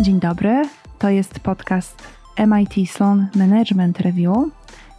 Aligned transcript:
Dzień 0.00 0.20
dobry, 0.20 0.62
to 0.98 1.08
jest 1.08 1.40
podcast 1.40 2.02
MIT 2.46 2.90
Sloan 2.90 3.26
Management 3.34 4.00
Review. 4.00 4.36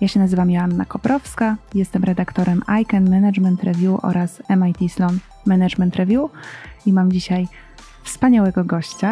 Ja 0.02 0.08
się 0.08 0.20
nazywam 0.20 0.52
Joanna 0.52 0.86
Koprowska, 0.86 1.58
jestem 1.74 2.04
redaktorem 2.04 2.62
ICANN 2.82 3.10
Management 3.10 3.64
Review 3.64 4.00
oraz 4.04 4.44
MIT 4.50 4.92
Sloan 4.92 5.20
Management 5.46 5.96
Review 5.96 6.32
i 6.86 6.94
mam 6.94 7.12
dzisiaj 7.12 7.48
wspaniałego 8.04 8.64
gościa. 8.64 9.12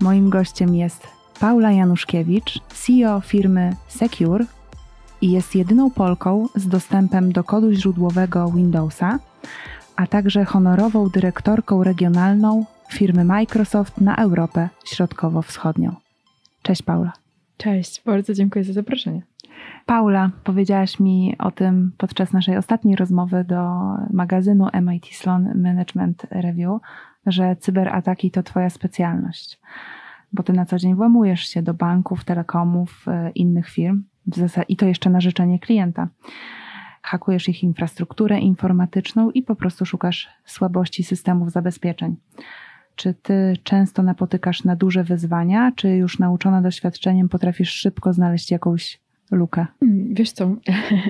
Moim 0.00 0.30
gościem 0.30 0.74
jest 0.74 1.06
Paula 1.40 1.72
Januszkiewicz, 1.72 2.60
CEO 2.68 3.20
firmy 3.20 3.76
Secure 3.88 4.44
i 5.20 5.30
jest 5.30 5.54
jedyną 5.54 5.90
Polką 5.90 6.48
z 6.54 6.68
dostępem 6.68 7.32
do 7.32 7.44
kodu 7.44 7.72
źródłowego 7.72 8.50
Windowsa, 8.50 9.18
a 9.98 10.06
także 10.06 10.44
honorową 10.44 11.08
dyrektorką 11.08 11.84
regionalną 11.84 12.64
firmy 12.90 13.24
Microsoft 13.24 14.00
na 14.00 14.16
Europę 14.16 14.68
Środkowo-Wschodnią. 14.84 15.94
Cześć 16.62 16.82
Paula. 16.82 17.12
Cześć, 17.56 18.02
bardzo 18.06 18.34
dziękuję 18.34 18.64
za 18.64 18.72
zaproszenie. 18.72 19.22
Paula, 19.86 20.30
powiedziałaś 20.44 21.00
mi 21.00 21.34
o 21.38 21.50
tym 21.50 21.92
podczas 21.98 22.32
naszej 22.32 22.56
ostatniej 22.56 22.96
rozmowy 22.96 23.44
do 23.44 23.70
magazynu 24.10 24.66
MIT 24.82 25.06
Sloan 25.06 25.62
Management 25.62 26.26
Review, 26.30 26.80
że 27.26 27.56
cyberataki 27.56 28.30
to 28.30 28.42
Twoja 28.42 28.70
specjalność, 28.70 29.60
bo 30.32 30.42
Ty 30.42 30.52
na 30.52 30.66
co 30.66 30.78
dzień 30.78 30.94
włamujesz 30.94 31.40
się 31.40 31.62
do 31.62 31.74
banków, 31.74 32.24
telekomów, 32.24 33.04
e, 33.08 33.30
innych 33.30 33.68
firm 33.68 34.02
i 34.68 34.76
to 34.76 34.86
jeszcze 34.86 35.10
na 35.10 35.20
życzenie 35.20 35.58
klienta. 35.58 36.08
Hakujesz 37.08 37.48
ich 37.48 37.62
infrastrukturę 37.62 38.38
informatyczną 38.38 39.30
i 39.30 39.42
po 39.42 39.56
prostu 39.56 39.86
szukasz 39.86 40.28
słabości 40.44 41.04
systemów 41.04 41.50
zabezpieczeń. 41.50 42.16
Czy 42.96 43.14
ty 43.14 43.56
często 43.62 44.02
napotykasz 44.02 44.64
na 44.64 44.76
duże 44.76 45.04
wyzwania, 45.04 45.72
czy 45.76 45.88
już 45.88 46.18
nauczona 46.18 46.62
doświadczeniem 46.62 47.28
potrafisz 47.28 47.70
szybko 47.70 48.12
znaleźć 48.12 48.50
jakąś 48.50 49.00
lukę? 49.30 49.66
Hmm, 49.80 50.14
wiesz 50.14 50.32
co, 50.32 50.56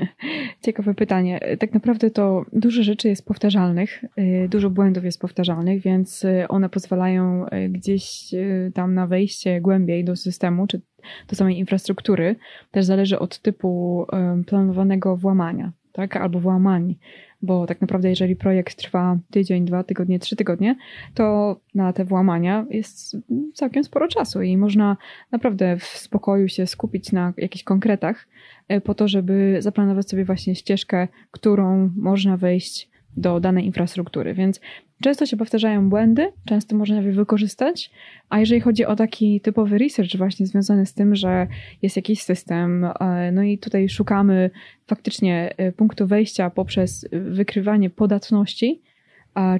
ciekawe 0.65 0.95
pytanie. 0.95 1.41
Tak 1.59 1.75
naprawdę 1.75 2.11
to 2.11 2.45
dużo 2.53 2.83
rzeczy 2.83 3.09
jest 3.09 3.27
powtarzalnych, 3.27 4.05
y, 4.19 4.49
dużo 4.49 4.71
błędów 4.71 5.05
jest 5.05 5.21
powtarzalnych, 5.21 5.83
więc 5.83 6.25
y, 6.25 6.49
one 6.49 6.69
pozwalają 6.69 7.47
y, 7.47 7.69
gdzieś 7.69 8.35
tam 8.75 8.95
na 8.95 9.07
wejście 9.07 9.61
głębiej 9.61 10.05
do 10.05 10.17
systemu, 10.17 10.67
czy 10.67 10.81
do 11.29 11.37
samej 11.37 11.59
infrastruktury. 11.59 12.37
Też 12.71 12.85
zależy 12.85 13.19
od 13.19 13.39
typu 13.39 14.07
planowanego 14.47 15.17
włamania, 15.17 15.73
tak, 15.99 16.17
albo 16.17 16.41
włamań 16.41 16.95
bo 17.43 17.67
tak 17.67 17.81
naprawdę 17.81 18.09
jeżeli 18.09 18.37
projekt 18.37 18.77
trwa 18.77 19.19
tydzień, 19.31 19.65
dwa 19.65 19.85
tygodnie, 19.85 20.19
trzy 20.19 20.37
tygodnie, 20.37 20.77
to 21.15 21.57
na 21.75 21.93
te 21.93 22.05
włamania 22.05 22.67
jest 22.71 23.17
całkiem 23.55 23.85
sporo 23.85 24.09
czasu 24.09 24.43
i 24.43 24.57
można 24.57 24.97
naprawdę 25.33 25.77
w 25.79 25.85
spokoju 25.85 26.49
się 26.49 26.67
skupić 26.67 27.13
na 27.13 27.33
jakichś 27.37 27.65
konkretach 27.65 28.29
e, 28.69 28.81
po 28.81 28.95
to, 28.95 29.09
żeby 29.09 29.57
zaplanować 29.61 30.11
sobie 30.11 30.25
właśnie 30.25 30.55
ścieżkę, 30.55 31.09
którą 31.31 31.91
można 31.97 32.37
wejść 32.37 32.89
do 33.17 33.41
danej 33.41 33.67
infrastruktury. 33.67 34.35
Więc 34.35 34.61
często 35.03 35.27
się 35.27 35.37
powtarzają 35.37 35.89
błędy, 35.91 36.33
często 36.45 36.77
można 36.77 36.97
je 36.97 37.13
wykorzystać, 37.13 37.91
a 38.29 38.41
jeżeli 38.41 38.61
chodzi 38.61 38.85
o 38.85 38.97
taki 38.97 39.41
typowy 39.41 39.79
research 39.79 40.17
właśnie 40.17 40.47
związany 40.47 40.87
z 40.87 40.95
tym, 40.95 41.15
że 41.15 41.47
jest 41.83 41.97
jakiś 41.97 42.23
system, 42.23 42.85
e, 42.85 43.33
no 43.33 43.43
i 43.43 43.59
tutaj 43.59 43.89
szukamy 43.89 44.51
faktycznie 44.87 45.55
e, 45.57 45.73
punktu 45.73 46.07
wejścia 46.07 46.51
poprzez 46.51 47.09
wykrywanie 47.13 47.91
podatności, 47.91 48.83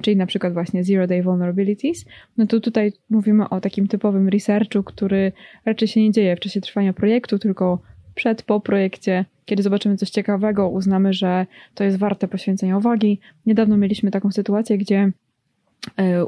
czyli 0.01 0.17
na 0.17 0.25
przykład 0.25 0.53
właśnie 0.53 0.83
Zero 0.83 1.07
Day 1.07 1.23
Vulnerabilities, 1.23 2.05
no 2.37 2.47
to 2.47 2.59
tutaj 2.59 2.93
mówimy 3.09 3.49
o 3.49 3.61
takim 3.61 3.87
typowym 3.87 4.29
researchu, 4.29 4.83
który 4.83 5.31
raczej 5.65 5.87
się 5.87 6.01
nie 6.01 6.11
dzieje 6.11 6.35
w 6.35 6.39
czasie 6.39 6.61
trwania 6.61 6.93
projektu, 6.93 7.39
tylko 7.39 7.79
przed, 8.15 8.43
po 8.43 8.59
projekcie, 8.59 9.25
kiedy 9.45 9.63
zobaczymy 9.63 9.97
coś 9.97 10.09
ciekawego, 10.09 10.69
uznamy, 10.69 11.13
że 11.13 11.45
to 11.75 11.83
jest 11.83 11.97
warte 11.97 12.27
poświęcenia 12.27 12.77
uwagi. 12.77 13.19
Niedawno 13.45 13.77
mieliśmy 13.77 14.11
taką 14.11 14.31
sytuację, 14.31 14.77
gdzie 14.77 15.11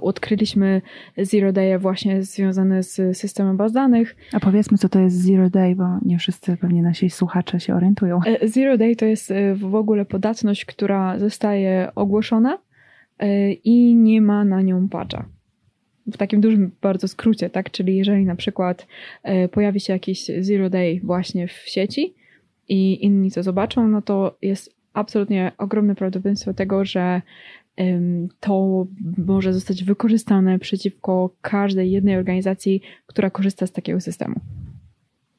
odkryliśmy 0.01 0.81
Zero 1.17 1.53
Day 1.53 1.79
właśnie 1.79 2.23
związane 2.23 2.83
z 2.83 3.17
systemem 3.17 3.57
baz 3.57 3.71
danych. 3.71 4.15
A 4.33 4.39
powiedzmy, 4.39 4.77
co 4.77 4.89
to 4.89 4.99
jest 4.99 5.15
Zero 5.15 5.49
Day, 5.49 5.75
bo 5.75 5.83
nie 6.05 6.19
wszyscy 6.19 6.57
pewnie 6.57 6.81
nasi 6.81 7.09
słuchacze 7.09 7.59
się 7.59 7.75
orientują. 7.75 8.19
E, 8.25 8.47
Zero 8.47 8.77
Day 8.77 8.95
to 8.95 9.05
jest 9.05 9.31
e, 9.31 9.55
w 9.55 9.75
ogóle 9.75 10.05
podatność, 10.05 10.65
która 10.65 11.19
zostaje 11.19 11.91
ogłoszona 11.95 12.57
i 13.63 13.95
nie 13.95 14.21
ma 14.21 14.45
na 14.45 14.61
nią 14.61 14.89
patcha 14.89 15.25
w 16.07 16.17
takim 16.17 16.41
dużym 16.41 16.71
bardzo 16.81 17.07
skrócie, 17.07 17.49
tak? 17.49 17.71
Czyli 17.71 17.97
jeżeli 17.97 18.25
na 18.25 18.35
przykład 18.35 18.87
e, 19.23 19.47
pojawi 19.47 19.79
się 19.79 19.93
jakiś 19.93 20.31
zero 20.39 20.69
day 20.69 20.99
właśnie 21.03 21.47
w 21.47 21.51
sieci 21.51 22.13
i 22.67 23.05
inni 23.05 23.31
to 23.31 23.43
zobaczą, 23.43 23.87
no 23.87 24.01
to 24.01 24.37
jest 24.41 24.75
absolutnie 24.93 25.51
ogromne 25.57 25.95
prawdopodobieństwo 25.95 26.53
tego, 26.53 26.85
że 26.85 27.21
to 28.39 28.87
może 29.17 29.53
zostać 29.53 29.83
wykorzystane 29.83 30.59
przeciwko 30.59 31.35
każdej 31.41 31.91
jednej 31.91 32.17
organizacji, 32.17 32.81
która 33.05 33.29
korzysta 33.29 33.67
z 33.67 33.71
takiego 33.71 34.01
systemu. 34.01 34.35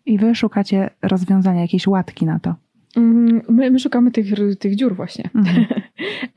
I 0.07 0.19
wy 0.19 0.35
szukacie 0.35 0.91
rozwiązania, 1.03 1.61
jakiejś 1.61 1.87
łatki 1.87 2.27
na 2.27 2.41
to. 2.41 2.55
Mm, 2.97 3.43
my, 3.49 3.71
my 3.71 3.79
szukamy 3.79 4.11
tych, 4.11 4.27
tych 4.59 4.77
dziur 4.77 4.97
właśnie. 4.97 5.31
Mhm. 5.35 5.65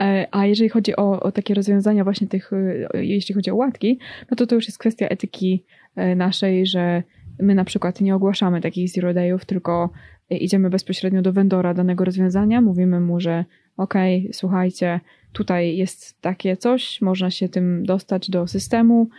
E, 0.02 0.28
a 0.32 0.46
jeżeli 0.46 0.70
chodzi 0.70 0.96
o, 0.96 1.20
o 1.20 1.32
takie 1.32 1.54
rozwiązania 1.54 2.04
właśnie 2.04 2.28
tych, 2.28 2.52
e, 2.54 3.06
jeśli 3.06 3.36
chodzi 3.36 3.52
o 3.52 3.56
łatki, 3.56 4.00
no 4.32 4.38
to 4.38 4.48
to 4.48 4.56
już 4.56 4.66
jest 4.66 4.78
kwestia 4.78 5.08
etyki 5.08 5.66
e, 5.96 6.16
naszej, 6.16 6.66
że 6.66 7.04
my 7.40 7.56
na 7.56 7.66
przykład 7.66 8.02
nie 8.02 8.16
ogłaszamy 8.16 8.62
takich 8.62 8.90
zero 8.90 9.14
dayów, 9.14 9.46
tylko 9.46 9.90
idziemy 10.30 10.70
bezpośrednio 10.70 11.22
do 11.22 11.34
vendora 11.34 11.74
danego 11.74 12.06
rozwiązania, 12.06 12.62
mówimy 12.62 13.00
mu, 13.00 13.20
że 13.20 13.46
okej, 13.78 14.20
okay, 14.20 14.34
słuchajcie, 14.34 15.00
tutaj 15.34 15.78
jest 15.78 16.22
takie 16.22 16.58
coś, 16.58 17.02
można 17.02 17.32
się 17.32 17.50
tym 17.50 17.86
dostać 17.86 18.30
do 18.30 18.48
systemu, 18.48 19.10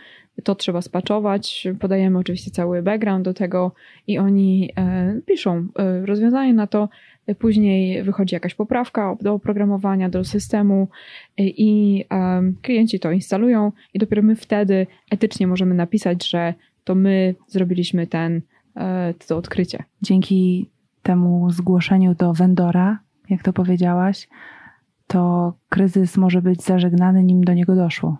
to 0.43 0.55
trzeba 0.55 0.81
spaczować, 0.81 1.67
podajemy 1.79 2.17
oczywiście 2.17 2.51
cały 2.51 2.81
background 2.83 3.25
do 3.25 3.33
tego 3.33 3.71
i 4.07 4.17
oni 4.17 4.71
e, 4.75 5.21
piszą 5.25 5.67
e, 5.75 6.05
rozwiązanie 6.05 6.53
na 6.53 6.67
to, 6.67 6.89
Później 7.35 8.03
wychodzi 8.03 8.35
jakaś 8.35 8.55
poprawka 8.55 9.15
do 9.21 9.33
oprogramowania, 9.33 10.09
do 10.09 10.23
systemu 10.23 10.87
i 11.37 12.05
klienci 12.61 12.99
to 12.99 13.11
instalują 13.11 13.71
i 13.93 13.99
dopiero 13.99 14.21
my 14.21 14.35
wtedy 14.35 14.87
etycznie 15.11 15.47
możemy 15.47 15.75
napisać, 15.75 16.29
że 16.29 16.53
to 16.83 16.95
my 16.95 17.35
zrobiliśmy 17.47 18.07
ten, 18.07 18.41
e, 18.75 19.13
to 19.27 19.37
odkrycie. 19.37 19.83
Dzięki 20.01 20.69
temu 21.03 21.51
zgłoszeniu 21.51 22.15
do 22.15 22.33
vendora, 22.33 22.99
jak 23.29 23.43
to 23.43 23.53
powiedziałaś, 23.53 24.27
to 25.07 25.53
kryzys 25.69 26.17
może 26.17 26.41
być 26.41 26.63
zażegnany, 26.63 27.23
nim 27.23 27.43
do 27.43 27.53
niego 27.53 27.75
doszło. 27.75 28.17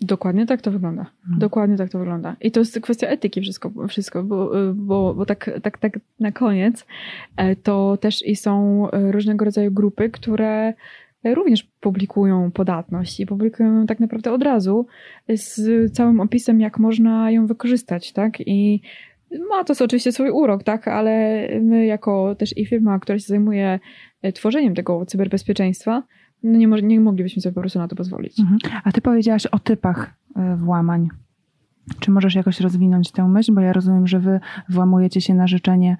Dokładnie 0.00 0.46
tak 0.46 0.62
to 0.62 0.70
wygląda. 0.70 1.06
Hmm. 1.22 1.38
Dokładnie 1.38 1.76
tak 1.76 1.90
to 1.90 1.98
wygląda. 1.98 2.36
I 2.40 2.50
to 2.50 2.60
jest 2.60 2.80
kwestia 2.80 3.06
etyki 3.06 3.40
wszystko, 3.40 3.70
wszystko 3.88 4.22
bo, 4.22 4.50
bo, 4.74 5.14
bo 5.14 5.26
tak, 5.26 5.50
tak, 5.62 5.78
tak 5.78 5.98
na 6.20 6.32
koniec 6.32 6.86
e, 7.36 7.56
to 7.56 7.96
też 8.00 8.26
i 8.26 8.36
są 8.36 8.86
różnego 8.92 9.44
rodzaju 9.44 9.72
grupy, 9.72 10.10
które 10.10 10.74
również 11.24 11.62
publikują 11.80 12.50
podatność 12.50 13.20
i 13.20 13.26
publikują 13.26 13.78
ją 13.78 13.86
tak 13.86 14.00
naprawdę 14.00 14.32
od 14.32 14.42
razu 14.42 14.86
z 15.28 15.92
całym 15.92 16.20
opisem, 16.20 16.60
jak 16.60 16.78
można 16.78 17.30
ją 17.30 17.46
wykorzystać, 17.46 18.12
tak? 18.12 18.40
I 18.40 18.82
ma 19.50 19.64
to 19.64 19.84
oczywiście 19.84 20.12
swój 20.12 20.30
urok, 20.30 20.62
tak? 20.62 20.88
Ale 20.88 21.46
my 21.60 21.86
jako 21.86 22.34
też 22.34 22.58
i 22.58 22.66
firma, 22.66 22.98
która 22.98 23.18
się 23.18 23.26
zajmuje 23.26 23.80
e, 24.22 24.32
tworzeniem 24.32 24.74
tego 24.74 25.06
cyberbezpieczeństwa, 25.06 26.02
no 26.42 26.58
nie, 26.58 26.66
nie 26.66 27.00
moglibyśmy 27.00 27.42
sobie 27.42 27.54
po 27.54 27.60
prostu 27.60 27.78
na 27.78 27.88
to 27.88 27.96
pozwolić. 27.96 28.40
Mhm. 28.40 28.58
A 28.84 28.92
ty 28.92 29.00
powiedziałaś 29.00 29.46
o 29.46 29.58
typach 29.58 30.14
e, 30.36 30.56
włamań. 30.56 31.08
Czy 32.00 32.10
możesz 32.10 32.34
jakoś 32.34 32.60
rozwinąć 32.60 33.12
tę 33.12 33.28
myśl? 33.28 33.52
Bo 33.54 33.60
ja 33.60 33.72
rozumiem, 33.72 34.06
że 34.06 34.18
wy 34.18 34.40
włamujecie 34.68 35.20
się 35.20 35.34
na 35.34 35.46
życzenie 35.46 35.96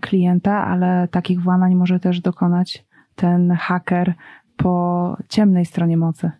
klienta, 0.00 0.64
ale 0.66 1.08
takich 1.10 1.40
włamań 1.40 1.74
może 1.74 2.00
też 2.00 2.20
dokonać 2.20 2.84
ten 3.14 3.50
haker 3.50 4.14
po 4.56 5.16
ciemnej 5.28 5.66
stronie 5.66 5.96
mocy. 5.96 6.30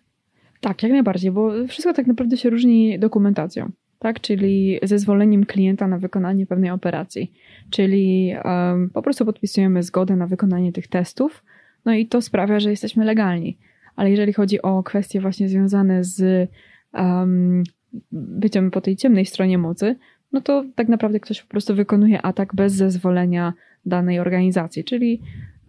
Tak, 0.61 0.83
jak 0.83 0.91
najbardziej, 0.91 1.31
bo 1.31 1.51
wszystko 1.67 1.93
tak 1.93 2.07
naprawdę 2.07 2.37
się 2.37 2.49
różni 2.49 2.99
dokumentacją, 2.99 3.71
tak? 4.03 4.21
Czyli 4.21 4.79
zezwoleniem 4.83 5.45
klienta 5.45 5.87
na 5.87 5.97
wykonanie 5.97 6.45
pewnej 6.45 6.71
operacji. 6.71 7.31
Czyli 7.69 8.33
um, 8.45 8.89
po 8.89 9.01
prostu 9.01 9.25
podpisujemy 9.25 9.83
zgodę 9.83 10.15
na 10.15 10.27
wykonanie 10.27 10.73
tych 10.73 10.87
testów, 10.87 11.43
no 11.85 11.93
i 11.93 12.05
to 12.05 12.21
sprawia, 12.21 12.59
że 12.59 12.69
jesteśmy 12.69 13.05
legalni. 13.05 13.57
Ale 13.95 14.11
jeżeli 14.11 14.33
chodzi 14.33 14.61
o 14.61 14.83
kwestie 14.83 15.21
właśnie 15.21 15.49
związane 15.49 16.03
z 16.03 16.49
um, 16.93 17.63
byciem 18.11 18.71
po 18.71 18.81
tej 18.81 18.95
ciemnej 18.95 19.25
stronie 19.25 19.57
mocy, 19.57 19.95
no 20.31 20.41
to 20.41 20.65
tak 20.75 20.87
naprawdę 20.87 21.19
ktoś 21.19 21.41
po 21.41 21.47
prostu 21.47 21.75
wykonuje 21.75 22.21
atak 22.21 22.55
bez 22.55 22.73
zezwolenia 22.73 23.53
danej 23.85 24.19
organizacji, 24.19 24.83
czyli 24.83 25.21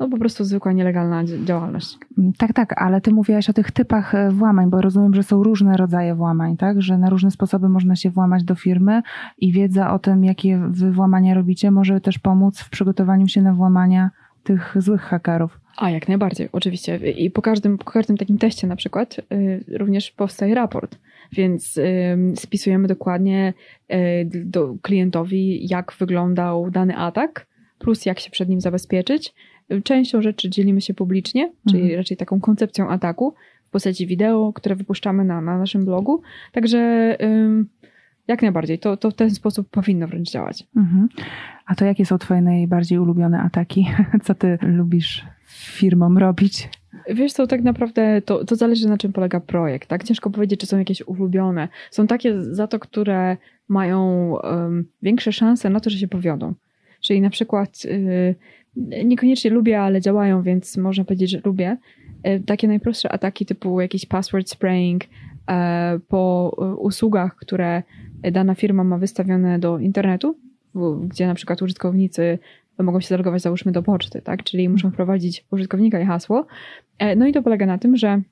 no, 0.04 0.10
po 0.10 0.18
prostu 0.18 0.44
zwykła 0.44 0.72
nielegalna 0.72 1.24
działalność. 1.44 1.98
Mm, 2.18 2.32
tak, 2.32 2.52
tak, 2.52 2.82
ale 2.82 3.00
ty 3.00 3.12
mówiłaś 3.12 3.50
o 3.50 3.52
tych 3.52 3.70
typach 3.70 4.14
e, 4.14 4.30
włamań, 4.30 4.70
bo 4.70 4.80
rozumiem, 4.80 5.14
że 5.14 5.22
są 5.22 5.42
różne 5.42 5.76
rodzaje 5.76 6.14
włamań, 6.14 6.56
tak? 6.56 6.82
Że 6.82 6.98
na 6.98 7.10
różne 7.10 7.30
sposoby 7.30 7.68
można 7.68 7.96
się 7.96 8.10
włamać 8.10 8.44
do 8.44 8.54
firmy 8.54 9.02
i 9.38 9.52
wiedza 9.52 9.94
o 9.94 9.98
tym, 9.98 10.24
jakie 10.24 10.60
wy 10.68 10.92
włamania 10.92 11.34
robicie, 11.34 11.70
może 11.70 12.00
też 12.00 12.18
pomóc 12.18 12.60
w 12.60 12.70
przygotowaniu 12.70 13.28
się 13.28 13.42
na 13.42 13.54
włamania 13.54 14.10
tych 14.44 14.76
złych 14.78 15.00
hakerów. 15.00 15.60
A, 15.76 15.90
jak 15.90 16.08
najbardziej, 16.08 16.48
oczywiście. 16.52 16.96
I 16.96 17.30
po 17.30 17.42
każdym, 17.42 17.78
po 17.78 17.84
każdym 17.84 18.16
takim 18.16 18.38
teście 18.38 18.66
na 18.66 18.76
przykład 18.76 19.18
y, 19.32 19.64
również 19.78 20.10
powstaje 20.10 20.54
raport, 20.54 20.98
więc 21.32 21.76
y, 21.76 21.82
spisujemy 22.36 22.88
dokładnie 22.88 23.54
y, 23.92 24.28
do 24.44 24.74
klientowi, 24.82 25.68
jak 25.68 25.92
wyglądał 25.98 26.70
dany 26.70 26.96
atak, 26.96 27.46
plus 27.78 28.06
jak 28.06 28.20
się 28.20 28.30
przed 28.30 28.48
nim 28.48 28.60
zabezpieczyć. 28.60 29.34
Częścią 29.84 30.22
rzeczy 30.22 30.50
dzielimy 30.50 30.80
się 30.80 30.94
publicznie, 30.94 31.52
czyli 31.68 31.82
mhm. 31.82 31.98
raczej 31.98 32.16
taką 32.16 32.40
koncepcją 32.40 32.88
ataku 32.88 33.34
w 33.64 33.70
postaci 33.70 34.06
wideo, 34.06 34.52
które 34.52 34.74
wypuszczamy 34.76 35.24
na, 35.24 35.40
na 35.40 35.58
naszym 35.58 35.84
blogu. 35.84 36.22
Także 36.52 37.16
jak 38.28 38.42
najbardziej, 38.42 38.78
to, 38.78 38.96
to 38.96 39.10
w 39.10 39.14
ten 39.14 39.30
sposób 39.30 39.68
powinno 39.70 40.08
wręcz 40.08 40.30
działać. 40.30 40.66
Mhm. 40.76 41.08
A 41.66 41.74
to 41.74 41.84
jakie 41.84 42.06
są 42.06 42.18
Twoje 42.18 42.42
najbardziej 42.42 42.98
ulubione 42.98 43.40
ataki? 43.40 43.86
Co 44.24 44.34
Ty 44.34 44.58
lubisz 44.62 45.24
firmom 45.46 46.18
robić? 46.18 46.68
Wiesz 47.10 47.32
co, 47.32 47.46
tak 47.46 47.62
naprawdę 47.62 48.22
to, 48.22 48.44
to 48.44 48.56
zależy 48.56 48.88
na 48.88 48.98
czym 48.98 49.12
polega 49.12 49.40
projekt, 49.40 49.88
tak? 49.88 50.04
Ciężko 50.04 50.30
powiedzieć, 50.30 50.60
czy 50.60 50.66
są 50.66 50.78
jakieś 50.78 51.02
ulubione. 51.02 51.68
Są 51.90 52.06
takie 52.06 52.42
za 52.42 52.66
to, 52.66 52.78
które 52.78 53.36
mają 53.68 54.30
um, 54.42 54.88
większe 55.02 55.32
szanse 55.32 55.70
na 55.70 55.80
to, 55.80 55.90
że 55.90 55.98
się 55.98 56.08
powiodą. 56.08 56.54
Czyli 57.00 57.20
na 57.20 57.30
przykład 57.30 57.82
y, 57.84 58.34
niekoniecznie 59.04 59.50
lubię, 59.50 59.80
ale 59.80 60.00
działają, 60.00 60.42
więc 60.42 60.76
można 60.76 61.04
powiedzieć, 61.04 61.30
że 61.30 61.40
lubię. 61.44 61.76
Y, 62.26 62.42
takie 62.46 62.68
najprostsze 62.68 63.12
ataki 63.12 63.46
typu 63.46 63.80
jakiś 63.80 64.06
password 64.06 64.50
spraying 64.50 65.04
y, 65.04 65.06
po 66.08 66.48
usługach, 66.78 67.36
które 67.36 67.82
dana 68.32 68.54
firma 68.54 68.84
ma 68.84 68.98
wystawione 68.98 69.58
do 69.58 69.78
internetu, 69.78 70.36
gdzie 71.08 71.26
na 71.26 71.34
przykład 71.34 71.62
użytkownicy 71.62 72.38
mogą 72.82 73.00
się 73.00 73.08
zalogować 73.08 73.42
załóżmy 73.42 73.72
do 73.72 73.82
poczty, 73.82 74.22
tak? 74.22 74.44
Czyli 74.44 74.68
muszą 74.68 74.90
wprowadzić 74.90 75.44
użytkownika 75.50 76.00
i 76.00 76.04
hasło. 76.04 76.46
E, 76.98 77.16
no 77.16 77.26
i 77.26 77.32
to 77.32 77.42
polega 77.42 77.66
na 77.66 77.78
tym, 77.78 77.96
że 77.96 78.22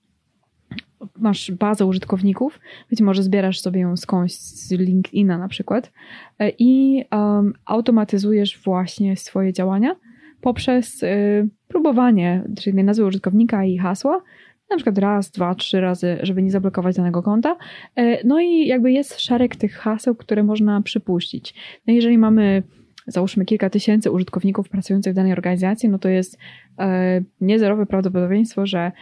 masz 1.18 1.50
bazę 1.50 1.86
użytkowników, 1.86 2.60
być 2.90 3.00
może 3.00 3.22
zbierasz 3.22 3.60
sobie 3.60 3.80
ją 3.80 3.96
skądś 3.96 4.32
z 4.34 4.70
LinkedIna 4.72 5.38
na 5.38 5.48
przykład 5.48 5.92
e, 6.38 6.52
i 6.58 7.04
um, 7.12 7.52
automatyzujesz 7.64 8.62
właśnie 8.64 9.16
swoje 9.16 9.52
działania 9.52 9.96
poprzez 10.42 11.02
y, 11.02 11.48
próbowanie, 11.68 12.42
czyli 12.60 12.84
nazwy 12.84 13.04
użytkownika 13.04 13.64
i 13.64 13.78
hasła, 13.78 14.22
na 14.70 14.76
przykład 14.76 14.98
raz, 14.98 15.30
dwa, 15.30 15.54
trzy 15.54 15.80
razy, 15.80 16.18
żeby 16.22 16.42
nie 16.42 16.50
zablokować 16.50 16.96
danego 16.96 17.22
konta. 17.22 17.56
E, 17.96 18.26
no 18.26 18.40
i 18.40 18.66
jakby 18.66 18.92
jest 18.92 19.20
szereg 19.20 19.56
tych 19.56 19.72
haseł, 19.74 20.14
które 20.14 20.42
można 20.42 20.82
przypuścić. 20.82 21.54
No 21.86 21.94
jeżeli 21.94 22.18
mamy 22.18 22.62
załóżmy 23.06 23.44
kilka 23.44 23.70
tysięcy 23.70 24.10
użytkowników 24.10 24.68
pracujących 24.68 25.12
w 25.12 25.16
danej 25.16 25.32
organizacji, 25.32 25.88
no 25.88 25.98
to 25.98 26.08
jest 26.08 26.38
e, 26.78 27.20
niezerowe 27.40 27.86
prawdopodobieństwo, 27.86 28.66
że 28.66 28.92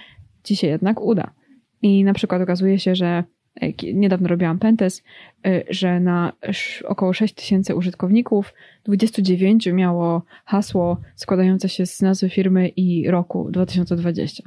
ci 0.43 0.57
się 0.57 0.67
jednak 0.67 1.01
uda. 1.01 1.31
I 1.83 2.05
na 2.05 2.15
przykład 2.15 2.43
okazuje 2.43 2.79
się, 2.79 2.95
że 2.95 3.25
niedawno 3.95 4.29
robiłam 4.29 4.59
pentest, 4.59 5.05
że 5.71 6.01
na 6.01 6.33
około 6.85 7.13
6 7.13 7.35
tysięcy 7.35 7.75
użytkowników 7.75 8.55
29 8.85 9.67
miało 9.67 10.23
hasło 10.45 11.01
składające 11.17 11.69
się 11.69 11.87
z 11.87 12.03
nazwy 12.03 12.31
firmy 12.31 12.69
i 12.69 13.11
roku 13.11 13.51
2020. 13.51 14.43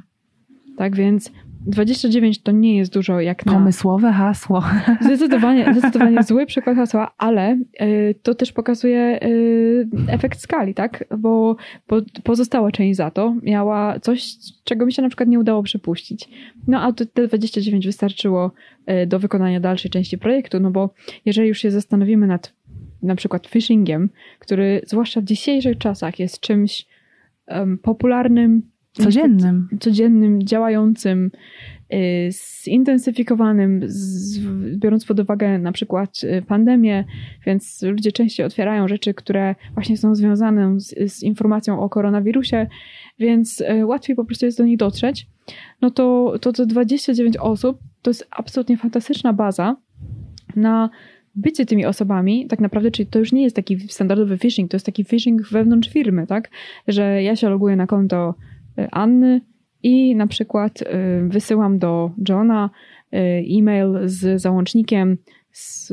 Tak 0.76 0.96
więc 0.96 1.32
29 1.66 2.42
to 2.42 2.52
nie 2.52 2.76
jest 2.76 2.92
dużo 2.92 3.20
jak 3.20 3.46
na... 3.46 3.52
Pomysłowe 3.52 4.12
hasło. 4.12 4.64
Zdecydowanie, 5.00 5.74
zdecydowanie 5.78 6.22
zły 6.22 6.46
przykład 6.46 6.76
hasła, 6.76 7.14
ale 7.18 7.58
y, 7.82 8.14
to 8.22 8.34
też 8.34 8.52
pokazuje 8.52 9.22
y, 9.22 9.88
efekt 10.08 10.40
skali, 10.40 10.74
tak? 10.74 11.04
Bo, 11.18 11.56
pozostała 12.24 12.72
część 12.72 12.96
za 12.96 13.10
to 13.10 13.34
miała 13.42 14.00
coś, 14.00 14.34
czego 14.64 14.86
mi 14.86 14.92
się 14.92 15.02
na 15.02 15.08
przykład 15.08 15.28
nie 15.28 15.38
udało 15.38 15.62
przepuścić. 15.62 16.28
No 16.66 16.80
a 16.80 16.92
te 16.92 17.28
29 17.28 17.86
wystarczyło 17.86 18.52
y, 19.02 19.06
do 19.06 19.18
wykonania 19.18 19.60
dalszej 19.60 19.90
części 19.90 20.18
projektu, 20.18 20.60
no 20.60 20.70
bo 20.70 20.94
jeżeli 21.24 21.48
już 21.48 21.58
się 21.58 21.70
zastanowimy 21.70 22.26
nad 22.26 22.52
na 23.02 23.14
przykład 23.14 23.46
phishingiem, 23.46 24.10
który 24.38 24.80
zwłaszcza 24.86 25.20
w 25.20 25.24
dzisiejszych 25.24 25.78
czasach 25.78 26.18
jest 26.18 26.40
czymś 26.40 26.86
um, 27.48 27.78
popularnym, 27.78 28.73
Codziennym. 29.02 29.68
Codziennym, 29.80 30.42
działającym, 30.42 31.30
y, 31.92 32.28
zintensyfikowanym, 32.64 33.80
biorąc 34.76 35.04
pod 35.04 35.20
uwagę 35.20 35.58
na 35.58 35.72
przykład 35.72 36.20
y, 36.24 36.42
pandemię, 36.42 37.04
więc 37.46 37.82
ludzie 37.82 38.12
częściej 38.12 38.46
otwierają 38.46 38.88
rzeczy, 38.88 39.14
które 39.14 39.54
właśnie 39.74 39.96
są 39.96 40.14
związane 40.14 40.80
z, 40.80 41.12
z 41.12 41.22
informacją 41.22 41.80
o 41.80 41.88
koronawirusie, 41.88 42.66
więc 43.18 43.60
y, 43.60 43.86
łatwiej 43.86 44.16
po 44.16 44.24
prostu 44.24 44.46
jest 44.46 44.58
do 44.58 44.64
nich 44.64 44.76
dotrzeć. 44.76 45.26
No 45.80 45.90
to, 45.90 46.34
to, 46.40 46.52
to 46.52 46.66
29 46.66 47.36
osób 47.36 47.78
to 48.02 48.10
jest 48.10 48.28
absolutnie 48.30 48.76
fantastyczna 48.76 49.32
baza 49.32 49.76
na 50.56 50.90
bycie 51.34 51.66
tymi 51.66 51.86
osobami, 51.86 52.46
tak 52.46 52.60
naprawdę, 52.60 52.90
czyli 52.90 53.06
to 53.06 53.18
już 53.18 53.32
nie 53.32 53.42
jest 53.42 53.56
taki 53.56 53.88
standardowy 53.88 54.38
phishing, 54.38 54.70
to 54.70 54.76
jest 54.76 54.86
taki 54.86 55.04
phishing 55.04 55.48
wewnątrz 55.48 55.88
firmy, 55.88 56.26
tak? 56.26 56.50
Że 56.88 57.22
ja 57.22 57.36
się 57.36 57.48
loguję 57.48 57.76
na 57.76 57.86
konto 57.86 58.34
Anny 58.90 59.40
i 59.82 60.16
na 60.16 60.26
przykład 60.26 60.82
y, 60.82 60.84
wysyłam 61.28 61.78
do 61.78 62.10
Johna 62.28 62.70
y, 63.14 63.18
e-mail 63.58 63.98
z 64.04 64.42
załącznikiem 64.42 65.16
z 65.52 65.92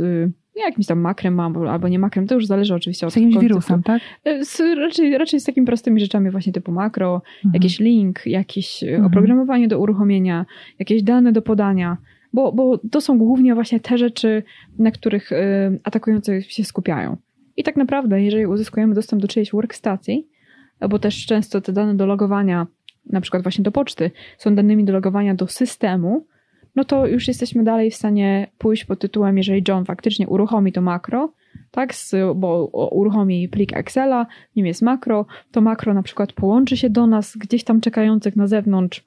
jakimś 0.55 0.85
tam 0.87 0.99
makrem 0.99 1.39
albo 1.39 1.87
nie 1.87 1.99
makrem, 1.99 2.27
to 2.27 2.35
już 2.35 2.45
zależy 2.45 2.75
oczywiście 2.75 3.07
od 3.07 3.13
Z 3.13 3.15
jakimś 3.15 3.37
wirusem, 3.37 3.83
tak? 3.83 4.01
Z, 4.41 4.59
raczej, 4.77 5.17
raczej 5.17 5.39
z 5.39 5.43
takimi 5.43 5.65
prostymi 5.67 5.99
rzeczami 5.99 6.29
właśnie 6.29 6.53
typu 6.53 6.71
makro, 6.71 7.21
mhm. 7.35 7.53
jakiś 7.53 7.79
link, 7.79 8.25
jakieś 8.25 8.83
mhm. 8.83 9.05
oprogramowanie 9.05 9.67
do 9.67 9.79
uruchomienia, 9.79 10.45
jakieś 10.79 11.03
dane 11.03 11.31
do 11.31 11.41
podania, 11.41 11.97
bo, 12.33 12.51
bo 12.51 12.77
to 12.77 13.01
są 13.01 13.17
głównie 13.17 13.55
właśnie 13.55 13.79
te 13.79 13.97
rzeczy, 13.97 14.43
na 14.79 14.91
których 14.91 15.29
atakujący 15.83 16.41
się 16.41 16.63
skupiają. 16.63 17.17
I 17.57 17.63
tak 17.63 17.75
naprawdę, 17.75 18.21
jeżeli 18.21 18.45
uzyskujemy 18.45 18.93
dostęp 18.93 19.21
do 19.21 19.27
czyjejś 19.27 19.51
workstacji, 19.51 20.27
bo 20.89 20.99
też 20.99 21.25
często 21.25 21.61
te 21.61 21.73
dane 21.73 21.95
do 21.95 22.05
logowania, 22.05 22.67
na 23.05 23.21
przykład 23.21 23.43
właśnie 23.43 23.63
do 23.63 23.71
poczty, 23.71 24.11
są 24.37 24.55
danymi 24.55 24.85
do 24.85 24.93
logowania 24.93 25.35
do 25.35 25.47
systemu, 25.47 26.25
no 26.75 26.83
to 26.83 27.07
już 27.07 27.27
jesteśmy 27.27 27.63
dalej 27.63 27.91
w 27.91 27.95
stanie 27.95 28.47
pójść 28.57 28.85
pod 28.85 28.99
tytułem, 28.99 29.37
jeżeli 29.37 29.63
John 29.67 29.85
faktycznie 29.85 30.27
uruchomi 30.27 30.71
to 30.71 30.81
makro, 30.81 31.33
tak, 31.71 31.93
bo 32.35 32.65
uruchomi 32.91 33.49
plik 33.49 33.77
Excela, 33.77 34.27
nim 34.55 34.65
jest 34.65 34.81
makro, 34.81 35.25
to 35.51 35.61
makro 35.61 35.93
na 35.93 36.03
przykład 36.03 36.33
połączy 36.33 36.77
się 36.77 36.89
do 36.89 37.07
nas 37.07 37.37
gdzieś 37.37 37.63
tam 37.63 37.81
czekających 37.81 38.35
na 38.35 38.47
zewnątrz, 38.47 39.03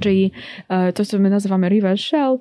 czyli 0.00 0.32
e, 0.68 0.92
to, 0.92 1.04
co 1.04 1.18
my 1.18 1.30
nazywamy 1.30 1.68
reverse 1.68 2.04
shell, 2.04 2.38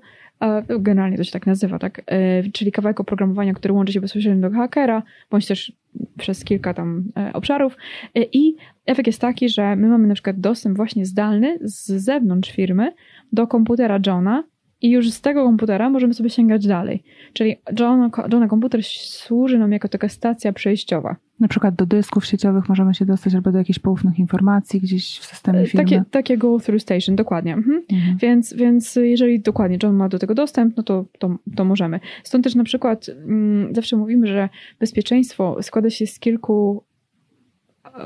generalnie 0.80 1.18
to 1.18 1.24
się 1.24 1.32
tak 1.32 1.48
nazywa, 1.48 1.80
tak? 1.80 2.02
E, 2.08 2.44
czyli 2.44 2.72
kawałek 2.72 3.00
oprogramowania, 3.00 3.54
który 3.54 3.74
łączy 3.74 3.94
się 3.94 4.02
bezpośrednio 4.02 4.50
do 4.50 4.56
hakera, 4.56 5.04
bądź 5.32 5.48
też 5.48 5.74
przez 6.18 6.44
kilka 6.44 6.74
tam 6.74 7.04
e, 7.18 7.34
obszarów. 7.34 7.78
E, 8.16 8.24
I 8.34 8.56
efekt 8.86 9.08
jest 9.08 9.22
taki, 9.22 9.50
że 9.50 9.75
my 9.75 9.88
mamy 9.88 10.08
na 10.08 10.14
przykład 10.14 10.40
dostęp 10.40 10.78
właśnie 10.78 11.06
zdalny 11.06 11.60
z 11.62 11.86
zewnątrz 11.86 12.52
firmy 12.52 12.94
do 13.34 13.48
komputera 13.48 14.00
Johna, 14.06 14.44
i 14.86 14.89
już 14.89 15.12
z 15.12 15.22
tego 15.22 15.44
komputera 15.44 15.89
możemy 15.89 16.13
sobie 16.13 16.30
sięgać 16.30 16.68
dalej. 16.68 17.04
Czyli 17.34 17.56
John, 17.80 18.12
Johna 18.32 18.48
komputer 18.48 18.84
służy 18.84 19.60
nam 19.60 19.72
jako 19.72 19.88
taka 19.88 20.10
stacja 20.10 20.54
przejściowa. 20.54 21.15
Na 21.39 21.48
przykład 21.48 21.75
do 21.75 21.86
dysków 21.86 22.25
sieciowych 22.25 22.70
możemy 22.70 22.94
się 22.94 23.06
dostać 23.06 23.36
albo 23.36 23.51
do 23.51 23.58
jakichś 23.58 23.80
poufnych 23.80 24.20
informacji 24.20 24.82
gdzieś 24.82 25.20
w 25.20 25.25
systemie 25.25 25.60
e, 25.60 25.65
firmy. 25.65 25.84
Takie, 25.84 26.04
takie 26.12 26.38
go 26.38 26.60
through 26.60 26.82
station, 26.82 27.15
dokładnie. 27.15 27.54
Mhm. 27.54 27.82
Mhm. 27.92 28.18
Więc, 28.18 28.54
więc 28.54 28.96
jeżeli 28.96 29.39
dokładnie 29.39 29.77
John 29.84 29.96
ma 29.96 30.10
do 30.10 30.20
tego 30.20 30.36
dostęp, 30.36 30.77
no 30.77 30.84
to, 30.84 31.06
to, 31.20 31.38
to 31.56 31.65
możemy. 31.65 32.00
Stąd 32.24 32.44
też 32.44 32.56
na 32.56 32.63
przykład 32.63 33.10
mm, 33.10 33.75
zawsze 33.75 33.98
mówimy, 33.98 34.27
że 34.27 34.50
bezpieczeństwo 34.80 35.58
składa 35.62 35.89
się 35.89 36.08
z 36.08 36.20
kilku 36.20 36.84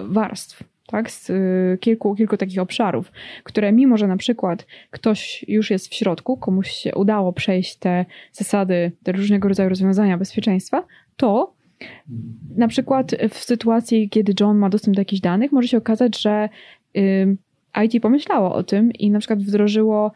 warstw 0.09 0.63
tak, 0.91 1.11
z 1.11 1.29
y, 1.29 1.77
kilku, 1.81 2.15
kilku 2.15 2.37
takich 2.37 2.59
obszarów, 2.59 3.11
które 3.43 3.71
mimo, 3.71 3.97
że 3.97 4.07
na 4.07 4.17
przykład 4.17 4.65
ktoś 4.91 5.45
już 5.47 5.71
jest 5.71 5.87
w 5.87 5.93
środku, 5.93 6.37
komuś 6.37 6.71
się 6.71 6.95
udało 6.95 7.33
przejść 7.33 7.75
te 7.75 8.05
zasady, 8.31 8.91
te 9.03 9.11
różnego 9.11 9.47
rodzaju 9.47 9.69
rozwiązania 9.69 10.17
bezpieczeństwa, 10.17 10.83
to 11.17 11.53
na 12.55 12.67
przykład 12.67 13.15
w 13.29 13.37
sytuacji, 13.37 14.09
kiedy 14.09 14.33
John 14.39 14.57
ma 14.57 14.69
dostęp 14.69 14.95
do 14.95 15.01
jakichś 15.01 15.21
danych, 15.21 15.51
może 15.51 15.67
się 15.67 15.77
okazać, 15.77 16.21
że 16.21 16.49
y, 16.97 17.37
IT 17.83 18.01
pomyślało 18.01 18.53
o 18.53 18.63
tym 18.63 18.91
i 18.91 19.11
na 19.11 19.19
przykład 19.19 19.43
wdrożyło 19.43 20.11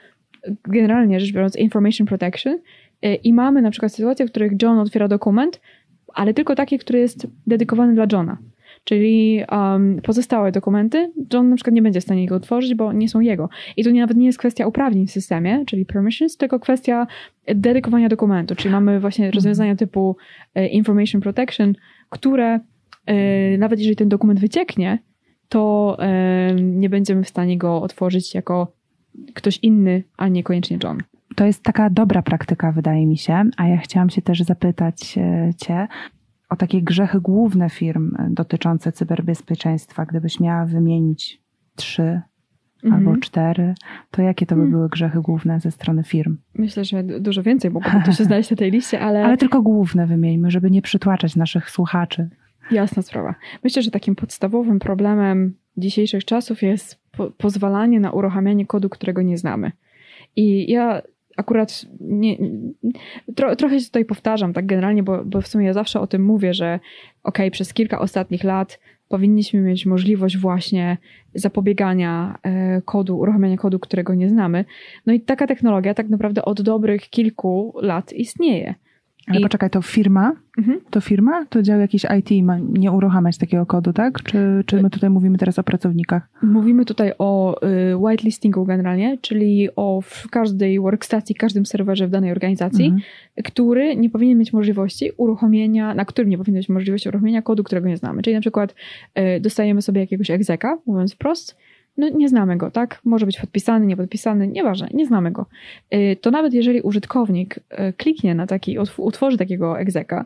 generalnie 0.64 1.20
rzecz 1.20 1.34
biorąc 1.34 1.56
information 1.56 2.08
protection 2.08 2.60
y, 3.06 3.16
i 3.16 3.34
mamy 3.34 3.62
na 3.62 3.72
przykład 3.72 3.94
sytuacje, 3.94 4.28
w 4.28 4.30
których 4.30 4.52
John 4.62 4.80
otwiera 4.80 5.08
dokument, 5.08 5.62
ale 6.14 6.34
tylko 6.34 6.56
taki, 6.56 6.80
który 6.80 7.00
jest 7.00 7.28
dedykowany 7.48 7.94
dla 7.94 8.06
Johna. 8.12 8.38
Czyli 8.84 9.44
um, 9.52 10.02
pozostałe 10.04 10.52
dokumenty, 10.52 11.12
John 11.34 11.50
na 11.50 11.56
przykład 11.56 11.76
nie 11.76 11.82
będzie 11.82 12.02
w 12.02 12.04
stanie 12.04 12.28
go 12.28 12.36
otworzyć, 12.36 12.76
bo 12.76 12.94
nie 12.94 13.10
są 13.10 13.20
jego. 13.20 13.50
I 13.78 13.84
to 13.84 13.90
nie, 13.90 14.02
nawet 14.02 14.18
nie 14.18 14.26
jest 14.26 14.40
kwestia 14.40 14.68
uprawnień 14.68 15.08
w 15.08 15.12
systemie, 15.12 15.64
czyli 15.66 15.86
permissions, 15.86 16.38
tylko 16.38 16.60
kwestia 16.60 17.08
dedykowania 17.56 18.10
dokumentu, 18.10 18.56
czyli 18.56 18.72
mamy 18.72 19.00
właśnie 19.00 19.26
mhm. 19.26 19.36
rozwiązania 19.36 19.76
typu 19.76 20.18
e, 20.56 20.68
information 20.68 21.22
protection, 21.22 21.74
które 22.10 22.60
e, 23.06 23.58
nawet 23.58 23.80
jeżeli 23.80 23.96
ten 23.96 24.10
dokument 24.10 24.40
wycieknie, 24.40 25.00
to 25.50 25.96
e, 26.00 26.56
nie 26.56 26.90
będziemy 26.90 27.24
w 27.24 27.30
stanie 27.30 27.58
go 27.58 27.82
otworzyć 27.82 28.36
jako 28.36 28.72
ktoś 29.34 29.60
inny, 29.62 30.04
a 30.18 30.28
niekoniecznie 30.28 30.78
John. 30.84 30.98
To 31.36 31.46
jest 31.46 31.64
taka 31.64 31.90
dobra 31.90 32.22
praktyka, 32.22 32.72
wydaje 32.72 33.06
mi 33.06 33.18
się, 33.18 33.44
a 33.58 33.68
ja 33.68 33.78
chciałam 33.78 34.10
się 34.10 34.22
też 34.22 34.40
zapytać 34.40 35.16
Cię 35.58 35.88
o 36.54 36.56
takie 36.56 36.82
grzechy 36.82 37.22
główne 37.22 37.70
firm 37.70 38.12
dotyczące 38.30 38.92
cyberbezpieczeństwa. 38.92 40.06
Gdybyś 40.06 40.40
miała 40.40 40.66
wymienić 40.66 41.42
trzy 41.76 42.22
albo 42.84 42.98
mhm. 42.98 43.20
cztery, 43.20 43.74
to 44.12 44.22
jakie 44.22 44.46
to 44.46 44.56
by 44.56 44.62
mhm. 44.62 44.72
były 44.72 44.90
grzechy 44.90 45.22
główne 45.22 45.60
ze 45.60 45.72
strony 45.72 46.04
firm? 46.04 46.38
Myślę, 46.56 46.86
że 46.86 47.04
dużo 47.04 47.44
więcej 47.44 47.72
mogłoby 47.72 48.06
to 48.06 48.12
się 48.12 48.24
znaleźć 48.24 48.52
na 48.52 48.58
tej 48.58 48.72
liście, 48.72 49.00
ale... 49.00 49.24
Ale 49.26 49.38
tylko 49.38 49.62
główne 49.62 50.08
wymieńmy, 50.08 50.52
żeby 50.52 50.72
nie 50.72 50.82
przytłaczać 50.82 51.36
naszych 51.36 51.70
słuchaczy. 51.70 52.30
Jasna 52.72 53.02
sprawa. 53.02 53.36
Myślę, 53.64 53.82
że 53.82 53.92
takim 53.92 54.16
podstawowym 54.16 54.80
problemem 54.80 55.54
dzisiejszych 55.78 56.26
czasów 56.26 56.62
jest 56.62 57.00
po 57.12 57.32
pozwalanie 57.32 58.00
na 58.00 58.12
uruchamianie 58.12 58.66
kodu, 58.66 58.90
którego 58.90 59.22
nie 59.22 59.38
znamy. 59.38 59.72
I 60.36 60.72
ja 60.72 61.02
akurat 61.38 61.86
nie, 62.00 62.38
tro, 63.36 63.56
trochę 63.56 63.80
się 63.80 63.86
tutaj 63.86 64.06
powtarzam, 64.06 64.54
tak 64.54 64.66
generalnie, 64.66 65.04
bo, 65.04 65.26
bo 65.26 65.42
w 65.42 65.48
sumie 65.48 65.66
ja 65.66 65.74
zawsze 65.74 66.00
o 66.00 66.08
tym 66.08 66.24
mówię, 66.24 66.54
że 66.54 66.80
ok, 67.24 67.38
przez 67.52 67.74
kilka 67.74 68.00
ostatnich 68.00 68.44
lat 68.44 68.80
powinniśmy 69.08 69.62
mieć 69.62 69.86
możliwość 69.86 70.38
właśnie 70.38 70.98
zapobiegania 71.36 72.40
e, 72.44 72.82
kodu, 72.82 73.20
uruchamiania 73.20 73.58
kodu, 73.58 73.80
którego 73.80 74.16
nie 74.16 74.30
znamy. 74.30 74.66
No 75.06 75.14
i 75.14 75.22
taka 75.22 75.48
technologia 75.48 75.94
tak 75.94 76.10
naprawdę 76.10 76.46
od 76.46 76.62
dobrych 76.62 77.10
kilku 77.10 77.74
lat 77.82 78.14
istnieje. 78.14 78.76
Ale 79.28 79.40
I... 79.40 79.44
poczekaj, 79.44 79.70
to 79.70 79.82
firma? 79.82 80.32
Mhm. 80.58 80.80
To 80.90 81.02
firma? 81.02 81.46
To 81.46 81.62
dział 81.62 81.80
jakiś 81.80 82.06
IT 82.20 82.46
ma 82.46 82.58
nie 82.60 82.92
uruchamiać 82.92 83.38
takiego 83.38 83.66
kodu, 83.66 83.94
tak? 83.94 84.24
Czy, 84.24 84.64
czy 84.66 84.84
my 84.84 84.90
tutaj 84.90 85.10
mówimy 85.10 85.38
teraz 85.38 85.60
o 85.60 85.64
pracownikach? 85.64 86.30
Mówimy 86.42 86.86
tutaj 86.86 87.12
o 87.20 87.62
y, 87.92 87.98
whitelistingu 87.98 88.66
generalnie, 88.66 89.18
czyli 89.22 89.70
o 89.76 90.02
w 90.02 90.30
każdej 90.30 90.80
workstacji, 90.80 91.36
każdym 91.36 91.66
serwerze 91.66 92.08
w 92.08 92.10
danej 92.10 92.32
organizacji, 92.32 92.86
mhm. 92.86 93.02
który 93.44 93.96
nie 93.96 94.10
powinien 94.10 94.38
mieć 94.38 94.54
możliwości 94.54 95.12
uruchomienia, 95.18 95.94
na 95.94 96.06
którym 96.06 96.30
nie 96.30 96.38
powinien 96.38 96.60
mieć 96.60 96.70
możliwości 96.70 97.10
uruchomienia 97.10 97.42
kodu, 97.42 97.64
którego 97.64 97.88
nie 97.88 97.98
znamy. 97.98 98.22
Czyli 98.22 98.34
na 98.34 98.42
przykład 98.42 98.76
y, 99.20 99.40
dostajemy 99.40 99.82
sobie 99.82 100.02
jakiegoś 100.02 100.32
egzeka, 100.32 100.78
mówiąc 100.86 101.14
wprost, 101.14 101.58
no 101.98 102.10
nie 102.10 102.30
znamy 102.30 102.58
go, 102.58 102.72
tak? 102.72 103.02
Może 103.06 103.26
być 103.26 103.40
podpisany, 103.40 103.86
niepodpisany, 103.86 104.48
nieważne, 104.48 104.88
nie 104.94 105.06
znamy 105.06 105.32
go. 105.32 105.46
Y, 105.94 106.18
to 106.22 106.32
nawet 106.32 106.54
jeżeli 106.54 106.82
użytkownik 106.82 107.58
y, 107.58 107.94
kliknie 107.94 108.36
na 108.36 108.48
taki, 108.48 108.78
utworzy 108.98 109.38
takiego 109.38 109.80
egzeka, 109.80 110.26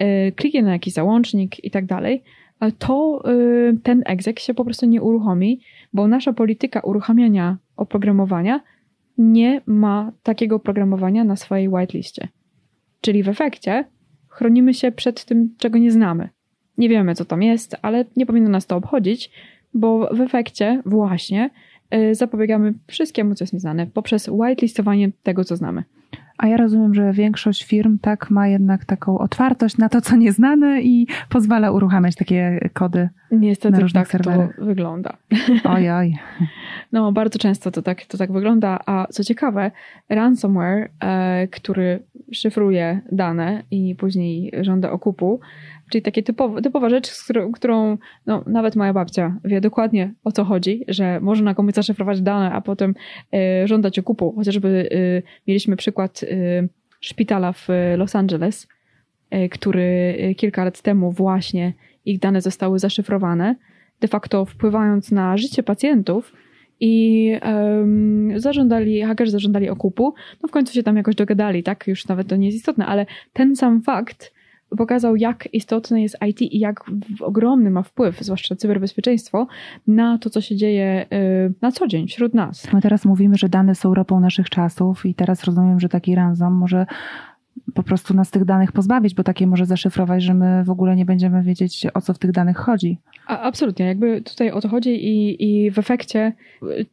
y, 0.00 0.32
kliknie 0.32 0.62
na 0.62 0.72
jakiś 0.72 0.94
załącznik 0.94 1.64
i 1.64 1.70
tak 1.70 1.86
dalej, 1.86 2.22
to 2.78 3.22
ten 3.82 4.02
egzek 4.06 4.40
się 4.40 4.54
po 4.54 4.64
prostu 4.64 4.86
nie 4.86 5.02
uruchomi, 5.02 5.60
bo 5.92 6.08
nasza 6.08 6.32
polityka 6.32 6.80
uruchamiania 6.80 7.56
oprogramowania 7.76 8.60
nie 9.18 9.60
ma 9.66 10.12
takiego 10.22 10.56
oprogramowania 10.56 11.24
na 11.24 11.36
swojej 11.36 11.68
whitelistie. 11.68 12.28
Czyli 13.00 13.22
w 13.22 13.28
efekcie 13.28 13.84
chronimy 14.28 14.74
się 14.74 14.92
przed 14.92 15.24
tym, 15.24 15.54
czego 15.58 15.78
nie 15.78 15.90
znamy. 15.90 16.28
Nie 16.78 16.88
wiemy, 16.88 17.14
co 17.14 17.24
tam 17.24 17.42
jest, 17.42 17.76
ale 17.82 18.04
nie 18.16 18.26
powinno 18.26 18.48
nas 18.48 18.66
to 18.66 18.76
obchodzić, 18.76 19.30
bo 19.74 20.08
w 20.14 20.20
efekcie 20.20 20.82
właśnie 20.86 21.50
y, 21.94 22.14
zapobiegamy 22.14 22.74
wszystkiemu, 22.86 23.34
co 23.34 23.44
jest 23.44 23.52
nieznane, 23.52 23.86
poprzez 23.86 24.28
whitelistowanie 24.28 25.10
tego, 25.22 25.44
co 25.44 25.56
znamy. 25.56 25.84
A 26.38 26.46
ja 26.46 26.56
rozumiem, 26.56 26.94
że 26.94 27.12
większość 27.12 27.64
firm 27.64 27.98
tak 27.98 28.30
ma 28.30 28.48
jednak 28.48 28.84
taką 28.84 29.18
otwartość 29.18 29.78
na 29.78 29.88
to, 29.88 30.00
co 30.00 30.16
nieznane 30.16 30.82
i 30.82 31.06
pozwala 31.28 31.70
uruchamiać 31.70 32.14
takie 32.14 32.70
kody. 32.72 33.08
Niestety 33.30 33.72
na 33.72 33.80
różnych 33.80 34.08
tak 34.08 34.12
serwerach. 34.12 34.56
to 34.56 34.64
wygląda. 34.64 35.16
Oj, 35.64 35.90
oj. 35.90 36.16
No, 36.92 37.12
bardzo 37.12 37.38
często 37.38 37.70
to 37.70 37.82
tak, 37.82 38.06
to 38.06 38.18
tak 38.18 38.32
wygląda. 38.32 38.80
A 38.86 39.06
co 39.10 39.24
ciekawe, 39.24 39.70
ransomware, 40.08 40.90
e, 41.00 41.48
który 41.48 42.02
szyfruje 42.32 43.00
dane 43.12 43.62
i 43.70 43.94
później 43.94 44.52
żąda 44.60 44.90
okupu, 44.90 45.40
Czyli 45.90 46.02
takie 46.02 46.22
typowa, 46.22 46.60
typowa 46.60 46.90
rzecz, 46.90 47.06
z 47.06 47.24
którą, 47.24 47.52
którą 47.52 47.98
no, 48.26 48.44
nawet 48.46 48.76
moja 48.76 48.92
babcia 48.92 49.36
wie 49.44 49.60
dokładnie 49.60 50.14
o 50.24 50.32
co 50.32 50.44
chodzi, 50.44 50.84
że 50.88 51.20
można 51.20 51.54
komuś 51.54 51.74
zaszyfrować 51.74 52.20
dane, 52.20 52.52
a 52.52 52.60
potem 52.60 52.94
y, 53.34 53.68
żądać 53.68 53.98
okupu. 53.98 54.34
Chociażby 54.36 54.68
y, 54.68 55.22
mieliśmy 55.46 55.76
przykład 55.76 56.22
y, 56.22 56.68
szpitala 57.00 57.52
w 57.52 57.68
Los 57.96 58.16
Angeles, 58.16 58.68
który 59.50 60.16
kilka 60.36 60.64
lat 60.64 60.82
temu 60.82 61.12
właśnie 61.12 61.72
ich 62.04 62.18
dane 62.18 62.40
zostały 62.40 62.78
zaszyfrowane, 62.78 63.56
de 64.00 64.08
facto 64.08 64.44
wpływając 64.44 65.12
na 65.12 65.36
życie 65.36 65.62
pacjentów, 65.62 66.32
i 66.80 67.32
um, 67.42 68.40
zażądali, 68.40 69.02
hakerzy 69.02 69.32
zażądali 69.32 69.68
okupu. 69.68 70.14
No 70.42 70.48
w 70.48 70.52
końcu 70.52 70.74
się 70.74 70.82
tam 70.82 70.96
jakoś 70.96 71.14
dogadali, 71.14 71.62
tak? 71.62 71.86
Już 71.86 72.08
nawet 72.08 72.28
to 72.28 72.36
nie 72.36 72.46
jest 72.46 72.58
istotne, 72.58 72.86
ale 72.86 73.06
ten 73.32 73.56
sam 73.56 73.82
fakt 73.82 74.32
pokazał, 74.76 75.16
jak 75.16 75.48
istotne 75.52 76.02
jest 76.02 76.16
IT 76.28 76.42
i 76.42 76.58
jak 76.58 76.84
ogromny 77.20 77.70
ma 77.70 77.82
wpływ, 77.82 78.20
zwłaszcza 78.20 78.56
cyberbezpieczeństwo, 78.56 79.46
na 79.86 80.18
to, 80.18 80.30
co 80.30 80.40
się 80.40 80.56
dzieje 80.56 81.06
y, 81.12 81.52
na 81.62 81.72
co 81.72 81.86
dzień 81.86 82.08
wśród 82.08 82.34
nas. 82.34 82.72
My 82.72 82.80
teraz 82.80 83.04
mówimy, 83.04 83.36
że 83.36 83.48
dane 83.48 83.74
są 83.74 83.94
ropą 83.94 84.20
naszych 84.20 84.50
czasów 84.50 85.06
i 85.06 85.14
teraz 85.14 85.44
rozumiem, 85.44 85.80
że 85.80 85.88
taki 85.88 86.14
ransom 86.14 86.52
może 86.52 86.86
po 87.74 87.82
prostu 87.82 88.14
nas 88.14 88.30
tych 88.30 88.44
danych 88.44 88.72
pozbawić, 88.72 89.14
bo 89.14 89.24
takie 89.24 89.46
może 89.46 89.66
zaszyfrować, 89.66 90.22
że 90.22 90.34
my 90.34 90.64
w 90.64 90.70
ogóle 90.70 90.96
nie 90.96 91.04
będziemy 91.04 91.42
wiedzieć, 91.42 91.86
o 91.94 92.00
co 92.00 92.14
w 92.14 92.18
tych 92.18 92.32
danych 92.32 92.56
chodzi. 92.56 92.98
A, 93.26 93.40
absolutnie, 93.40 93.86
jakby 93.86 94.22
tutaj 94.22 94.50
o 94.50 94.60
to 94.60 94.68
chodzi 94.68 94.90
i, 94.90 95.44
i 95.44 95.70
w 95.70 95.78
efekcie 95.78 96.32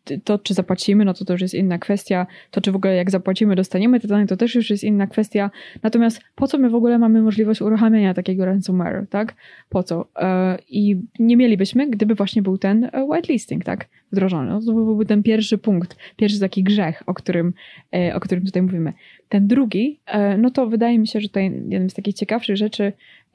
y, 0.09 0.19
to, 0.23 0.39
czy 0.39 0.53
zapłacimy, 0.53 1.05
no 1.05 1.13
to 1.13 1.25
to 1.25 1.33
już 1.33 1.41
jest 1.41 1.53
inna 1.53 1.77
kwestia. 1.77 2.27
To, 2.51 2.61
czy 2.61 2.71
w 2.71 2.75
ogóle 2.75 2.95
jak 2.95 3.11
zapłacimy, 3.11 3.55
dostaniemy 3.55 3.99
te 3.99 4.07
dane, 4.07 4.27
to 4.27 4.37
też 4.37 4.55
już 4.55 4.69
jest 4.69 4.83
inna 4.83 5.07
kwestia. 5.07 5.51
Natomiast 5.83 6.21
po 6.35 6.47
co 6.47 6.57
my 6.57 6.69
w 6.69 6.75
ogóle 6.75 6.99
mamy 6.99 7.21
możliwość 7.21 7.61
uruchamiania 7.61 8.13
takiego 8.13 8.45
ransomware, 8.45 9.07
tak? 9.09 9.35
Po 9.69 9.83
co? 9.83 10.07
E, 10.15 10.57
I 10.69 11.01
nie 11.19 11.37
mielibyśmy, 11.37 11.89
gdyby 11.89 12.15
właśnie 12.15 12.41
był 12.41 12.57
ten 12.57 12.89
e, 12.93 13.03
whitelisting, 13.03 13.63
tak? 13.63 13.87
Wdrożony. 14.11 14.49
No, 14.49 14.59
to 14.61 14.73
byłby 14.73 15.05
ten 15.05 15.23
pierwszy 15.23 15.57
punkt, 15.57 15.97
pierwszy 16.15 16.39
taki 16.39 16.63
grzech, 16.63 17.03
o 17.05 17.13
którym, 17.13 17.53
e, 17.93 18.15
o 18.15 18.19
którym 18.19 18.45
tutaj 18.45 18.61
mówimy. 18.61 18.93
Ten 19.31 19.47
drugi, 19.47 19.99
no 20.37 20.49
to 20.49 20.67
wydaje 20.67 20.99
mi 20.99 21.07
się, 21.07 21.21
że 21.21 21.27
tutaj 21.27 21.43
jednym 21.43 21.89
z 21.89 21.93
takich 21.93 22.15
ciekawszych 22.15 22.57
rzeczy 22.57 22.93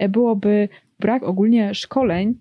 byłoby 0.08 0.68
brak 1.00 1.22
ogólnie 1.22 1.74
szkoleń, 1.74 2.34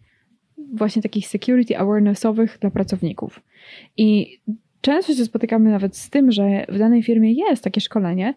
właśnie 0.73 1.01
takich 1.01 1.27
security 1.27 1.77
awarenessowych 1.77 2.57
dla 2.61 2.69
pracowników. 2.69 3.41
I 3.97 4.39
często 4.81 5.13
się 5.13 5.25
spotykamy 5.25 5.71
nawet 5.71 5.97
z 5.97 6.09
tym, 6.09 6.31
że 6.31 6.65
w 6.69 6.77
danej 6.77 7.03
firmie 7.03 7.31
jest 7.33 7.63
takie 7.63 7.81
szkolenie, 7.81 8.33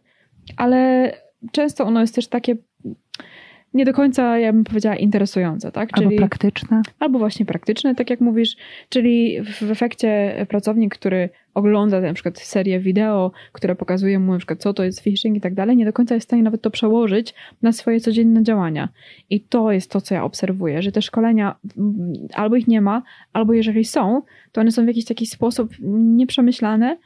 ale 0.56 1.12
często 1.52 1.84
ono 1.84 2.00
jest 2.00 2.14
też 2.14 2.28
takie 2.28 2.56
nie 3.74 3.84
do 3.84 3.92
końca, 3.92 4.38
ja 4.38 4.52
bym 4.52 4.64
powiedziała, 4.64 4.96
interesujące, 4.96 5.72
tak? 5.72 5.92
Czyli, 5.92 6.06
albo 6.06 6.18
praktyczne. 6.18 6.82
Albo 6.98 7.18
właśnie 7.18 7.46
praktyczne, 7.46 7.94
tak 7.94 8.10
jak 8.10 8.20
mówisz, 8.20 8.56
czyli 8.88 9.42
w 9.42 9.70
efekcie 9.70 10.46
pracownik, 10.48 10.94
który 10.94 11.28
ogląda 11.54 12.00
na 12.00 12.14
przykład 12.14 12.38
serię 12.38 12.80
wideo, 12.80 13.32
które 13.52 13.74
pokazują 13.74 14.20
mu 14.20 14.32
na 14.32 14.38
przykład 14.38 14.60
co 14.60 14.74
to 14.74 14.84
jest 14.84 15.00
phishing 15.00 15.36
i 15.36 15.40
tak 15.40 15.54
dalej, 15.54 15.76
nie 15.76 15.84
do 15.84 15.92
końca 15.92 16.14
jest 16.14 16.24
w 16.24 16.28
stanie 16.28 16.42
nawet 16.42 16.62
to 16.62 16.70
przełożyć 16.70 17.34
na 17.62 17.72
swoje 17.72 18.00
codzienne 18.00 18.42
działania. 18.42 18.88
I 19.30 19.40
to 19.40 19.72
jest 19.72 19.90
to, 19.90 20.00
co 20.00 20.14
ja 20.14 20.24
obserwuję, 20.24 20.82
że 20.82 20.92
te 20.92 21.02
szkolenia 21.02 21.56
mm, 21.78 22.12
albo 22.34 22.56
ich 22.56 22.68
nie 22.68 22.80
ma, 22.80 23.02
albo 23.32 23.52
jeżeli 23.52 23.84
są, 23.84 24.22
to 24.52 24.60
one 24.60 24.70
są 24.70 24.84
w 24.84 24.88
jakiś 24.88 25.04
taki 25.04 25.26
sposób 25.26 25.74
nieprzemyślane, 25.80 26.96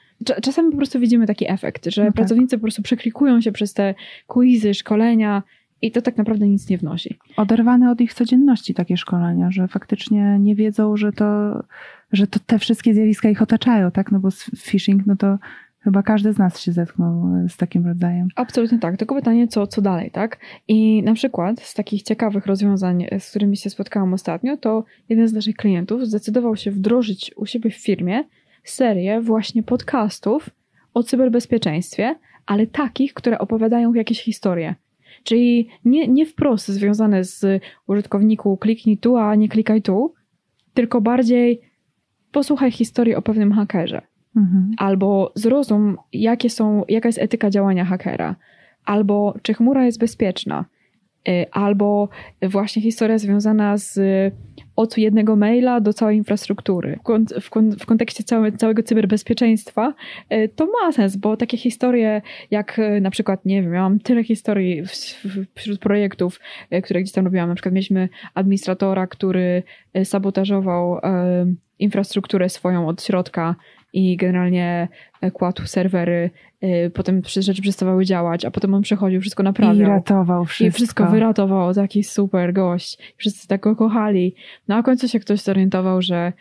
Czasami 0.43 0.71
po 0.71 0.77
prostu 0.77 1.01
widzimy 1.01 1.27
taki 1.27 1.51
efekt, 1.51 1.87
że 1.87 2.03
no 2.03 2.09
tak. 2.09 2.15
pracownicy 2.15 2.57
po 2.59 2.63
prostu 2.63 2.83
przeklikują 2.83 3.41
się 3.41 3.53
przez 3.53 3.75
te 3.75 3.95
quizy, 4.27 4.75
szkolenia, 4.75 5.43
i 5.83 5.91
to 5.91 6.03
tak 6.03 6.17
naprawdę 6.17 6.49
nic 6.49 6.69
nie 6.69 6.79
wnosi. 6.79 7.19
Oderwane 7.37 7.91
od 7.91 8.01
ich 8.01 8.15
codzienności 8.15 8.75
takie 8.75 8.97
szkolenia, 8.97 9.51
że 9.51 9.69
faktycznie 9.69 10.39
nie 10.39 10.55
wiedzą, 10.55 10.97
że 10.97 11.13
to, 11.13 11.63
że 12.13 12.27
to 12.27 12.41
te 12.47 12.59
wszystkie 12.59 12.95
zjawiska 12.95 13.29
ich 13.29 13.43
otaczają, 13.43 13.91
tak? 13.91 14.13
No 14.13 14.21
bo 14.21 14.29
phishing, 14.57 15.07
no 15.07 15.17
to 15.17 15.39
chyba 15.81 16.03
każdy 16.03 16.33
z 16.33 16.39
nas 16.39 16.61
się 16.61 16.73
zetknął 16.73 17.25
z 17.49 17.57
takim 17.57 17.87
rodzajem. 17.87 18.29
Absolutnie 18.37 18.79
tak. 18.79 18.97
Tylko 18.97 19.15
pytanie, 19.15 19.49
co, 19.49 19.67
co 19.67 19.83
dalej, 19.83 20.11
tak? 20.11 20.39
I 20.69 21.03
na 21.03 21.15
przykład 21.15 21.61
z 21.61 21.75
takich 21.75 22.03
ciekawych 22.03 22.47
rozwiązań, 22.47 23.07
z 23.19 23.31
którymi 23.31 23.57
się 23.57 23.71
spotkałam 23.71 24.15
ostatnio, 24.15 24.57
to 24.57 24.85
jeden 25.09 25.29
z 25.29 25.33
naszych 25.33 25.57
klientów 25.57 26.07
zdecydował 26.07 26.57
się 26.57 26.71
wdrożyć 26.71 27.33
u 27.37 27.47
siebie 27.47 27.71
w 27.71 27.77
firmie 27.77 28.25
serię 28.65 29.21
właśnie 29.21 29.63
podcastów 29.63 30.51
o 30.95 31.03
cyberbezpieczeństwie, 31.03 32.15
ale 32.47 32.67
takich, 32.67 33.15
które 33.15 33.39
opowiadają 33.39 33.95
jakieś 33.95 34.23
historie. 34.23 34.75
Czyli 35.23 35.69
nie, 35.85 36.09
nie 36.09 36.27
wprost 36.27 36.69
związane 36.69 37.25
z 37.25 37.63
użytkowniku 37.87 38.57
kliknij 38.57 38.99
tu, 38.99 39.17
a 39.17 39.35
nie 39.35 39.49
klikaj 39.49 39.83
tu, 39.83 40.15
tylko 40.75 41.01
bardziej 41.01 41.61
posłuchaj 42.33 42.71
historii 42.71 43.15
o 43.15 43.23
pewnym 43.23 43.53
hakerze. 43.53 44.03
Mhm. 44.37 44.71
Albo 44.79 45.33
zrozum, 45.35 45.97
jakie 46.13 46.51
są, 46.51 46.85
jaka 46.89 47.09
jest 47.09 47.19
etyka 47.19 47.51
działania 47.51 47.85
hakera. 47.85 48.37
Albo 48.85 49.35
czy 49.43 49.55
chmura 49.55 49.85
jest 49.85 49.99
bezpieczna. 49.99 50.65
Y, 51.29 51.47
albo 51.51 52.09
właśnie 52.43 52.83
historia 52.83 53.19
związana 53.19 53.77
z 53.77 54.01
od 54.77 54.99
jednego 54.99 55.37
maila 55.37 55.81
do 55.81 55.93
całej 55.93 56.17
infrastruktury. 56.17 56.99
W, 57.41 57.41
w, 57.41 57.77
w 57.81 57.87
kontekście 57.87 58.25
całe, 58.25 58.53
całego 58.53 58.83
cyberbezpieczeństwa 58.83 59.95
y, 60.33 60.49
to 60.57 60.67
ma 60.67 60.93
sens, 60.93 61.17
bo 61.17 61.37
takie 61.37 61.57
historie 61.57 62.23
jak 62.51 62.79
y, 62.79 63.01
na 63.01 63.11
przykład, 63.11 63.45
nie 63.45 63.63
wiem, 63.63 63.71
miałam 63.71 63.99
tyle 63.99 64.25
historii 64.25 64.83
wśród 65.55 65.81
projektów, 65.81 66.41
które 66.85 67.01
gdzieś 67.01 67.13
tam 67.13 67.25
robiłam. 67.25 67.49
Na 67.49 67.55
przykład 67.55 67.75
mieliśmy 67.75 68.09
administratora, 68.35 69.07
który 69.07 69.63
sabotażował 70.05 70.99
infrastrukturę 71.79 72.49
swoją 72.49 72.89
od 72.89 73.03
środka 73.03 73.57
i 73.93 74.17
generalnie 74.17 74.89
kładł 75.33 75.67
serwery, 75.67 76.31
potem 76.95 77.23
rzeczy 77.25 77.63
przestawały 77.63 78.05
działać, 78.05 78.45
a 78.45 78.51
potem 78.51 78.75
on 78.75 78.83
przechodził, 78.83 79.21
wszystko 79.21 79.43
naprawiał. 79.43 79.89
I 79.89 79.91
ratował 79.91 80.45
wszystko. 80.45 80.67
I 80.67 80.71
wszystko 80.71 81.07
wyratował, 81.07 81.75
taki 81.75 82.05
super 82.05 82.53
gość. 82.53 82.99
Wszyscy 83.17 83.49
tak 83.49 83.61
go 83.61 83.77
kochali. 83.77 84.35
No 84.69 84.77
a 84.77 84.83
końcu 84.83 85.09
się 85.09 85.21
ktoś 85.21 85.41
zorientował, 85.41 86.03
że 86.03 86.33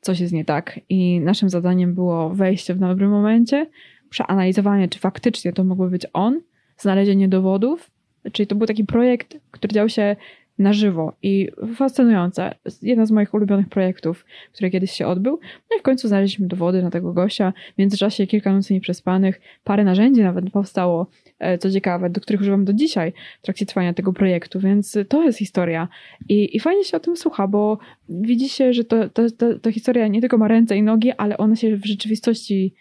coś 0.00 0.20
jest 0.20 0.32
nie 0.32 0.44
tak 0.44 0.80
i 0.88 1.20
naszym 1.20 1.48
zadaniem 1.50 1.94
było 1.94 2.30
wejście 2.30 2.74
w 2.74 2.78
dobrym 2.78 3.10
momencie, 3.10 3.66
przeanalizowanie, 4.10 4.88
czy 4.88 4.98
faktycznie 4.98 5.52
to 5.52 5.64
mógłby 5.64 5.90
być 5.90 6.06
on, 6.12 6.40
znalezienie 6.78 7.28
dowodów, 7.28 7.90
czyli 8.32 8.46
to 8.46 8.54
był 8.54 8.66
taki 8.66 8.84
projekt, 8.84 9.36
który 9.50 9.74
dział 9.74 9.88
się 9.88 10.16
na 10.58 10.72
żywo 10.72 11.12
i 11.22 11.48
fascynujące. 11.76 12.54
Jeden 12.82 13.06
z 13.06 13.10
moich 13.10 13.34
ulubionych 13.34 13.68
projektów, 13.68 14.24
który 14.52 14.70
kiedyś 14.70 14.90
się 14.90 15.06
odbył. 15.06 15.40
No 15.70 15.76
i 15.76 15.80
w 15.80 15.82
końcu 15.82 16.08
znaleźliśmy 16.08 16.46
dowody 16.46 16.82
na 16.82 16.90
tego 16.90 17.12
gościa. 17.12 17.52
W 17.74 17.78
międzyczasie 17.78 18.26
kilka 18.26 18.52
nocy 18.52 18.74
nieprzespanych, 18.74 19.40
parę 19.64 19.84
narzędzi 19.84 20.22
nawet 20.22 20.50
powstało, 20.50 21.06
e, 21.38 21.58
co 21.58 21.70
ciekawe, 21.70 22.10
do 22.10 22.20
których 22.20 22.40
używam 22.40 22.64
do 22.64 22.72
dzisiaj 22.72 23.12
w 23.42 23.42
trakcie 23.42 23.66
trwania 23.66 23.94
tego 23.94 24.12
projektu, 24.12 24.60
więc 24.60 24.98
to 25.08 25.24
jest 25.24 25.38
historia. 25.38 25.88
I, 26.28 26.56
i 26.56 26.60
fajnie 26.60 26.84
się 26.84 26.96
o 26.96 27.00
tym 27.00 27.16
słucha, 27.16 27.48
bo 27.48 27.78
widzi 28.08 28.48
się, 28.48 28.72
że 28.72 28.84
to, 28.84 29.08
to, 29.08 29.30
to, 29.30 29.58
to 29.58 29.72
historia 29.72 30.08
nie 30.08 30.20
tylko 30.20 30.38
ma 30.38 30.48
ręce 30.48 30.76
i 30.76 30.82
nogi, 30.82 31.12
ale 31.12 31.38
ona 31.38 31.56
się 31.56 31.76
w 31.76 31.86
rzeczywistości 31.86 32.74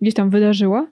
gdzieś 0.00 0.14
tam 0.14 0.30
wydarzyła 0.30 0.91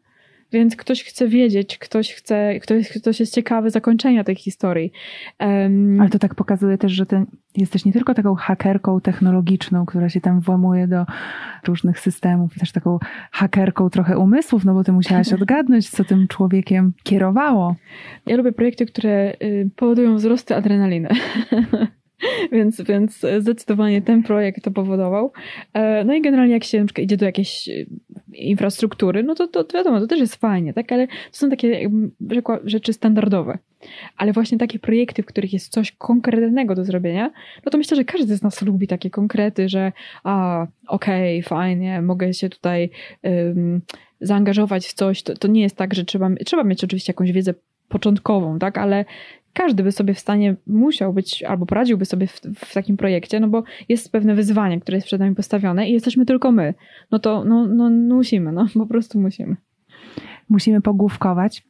więc 0.52 0.76
ktoś 0.76 1.04
chce 1.04 1.28
wiedzieć, 1.28 1.78
ktoś 1.78 2.14
chce, 2.14 2.60
ktoś, 2.60 2.88
ktoś 2.88 3.20
jest 3.20 3.34
ciekawy 3.34 3.70
zakończenia 3.70 4.24
tej 4.24 4.36
historii. 4.36 4.92
Um, 5.40 6.00
Ale 6.00 6.10
to 6.10 6.18
tak 6.18 6.34
pokazuje 6.34 6.78
też, 6.78 6.92
że 6.92 7.06
ty 7.06 7.24
jesteś 7.56 7.84
nie 7.84 7.92
tylko 7.92 8.14
taką 8.14 8.34
hakerką 8.34 9.00
technologiczną, 9.00 9.86
która 9.86 10.08
się 10.08 10.20
tam 10.20 10.40
włamuje 10.40 10.86
do 10.86 11.06
różnych 11.66 12.00
systemów, 12.00 12.58
też 12.58 12.72
taką 12.72 12.98
hakerką 13.30 13.90
trochę 13.90 14.18
umysłów, 14.18 14.64
no 14.64 14.74
bo 14.74 14.84
ty 14.84 14.92
musiałaś 14.92 15.32
odgadnąć, 15.42 15.90
co 15.90 16.04
tym 16.04 16.28
człowiekiem 16.28 16.92
kierowało. 17.02 17.76
Ja 18.26 18.36
lubię 18.36 18.52
projekty, 18.52 18.86
które 18.86 19.32
y, 19.42 19.70
powodują 19.76 20.16
wzrosty 20.16 20.56
adrenaliny. 20.56 21.08
więc, 22.52 22.82
więc 22.82 23.26
zdecydowanie 23.38 24.02
ten 24.02 24.22
projekt 24.22 24.64
to 24.64 24.70
powodował. 24.70 25.32
E, 25.72 26.04
no 26.04 26.14
i 26.14 26.22
generalnie 26.22 26.52
jak 26.52 26.64
się 26.64 26.80
na 26.80 26.84
przykład 26.84 27.04
idzie 27.04 27.16
do 27.16 27.26
jakiejś 27.26 27.68
e, 27.68 27.72
infrastruktury, 28.34 29.22
no 29.22 29.34
to, 29.34 29.48
to, 29.48 29.64
to 29.64 29.78
wiadomo, 29.78 30.00
to 30.00 30.06
też 30.06 30.20
jest 30.20 30.36
fajnie, 30.36 30.72
tak? 30.72 30.92
Ale 30.92 31.06
to 31.06 31.12
są 31.32 31.50
takie 31.50 31.90
rzekła, 32.30 32.58
rzeczy 32.64 32.92
standardowe. 32.92 33.58
Ale 34.16 34.32
właśnie 34.32 34.58
takie 34.58 34.78
projekty, 34.78 35.22
w 35.22 35.26
których 35.26 35.52
jest 35.52 35.72
coś 35.72 35.92
konkretnego 35.92 36.74
do 36.74 36.84
zrobienia, 36.84 37.30
no 37.66 37.70
to 37.70 37.78
myślę, 37.78 37.96
że 37.96 38.04
każdy 38.04 38.36
z 38.36 38.42
nas 38.42 38.62
lubi 38.62 38.86
takie 38.86 39.10
konkrety, 39.10 39.68
że 39.68 39.92
a, 40.24 40.66
okej, 40.86 41.38
okay, 41.38 41.48
fajnie, 41.48 42.02
mogę 42.02 42.34
się 42.34 42.48
tutaj 42.48 42.90
um, 43.22 43.80
zaangażować 44.20 44.86
w 44.86 44.92
coś. 44.92 45.22
To, 45.22 45.34
to 45.34 45.48
nie 45.48 45.62
jest 45.62 45.76
tak, 45.76 45.94
że 45.94 46.04
trzeba, 46.04 46.30
trzeba 46.46 46.64
mieć 46.64 46.84
oczywiście 46.84 47.10
jakąś 47.10 47.32
wiedzę 47.32 47.54
początkową, 47.88 48.58
tak, 48.58 48.78
ale 48.78 49.04
każdy 49.52 49.82
by 49.82 49.92
sobie 49.92 50.14
w 50.14 50.18
stanie 50.18 50.56
musiał 50.66 51.12
być, 51.12 51.42
albo 51.42 51.66
poradziłby 51.66 52.04
sobie 52.04 52.26
w, 52.26 52.40
w, 52.54 52.74
takim 52.74 52.96
projekcie, 52.96 53.40
no 53.40 53.48
bo 53.48 53.62
jest 53.88 54.12
pewne 54.12 54.34
wyzwanie, 54.34 54.80
które 54.80 54.96
jest 54.96 55.06
przed 55.06 55.20
nami 55.20 55.34
postawione 55.34 55.88
i 55.88 55.92
jesteśmy 55.92 56.26
tylko 56.26 56.52
my. 56.52 56.74
No 57.10 57.18
to 57.18 57.44
no, 57.44 57.66
no, 57.66 57.90
no 57.90 58.14
musimy, 58.14 58.52
no 58.52 58.66
po 58.74 58.86
prostu 58.86 59.20
musimy. 59.20 59.56
Musimy 60.48 60.80
pogłówkować. 60.80 61.62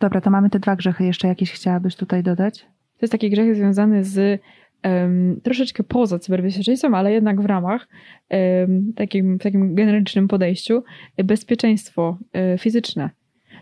Dobra, 0.00 0.20
to 0.20 0.30
mamy 0.30 0.50
te 0.50 0.58
dwa 0.58 0.76
grzechy. 0.76 1.04
Jeszcze 1.04 1.28
jakieś 1.28 1.52
chciałabyś 1.52 1.96
tutaj 1.96 2.22
dodać? 2.22 2.60
To 2.60 3.04
jest 3.04 3.12
taki 3.12 3.30
grzech 3.30 3.56
związany 3.56 4.04
z 4.04 4.40
um, 4.84 5.40
troszeczkę 5.42 5.82
poza 5.82 6.18
cyberbezpieczeństwem, 6.18 6.94
ale 6.94 7.12
jednak 7.12 7.40
w 7.40 7.44
ramach 7.44 7.88
um, 8.30 8.92
takim, 8.96 9.38
w 9.38 9.42
takim 9.42 9.74
generycznym 9.74 10.28
podejściu 10.28 10.82
bezpieczeństwo 11.24 12.18
um, 12.34 12.58
fizyczne. 12.58 13.10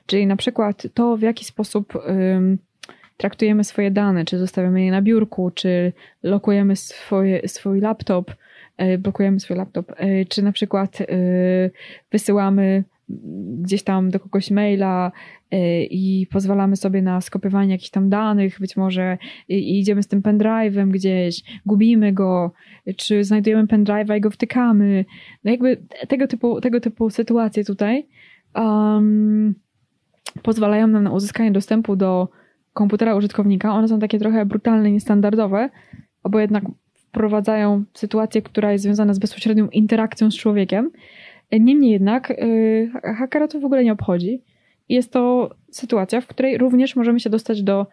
Czyli 0.07 0.27
na 0.27 0.37
przykład 0.37 0.87
to, 0.95 1.17
w 1.17 1.23
jaki 1.23 1.45
sposób 1.45 1.93
traktujemy 3.19 3.65
swoje 3.65 3.91
dane, 3.91 4.25
czy 4.25 4.39
zostawiamy 4.39 4.85
je 4.85 4.91
na 4.91 5.03
biurku, 5.03 5.51
czy 5.51 5.93
lokujemy 6.23 6.77
swoje, 6.77 7.49
swój 7.49 7.81
laptop, 7.81 8.35
e, 8.77 8.99
blokujemy 8.99 9.41
swój 9.41 9.57
laptop, 9.57 9.93
e, 9.97 10.25
czy 10.25 10.43
na 10.43 10.53
przykład 10.53 11.01
e, 11.01 11.05
wysyłamy 12.13 12.85
gdzieś 13.59 13.83
tam 13.83 14.11
do 14.11 14.21
kogoś 14.21 14.51
maila 14.51 15.13
i 15.91 16.27
pozwalamy 16.31 16.77
sobie 16.77 17.03
na 17.03 17.21
skopiowanie 17.21 17.73
jakichś 17.73 17.91
tam 17.91 18.09
danych, 18.09 18.61
być 18.61 18.77
może 18.77 19.19
i 19.49 19.81
idziemy 19.81 20.03
z 20.03 20.09
tym 20.09 20.23
pendrive'em 20.23 20.91
gdzieś, 20.91 21.43
gubimy 21.67 22.13
go, 22.13 22.53
czy 22.97 23.25
znajdujemy 23.25 23.65
pendrive'a 23.65 24.17
i 24.17 24.21
go 24.21 24.31
wtykamy. 24.31 25.05
No 25.45 25.51
jakby 25.51 25.83
tego 26.09 26.27
typu, 26.27 26.61
tego 26.61 26.81
typu 26.81 27.11
sytuacje 27.11 27.65
tutaj 27.65 28.07
um, 28.55 29.55
pozwalają 30.43 30.87
nam 30.87 31.05
na 31.05 31.13
uzyskanie 31.13 31.53
dostępu 31.53 31.97
do 31.97 32.29
komputera 32.79 33.14
użytkownika, 33.17 33.75
one 33.75 33.88
są 33.88 33.99
takie 33.99 34.19
trochę 34.19 34.47
brutalne, 34.47 34.91
niestandardowe, 34.91 35.71
bo 36.31 36.41
jednak 36.41 36.64
wprowadzają 36.95 37.85
sytuację, 37.95 38.43
która 38.43 38.73
jest 38.73 38.85
związana 38.85 39.14
z 39.14 39.19
bezpośrednią 39.19 39.69
interakcją 39.69 40.31
z 40.31 40.37
człowiekiem. 40.37 40.91
Niemniej 41.53 41.93
jednak 41.93 42.31
yy, 42.31 43.14
hakera 43.19 43.49
to 43.49 43.61
w 43.61 43.64
ogóle 43.64 43.85
nie 43.85 43.93
obchodzi. 43.93 44.43
Jest 44.88 45.12
to 45.12 45.51
sytuacja, 45.71 46.21
w 46.21 46.27
której 46.27 46.59
również 46.59 46.97
możemy 46.97 47.21
się 47.21 47.31
dostać 47.31 47.62
do 47.62 47.87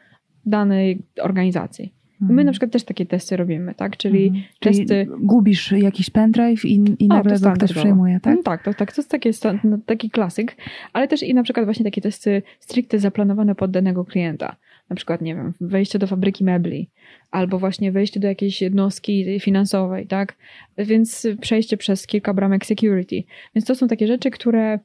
danej 0.46 1.02
organizacji. 1.22 1.94
My 2.20 2.30
mhm. 2.30 2.46
na 2.46 2.52
przykład 2.52 2.72
też 2.72 2.84
takie 2.84 3.06
testy 3.06 3.38
robimy, 3.38 3.76
tak? 3.76 3.98
Czyli 3.98 4.28
mhm. 4.28 4.44
testy. 4.60 4.86
Czyli 4.86 5.08
gubisz 5.20 5.72
jakiś 5.72 6.10
pendrive 6.10 6.66
i, 6.66 6.96
i 7.00 7.08
nagle 7.08 7.40
go 7.40 7.52
ktoś 7.52 7.74
przejmuje, 7.74 8.20
tak? 8.20 8.36
No 8.36 8.44
tak, 8.44 8.64
to, 8.64 8.74
tak, 8.74 8.94
to 8.94 9.02
jest 9.02 9.12
taki, 9.12 9.30
no, 9.64 9.78
taki 9.86 10.10
klasyk, 10.10 10.56
ale 10.94 11.08
też 11.08 11.24
i 11.24 11.34
na 11.34 11.44
przykład 11.44 11.66
właśnie 11.66 11.86
takie 11.86 12.02
testy 12.02 12.42
stricte 12.60 13.00
zaplanowane 13.00 13.56
pod 13.56 13.72
danego 13.72 14.06
klienta 14.06 14.56
na 14.90 14.96
przykład, 14.96 15.22
nie 15.22 15.36
wiem, 15.36 15.54
wejście 15.62 16.00
do 16.00 16.08
fabryki 16.08 16.44
mebli, 16.44 16.90
albo 17.32 17.60
właśnie 17.60 17.92
wejście 17.92 18.20
do 18.20 18.28
jakiejś 18.28 18.62
jednostki 18.62 19.40
finansowej, 19.40 20.08
tak? 20.08 20.36
Więc 20.78 21.28
przejście 21.42 21.78
przez 21.78 22.08
kilka 22.08 22.34
bramek 22.34 22.66
security. 22.66 23.24
Więc 23.56 23.66
to 23.66 23.76
są 23.76 23.88
takie 23.88 24.08
rzeczy, 24.08 24.32
które 24.32 24.80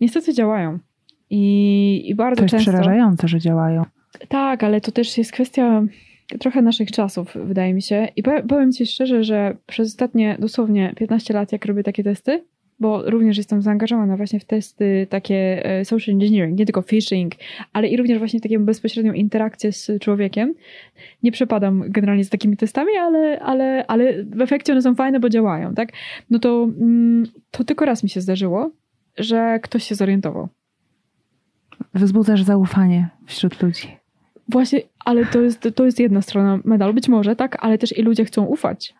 niestety 0.00 0.34
działają. 0.34 0.78
I, 1.30 2.02
i 2.06 2.14
bardzo 2.14 2.36
to 2.36 2.44
jest 2.44 2.50
często. 2.50 2.70
przerażające, 2.72 3.28
że 3.28 3.40
działają. 3.40 3.84
Tak, 4.28 4.64
ale 4.64 4.80
to 4.80 4.92
też 4.92 5.18
jest 5.18 5.32
kwestia 5.32 5.82
trochę 6.40 6.62
naszych 6.62 6.90
czasów, 6.90 7.36
wydaje 7.44 7.74
mi 7.74 7.82
się. 7.82 8.08
I 8.16 8.22
powiem 8.22 8.72
Ci 8.72 8.86
szczerze, 8.86 9.24
że 9.24 9.56
przez 9.66 9.88
ostatnie 9.88 10.36
dosłownie 10.40 10.92
15 10.96 11.34
lat, 11.34 11.52
jak 11.52 11.66
robię 11.66 11.82
takie 11.82 12.04
testy, 12.04 12.44
bo 12.80 13.10
również 13.10 13.36
jestem 13.36 13.62
zaangażowana 13.62 14.16
właśnie 14.16 14.40
w 14.40 14.44
testy 14.44 15.06
takie 15.10 15.66
e, 15.66 15.84
social 15.84 16.14
engineering, 16.14 16.58
nie 16.58 16.66
tylko 16.66 16.82
phishing, 16.82 17.32
ale 17.72 17.88
i 17.88 17.96
również 17.96 18.18
właśnie 18.18 18.40
taką 18.40 18.64
bezpośrednią 18.64 19.12
interakcję 19.12 19.72
z 19.72 19.90
człowiekiem. 20.00 20.54
Nie 21.22 21.32
przepadam 21.32 21.84
generalnie 21.88 22.24
z 22.24 22.30
takimi 22.30 22.56
testami, 22.56 22.90
ale, 23.00 23.40
ale, 23.40 23.86
ale 23.86 24.24
w 24.24 24.40
efekcie 24.40 24.72
one 24.72 24.82
są 24.82 24.94
fajne, 24.94 25.20
bo 25.20 25.28
działają, 25.28 25.74
tak? 25.74 25.92
No 26.30 26.38
to, 26.38 26.68
mm, 26.80 27.26
to 27.50 27.64
tylko 27.64 27.84
raz 27.84 28.02
mi 28.02 28.08
się 28.08 28.20
zdarzyło, 28.20 28.70
że 29.18 29.60
ktoś 29.62 29.84
się 29.84 29.94
zorientował. 29.94 30.48
Wzbudzasz 31.94 32.42
zaufanie 32.42 33.08
wśród 33.26 33.62
ludzi. 33.62 33.88
Właśnie, 34.48 34.80
ale 35.04 35.26
to 35.26 35.40
jest, 35.40 35.68
to 35.74 35.84
jest 35.84 36.00
jedna 36.00 36.22
strona 36.22 36.60
medalu, 36.64 36.94
być 36.94 37.08
może, 37.08 37.36
tak, 37.36 37.56
ale 37.60 37.78
też 37.78 37.98
i 37.98 38.02
ludzie 38.02 38.24
chcą 38.24 38.44
ufać 38.44 38.94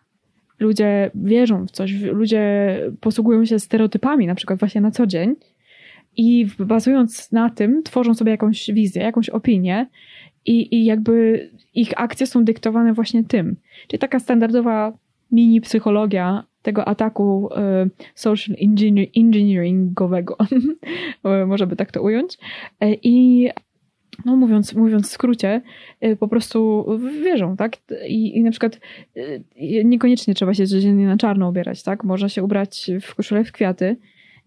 ludzie 0.59 1.11
wierzą 1.15 1.67
w 1.67 1.71
coś, 1.71 1.93
ludzie 2.01 2.81
posługują 3.01 3.45
się 3.45 3.59
stereotypami, 3.59 4.27
na 4.27 4.35
przykład 4.35 4.59
właśnie 4.59 4.81
na 4.81 4.91
co 4.91 5.07
dzień 5.07 5.35
i 6.17 6.47
bazując 6.59 7.31
na 7.31 7.49
tym 7.49 7.83
tworzą 7.83 8.13
sobie 8.13 8.31
jakąś 8.31 8.71
wizję, 8.71 9.03
jakąś 9.03 9.29
opinię 9.29 9.87
i, 10.45 10.75
i 10.75 10.85
jakby 10.85 11.49
ich 11.73 11.93
akcje 11.95 12.27
są 12.27 12.43
dyktowane 12.43 12.93
właśnie 12.93 13.23
tym. 13.23 13.55
Czyli 13.87 13.99
taka 13.99 14.19
standardowa 14.19 14.97
mini 15.31 15.61
psychologia 15.61 16.43
tego 16.61 16.87
ataku 16.87 17.49
y, 17.85 17.89
social 18.15 18.55
engineeringowego, 19.15 20.37
może 21.47 21.67
by 21.67 21.75
tak 21.75 21.91
to 21.91 22.01
ująć. 22.01 22.37
E, 22.79 22.93
I 22.93 23.49
no 24.25 24.35
mówiąc, 24.35 24.73
mówiąc 24.73 25.07
w 25.07 25.11
skrócie, 25.11 25.61
y, 26.03 26.15
po 26.15 26.27
prostu 26.27 26.85
wierzą, 27.23 27.57
tak? 27.57 27.77
I, 28.07 28.37
I 28.37 28.43
na 28.43 28.51
przykład 28.51 28.79
y, 29.17 29.43
niekoniecznie 29.85 30.33
trzeba 30.33 30.53
się 30.53 30.67
codziennie 30.67 31.05
na 31.05 31.17
czarno 31.17 31.49
ubierać, 31.49 31.83
tak? 31.83 32.03
Można 32.03 32.29
się 32.29 32.43
ubrać 32.43 32.91
w 33.01 33.15
koszulę 33.15 33.43
w 33.43 33.51
kwiaty, 33.51 33.97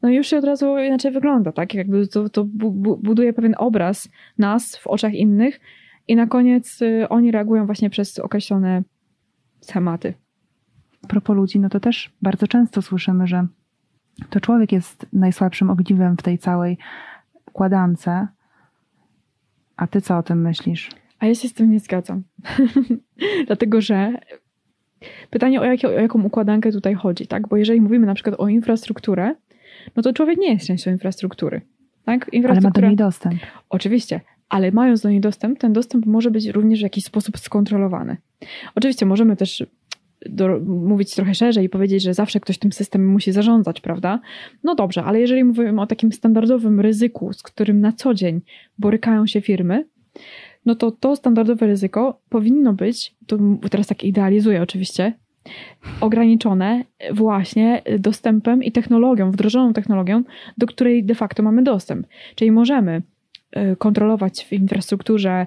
no 0.03 0.09
i 0.09 0.15
już 0.15 0.27
się 0.27 0.39
od 0.39 0.45
razu 0.45 0.79
inaczej 0.79 1.13
wygląda, 1.13 1.53
tak? 1.53 1.75
Jakby 1.75 2.09
to, 2.09 2.29
to 2.29 2.45
buduje 2.45 3.33
pewien 3.33 3.55
obraz 3.59 4.09
nas 4.39 4.77
w 4.77 4.87
oczach 4.87 5.15
innych 5.15 5.61
i 6.09 6.17
na 6.17 6.27
koniec 6.27 6.83
y, 6.83 7.09
oni 7.09 7.31
reagują 7.31 7.67
właśnie 7.67 7.91
przez 7.91 8.19
określone 8.19 8.83
schematy. 9.61 10.15
A 11.05 11.07
propos 11.07 11.37
ludzi, 11.37 11.61
no 11.61 11.69
to 11.69 11.81
też 11.81 12.11
bardzo 12.23 12.49
często 12.49 12.83
słyszymy, 12.83 13.27
że 13.27 13.47
to 14.31 14.41
człowiek 14.41 14.73
jest 14.73 15.07
najsłabszym 15.13 15.71
ogniwem 15.71 16.17
w 16.17 16.23
tej 16.23 16.39
całej 16.39 16.79
układance, 17.47 18.07
a 19.81 19.87
ty 19.87 20.01
co 20.01 20.19
o 20.19 20.23
tym 20.23 20.41
myślisz? 20.43 20.91
A 21.19 21.27
ja 21.27 21.35
się 21.35 21.49
z 21.49 21.55
tym 21.55 21.71
nie 21.71 21.81
zgadzam. 21.81 22.23
Dlatego, 23.47 23.81
że 23.81 24.13
pytanie 25.31 25.61
o, 25.61 25.65
jakie, 25.65 25.89
o 25.89 25.91
jaką 25.91 26.23
układankę 26.23 26.73
tutaj 26.73 26.95
chodzi, 26.95 27.27
tak? 27.27 27.49
Bo 27.49 27.57
jeżeli 27.57 27.81
mówimy 27.81 28.07
na 28.07 28.15
przykład 28.15 28.41
o 28.41 28.49
infrastrukturę, 28.49 29.35
no 29.97 30.03
to 30.03 30.13
człowiek 30.13 30.39
nie 30.39 30.53
jest 30.53 30.67
częścią 30.67 30.91
infrastruktury. 30.91 31.61
Tak? 32.05 32.31
Ale 32.49 32.61
ma 32.61 32.71
do 32.71 32.81
niej 32.81 32.97
dostęp. 32.97 33.41
Oczywiście, 33.69 34.21
ale 34.49 34.73
mając 34.73 35.01
do 35.01 35.11
niej 35.11 35.21
dostęp, 35.21 35.59
ten 35.59 35.73
dostęp 35.73 36.07
może 36.07 36.31
być 36.31 36.47
również 36.47 36.81
w 36.81 36.83
jakiś 36.83 37.05
sposób 37.05 37.39
skontrolowany. 37.39 38.17
Oczywiście 38.75 39.07
możemy 39.07 39.37
też 39.37 39.67
do, 40.27 40.61
mówić 40.67 41.15
trochę 41.15 41.35
szerzej 41.35 41.65
i 41.65 41.69
powiedzieć, 41.69 42.03
że 42.03 42.15
zawsze 42.15 42.41
ktoś 42.41 42.59
tym 42.59 42.73
systemem 42.73 43.09
musi 43.09 43.33
zarządzać, 43.33 43.81
prawda? 43.81 44.21
No 44.65 44.75
dobrze, 44.75 45.05
ale 45.05 45.21
jeżeli 45.21 45.45
mówimy 45.45 45.81
o 45.81 45.87
takim 45.87 46.13
standardowym 46.13 46.81
ryzyku, 46.81 47.33
z 47.33 47.43
którym 47.43 47.81
na 47.81 47.93
co 47.93 48.15
dzień 48.15 48.41
borykają 48.79 49.27
się 49.27 49.41
firmy, 49.41 49.85
no 50.67 50.75
to 50.75 50.91
to 50.91 51.17
standardowe 51.17 51.67
ryzyko 51.67 52.21
powinno 52.29 52.73
być, 52.73 53.15
to 53.27 53.39
teraz 53.71 53.87
tak 53.87 54.05
idealizuję 54.05 54.63
oczywiście, 54.63 55.13
ograniczone 56.01 56.85
właśnie 57.13 57.83
dostępem 57.99 58.63
i 58.63 58.73
technologią, 58.73 59.31
wdrożoną 59.31 59.73
technologią, 59.73 60.23
do 60.59 60.67
której 60.67 61.05
de 61.05 61.15
facto 61.15 61.43
mamy 61.43 61.63
dostęp. 61.63 62.07
Czyli 62.35 62.51
możemy 62.51 63.03
y, 63.57 63.77
kontrolować 63.77 64.45
w 64.45 64.53
infrastrukturze 64.53 65.47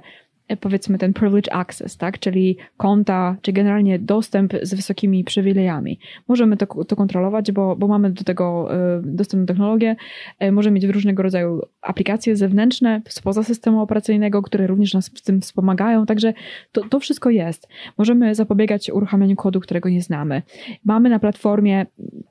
powiedzmy 0.60 0.98
ten 0.98 1.14
privilege 1.14 1.54
access, 1.54 1.98
tak? 1.98 2.20
czyli 2.20 2.58
konta, 2.78 3.36
czy 3.42 3.54
generalnie 3.54 4.00
dostęp 4.00 4.54
z 4.62 4.74
wysokimi 4.74 5.24
przywilejami. 5.24 6.00
Możemy 6.28 6.58
to, 6.58 6.66
to 6.86 6.96
kontrolować, 6.96 7.52
bo, 7.52 7.76
bo 7.76 7.88
mamy 7.88 8.12
do 8.12 8.24
tego 8.24 8.76
e, 8.76 9.02
dostęp 9.04 9.44
do 9.44 9.54
technologię. 9.54 9.96
E, 10.40 10.52
możemy 10.52 10.74
mieć 10.76 10.84
różnego 10.84 11.24
rodzaju 11.24 11.62
aplikacje 11.82 12.36
zewnętrzne 12.36 13.02
spoza 13.10 13.44
systemu 13.44 13.82
operacyjnego, 13.82 14.42
które 14.42 14.68
również 14.68 14.94
nas 14.94 15.10
w 15.10 15.22
tym 15.22 15.42
wspomagają, 15.42 16.06
także 16.06 16.34
to, 16.72 16.82
to 16.90 17.00
wszystko 17.00 17.30
jest. 17.30 17.68
Możemy 17.98 18.36
zapobiegać 18.36 18.90
uruchamianiu 18.90 19.36
kodu, 19.36 19.60
którego 19.60 19.90
nie 19.90 20.02
znamy. 20.02 20.42
Mamy 20.86 21.10
na 21.10 21.20
platformie 21.20 21.86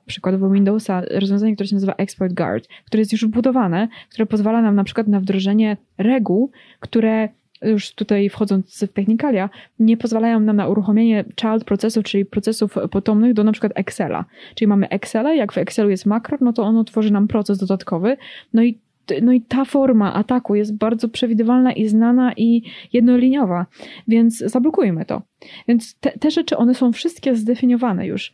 przykładowo 0.05 0.49
Windowsa 0.49 1.01
rozwiązanie, 1.11 1.53
które 1.53 1.67
się 1.67 1.75
nazywa 1.75 1.93
Exploit 1.93 2.33
Guard, 2.33 2.67
które 2.85 3.01
jest 3.01 3.11
już 3.11 3.25
wbudowane, 3.25 3.87
które 4.09 4.25
pozwala 4.25 4.61
nam 4.61 4.75
na 4.75 4.83
przykład 4.83 5.07
na 5.07 5.19
wdrożenie 5.19 5.77
reguł, 5.97 6.51
które 6.79 7.29
już 7.63 7.91
tutaj 7.95 8.29
wchodząc 8.29 8.83
w 8.83 8.93
technikalia, 8.93 9.49
nie 9.79 9.97
pozwalają 9.97 10.39
nam 10.39 10.55
na 10.55 10.67
uruchomienie 10.67 11.25
child 11.41 11.63
procesów, 11.63 12.03
czyli 12.03 12.25
procesów 12.25 12.75
potomnych 12.91 13.33
do 13.33 13.43
na 13.43 13.51
przykład 13.51 13.71
Excela. 13.75 14.25
Czyli 14.55 14.67
mamy 14.67 14.89
Excela, 14.89 15.33
jak 15.33 15.53
w 15.53 15.57
Excelu 15.57 15.89
jest 15.89 16.05
makro, 16.05 16.37
no 16.41 16.53
to 16.53 16.63
ono 16.63 16.83
tworzy 16.83 17.13
nam 17.13 17.27
proces 17.27 17.57
dodatkowy, 17.57 18.17
no 18.53 18.63
i 18.63 18.79
no 19.21 19.31
i 19.33 19.41
ta 19.41 19.65
forma 19.65 20.13
ataku 20.13 20.55
jest 20.55 20.77
bardzo 20.77 21.09
przewidywalna 21.09 21.73
i 21.73 21.87
znana 21.87 22.33
i 22.37 22.61
jednoliniowa, 22.93 23.65
więc 24.07 24.37
zablokujmy 24.37 25.05
to. 25.05 25.21
Więc 25.67 25.95
te, 25.99 26.11
te 26.11 26.31
rzeczy, 26.31 26.57
one 26.57 26.75
są 26.75 26.91
wszystkie 26.91 27.35
zdefiniowane 27.35 28.07
już. 28.07 28.33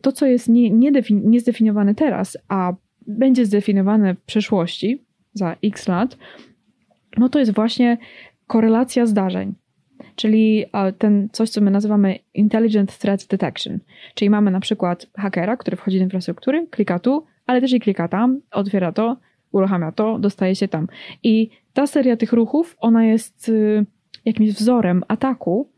To, 0.00 0.12
co 0.12 0.26
jest 0.26 0.48
nie, 0.48 0.70
nie 0.70 0.92
niezdefiniowane 1.10 1.94
teraz, 1.94 2.38
a 2.48 2.72
będzie 3.06 3.46
zdefiniowane 3.46 4.14
w 4.14 4.20
przyszłości, 4.20 5.02
za 5.34 5.56
x 5.64 5.88
lat, 5.88 6.16
no 7.18 7.28
to 7.28 7.38
jest 7.38 7.54
właśnie 7.54 7.98
korelacja 8.46 9.06
zdarzeń, 9.06 9.54
czyli 10.16 10.64
ten 10.98 11.28
coś, 11.32 11.50
co 11.50 11.60
my 11.60 11.70
nazywamy 11.70 12.18
Intelligent 12.34 12.98
Threat 12.98 13.26
Detection. 13.26 13.78
Czyli 14.14 14.30
mamy 14.30 14.50
na 14.50 14.60
przykład 14.60 15.06
hakera, 15.16 15.56
który 15.56 15.76
wchodzi 15.76 15.98
do 15.98 16.04
infrastruktury, 16.04 16.66
klika 16.70 16.98
tu, 16.98 17.24
ale 17.46 17.60
też 17.60 17.72
i 17.72 17.80
klika 17.80 18.08
tam, 18.08 18.40
otwiera 18.50 18.92
to, 18.92 19.16
uruchamia 19.52 19.92
to, 19.92 20.18
dostaje 20.18 20.54
się 20.54 20.68
tam. 20.68 20.86
I 21.22 21.50
ta 21.72 21.86
seria 21.86 22.16
tych 22.16 22.32
ruchów, 22.32 22.76
ona 22.78 23.04
jest 23.04 23.48
y, 23.48 23.86
jakimś 24.24 24.50
wzorem 24.50 25.04
ataku 25.08 25.68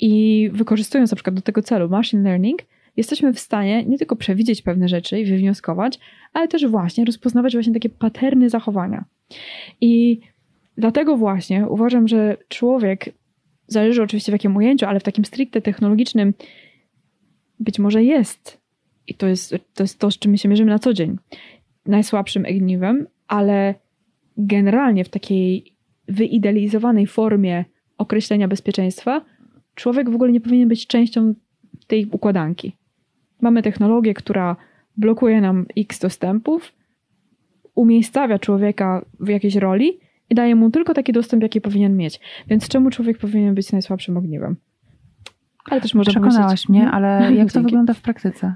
i 0.00 0.50
wykorzystując 0.52 1.10
na 1.10 1.14
przykład 1.14 1.36
do 1.36 1.42
tego 1.42 1.62
celu 1.62 1.88
machine 1.88 2.22
learning, 2.22 2.62
jesteśmy 2.96 3.32
w 3.32 3.40
stanie 3.40 3.84
nie 3.84 3.98
tylko 3.98 4.16
przewidzieć 4.16 4.62
pewne 4.62 4.88
rzeczy 4.88 5.20
i 5.20 5.24
wywnioskować, 5.24 5.98
ale 6.32 6.48
też 6.48 6.66
właśnie 6.66 7.04
rozpoznawać 7.04 7.52
właśnie 7.52 7.72
takie 7.72 7.88
paterny 7.88 8.50
zachowania. 8.50 9.04
I 9.80 10.20
Dlatego 10.76 11.16
właśnie 11.16 11.66
uważam, 11.68 12.08
że 12.08 12.36
człowiek, 12.48 13.14
zależy 13.66 14.02
oczywiście 14.02 14.32
w 14.32 14.34
jakim 14.34 14.56
ujęciu, 14.56 14.86
ale 14.86 15.00
w 15.00 15.02
takim 15.02 15.24
stricte 15.24 15.62
technologicznym, 15.62 16.34
być 17.60 17.78
może 17.78 18.04
jest, 18.04 18.60
i 19.06 19.14
to 19.14 19.26
jest 19.26 19.54
to, 19.74 19.82
jest 19.82 19.98
to 19.98 20.10
z 20.10 20.18
czym 20.18 20.30
my 20.30 20.38
się 20.38 20.48
mierzymy 20.48 20.70
na 20.70 20.78
co 20.78 20.92
dzień, 20.92 21.16
najsłabszym 21.86 22.44
ogniwem, 22.56 23.06
ale 23.28 23.74
generalnie 24.36 25.04
w 25.04 25.08
takiej 25.08 25.76
wyidealizowanej 26.08 27.06
formie 27.06 27.64
określenia 27.98 28.48
bezpieczeństwa, 28.48 29.24
człowiek 29.74 30.10
w 30.10 30.14
ogóle 30.14 30.32
nie 30.32 30.40
powinien 30.40 30.68
być 30.68 30.86
częścią 30.86 31.34
tej 31.86 32.06
układanki. 32.06 32.72
Mamy 33.40 33.62
technologię, 33.62 34.14
która 34.14 34.56
blokuje 34.96 35.40
nam 35.40 35.66
x 35.76 35.98
dostępów, 35.98 36.72
umiejscawia 37.74 38.38
człowieka 38.38 39.04
w 39.20 39.28
jakiejś 39.28 39.56
roli, 39.56 39.98
i 40.32 40.34
daje 40.34 40.54
mu 40.54 40.70
tylko 40.70 40.94
taki 40.94 41.12
dostęp, 41.12 41.42
jaki 41.42 41.60
powinien 41.60 41.96
mieć. 41.96 42.20
Więc 42.48 42.68
czemu 42.68 42.90
człowiek 42.90 43.18
powinien 43.18 43.54
być 43.54 43.72
najsłabszym 43.72 44.16
ogniwem? 44.16 44.56
Ale 45.70 45.80
też 45.80 45.94
można 45.94 46.10
Przekonałaś 46.10 46.68
mnie, 46.68 46.82
mhm. 46.82 46.94
ale 46.94 47.32
jak 47.40 47.52
to 47.52 47.62
wygląda 47.62 47.94
w 47.94 48.00
praktyce? 48.00 48.54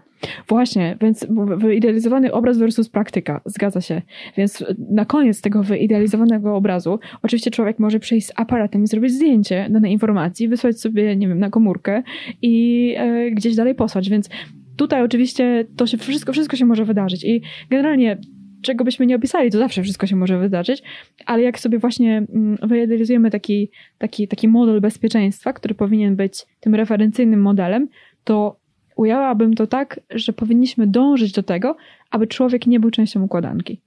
Właśnie, 0.49 0.97
więc 1.01 1.27
wyidealizowany 1.57 2.33
obraz 2.33 2.59
versus 2.59 2.89
praktyka, 2.89 3.41
zgadza 3.45 3.81
się. 3.81 4.03
Więc 4.37 4.65
na 4.91 5.05
koniec 5.05 5.41
tego 5.41 5.62
wyidealizowanego 5.62 6.57
obrazu, 6.57 6.99
oczywiście 7.23 7.51
człowiek 7.51 7.79
może 7.79 8.01
przyjść 8.01 8.27
z 8.27 8.33
aparatem 8.37 8.83
i 8.83 8.87
zrobić 8.87 9.12
zdjęcie 9.12 9.67
danej 9.71 9.93
informacji, 9.93 10.49
wysłać 10.49 10.81
sobie, 10.81 11.17
nie 11.17 11.29
wiem, 11.29 11.39
na 11.39 11.51
komórkę 11.51 12.03
i 12.43 12.95
e, 12.99 13.31
gdzieś 13.31 13.57
dalej 13.57 13.75
posłać, 13.75 14.11
więc 14.11 14.29
tutaj 14.77 15.03
oczywiście 15.03 15.65
to 15.77 15.87
się 15.87 15.99
wszystko, 15.99 16.33
wszystko 16.33 16.57
się 16.57 16.67
może 16.67 16.85
wydarzyć 16.85 17.25
i 17.25 17.43
generalnie 17.71 18.19
czego 18.66 18.85
byśmy 18.85 19.07
nie 19.07 19.16
opisali, 19.16 19.50
to 19.50 19.59
zawsze 19.59 19.83
wszystko 19.83 20.07
się 20.07 20.16
może 20.16 20.38
wydarzyć, 20.38 20.83
ale 21.26 21.42
jak 21.42 21.59
sobie 21.59 21.79
właśnie 21.79 22.16
mm, 22.16 22.57
wyidealizujemy 22.62 23.31
taki, 23.31 23.70
taki, 23.98 24.29
taki 24.29 24.48
model 24.48 24.81
bezpieczeństwa, 24.81 25.52
który 25.52 25.74
powinien 25.74 26.16
być 26.16 26.46
tym 26.61 26.74
referencyjnym 26.74 27.42
modelem, 27.42 27.88
to 28.24 28.61
ujęłabym 28.96 29.55
to 29.55 29.66
tak, 29.66 30.00
że 30.11 30.33
powinniśmy 30.33 30.87
dążyć 30.87 31.33
do 31.33 31.42
tego, 31.42 31.76
aby 32.11 32.26
człowiek 32.26 32.66
nie 32.66 32.81
był 32.81 32.90
częścią 32.90 33.22
układanki. 33.22 33.81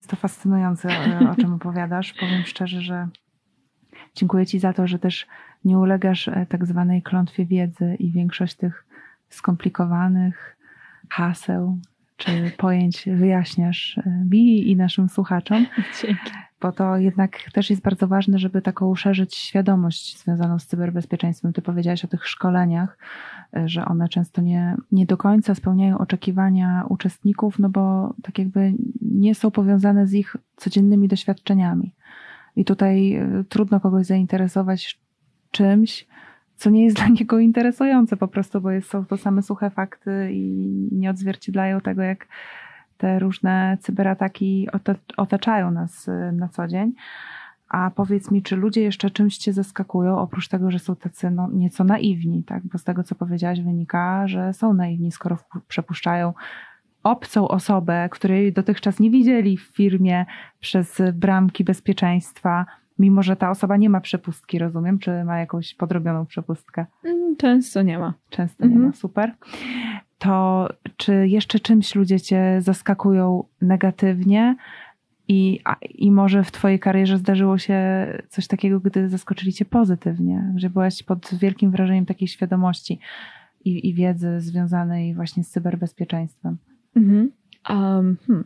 Jest 0.00 0.10
to 0.10 0.16
fascynujące, 0.16 0.88
e, 0.88 1.30
o 1.30 1.34
czym 1.34 1.54
opowiadasz. 1.60 2.12
Powiem 2.12 2.42
szczerze, 2.44 2.80
że 2.80 3.08
dziękuję 4.14 4.46
Ci 4.46 4.58
za 4.58 4.72
to, 4.72 4.86
że 4.86 4.98
też 4.98 5.26
nie 5.64 5.78
ulegasz 5.78 6.28
e, 6.28 6.46
tak 6.48 6.66
zwanej 6.66 7.02
klątwie 7.02 7.46
wiedzy 7.46 7.96
i 7.98 8.12
większość 8.12 8.54
tych 8.54 8.86
skomplikowanych 9.28 10.56
haseł, 11.10 11.78
czy 12.16 12.52
pojęć 12.56 13.04
wyjaśniasz 13.16 13.98
e, 13.98 14.24
mi 14.30 14.70
i 14.70 14.76
naszym 14.76 15.08
słuchaczom. 15.08 15.66
Dzięki. 16.02 16.30
Bo 16.60 16.72
to 16.72 16.96
jednak 16.96 17.38
też 17.52 17.70
jest 17.70 17.82
bardzo 17.82 18.08
ważne, 18.08 18.38
żeby 18.38 18.62
taką 18.62 18.94
szerzyć 18.94 19.34
świadomość 19.36 20.18
związaną 20.18 20.58
z 20.58 20.66
cyberbezpieczeństwem. 20.66 21.52
Ty 21.52 21.62
powiedziałaś 21.62 22.04
o 22.04 22.08
tych 22.08 22.28
szkoleniach, 22.28 22.98
e, 23.56 23.68
że 23.68 23.84
one 23.84 24.08
często 24.08 24.42
nie, 24.42 24.76
nie 24.92 25.06
do 25.06 25.16
końca 25.16 25.54
spełniają 25.54 25.98
oczekiwania 25.98 26.84
uczestników, 26.88 27.58
no 27.58 27.68
bo 27.68 28.14
tak 28.22 28.38
jakby 28.38 28.74
nie 29.02 29.34
są 29.34 29.50
powiązane 29.50 30.06
z 30.06 30.14
ich 30.14 30.36
codziennymi 30.56 31.08
doświadczeniami. 31.08 31.94
I 32.56 32.64
tutaj 32.64 33.14
e, 33.14 33.44
trudno 33.48 33.80
kogoś 33.80 34.06
zainteresować 34.06 35.00
czymś, 35.50 36.06
co 36.56 36.70
nie 36.70 36.84
jest 36.84 36.96
dla 36.96 37.08
niego 37.08 37.38
interesujące 37.38 38.16
po 38.16 38.28
prostu, 38.28 38.60
bo 38.60 38.68
są 38.80 39.04
to 39.04 39.16
same 39.16 39.42
suche 39.42 39.70
fakty 39.70 40.28
i 40.32 40.88
nie 40.92 41.10
odzwierciedlają 41.10 41.80
tego, 41.80 42.02
jak 42.02 42.26
te 42.98 43.18
różne 43.18 43.78
cyberataki 43.80 44.68
otaczają 45.16 45.70
nas 45.70 46.08
y, 46.08 46.32
na 46.32 46.48
co 46.48 46.68
dzień. 46.68 46.92
A 47.68 47.90
powiedz 47.90 48.30
mi, 48.30 48.42
czy 48.42 48.56
ludzie 48.56 48.82
jeszcze 48.82 49.10
czymś 49.10 49.38
cię 49.38 49.52
zaskakują, 49.52 50.18
oprócz 50.18 50.48
tego, 50.48 50.70
że 50.70 50.78
są 50.78 50.96
tacy 50.96 51.30
no, 51.30 51.48
nieco 51.52 51.84
naiwni, 51.84 52.44
tak? 52.44 52.66
Bo 52.66 52.78
z 52.78 52.84
tego, 52.84 53.02
co 53.02 53.14
powiedziałaś, 53.14 53.60
wynika, 53.60 54.28
że 54.28 54.52
są 54.52 54.74
naiwni, 54.74 55.12
skoro 55.12 55.38
przepuszczają 55.68 56.34
obcą 57.02 57.48
osobę, 57.48 58.08
której 58.08 58.52
dotychczas 58.52 59.00
nie 59.00 59.10
widzieli 59.10 59.56
w 59.56 59.62
firmie 59.62 60.26
przez 60.60 61.02
bramki 61.14 61.64
bezpieczeństwa, 61.64 62.66
Mimo, 62.98 63.22
że 63.22 63.36
ta 63.36 63.50
osoba 63.50 63.76
nie 63.76 63.90
ma 63.90 64.00
przepustki, 64.00 64.58
rozumiem, 64.58 64.98
czy 64.98 65.24
ma 65.24 65.38
jakąś 65.38 65.74
podrobioną 65.74 66.26
przepustkę? 66.26 66.86
Mm, 67.04 67.36
często 67.36 67.82
nie 67.82 67.98
ma. 67.98 68.14
Często 68.30 68.64
nie 68.64 68.72
Mhm. 68.72 68.86
ma, 68.86 68.92
super. 68.92 69.34
To 70.18 70.68
czy 70.96 71.28
jeszcze 71.28 71.60
czymś 71.60 71.94
ludzie 71.94 72.20
cię 72.20 72.58
zaskakują 72.60 73.44
negatywnie? 73.62 74.56
I, 75.28 75.60
I 75.94 76.12
może 76.12 76.44
w 76.44 76.50
twojej 76.52 76.78
karierze 76.78 77.18
zdarzyło 77.18 77.58
się 77.58 78.06
coś 78.28 78.46
takiego, 78.46 78.80
gdy 78.80 79.08
zaskoczyli 79.08 79.52
cię 79.52 79.64
pozytywnie, 79.64 80.52
że 80.56 80.70
byłaś 80.70 81.02
pod 81.02 81.34
wielkim 81.34 81.70
wrażeniem 81.70 82.06
takiej 82.06 82.28
świadomości 82.28 82.98
i, 83.64 83.88
i 83.88 83.94
wiedzy 83.94 84.40
związanej 84.40 85.14
właśnie 85.14 85.44
z 85.44 85.50
cyberbezpieczeństwem. 85.50 86.56
Mhm. 86.96 87.30
Um, 87.70 88.16
hmm. 88.26 88.44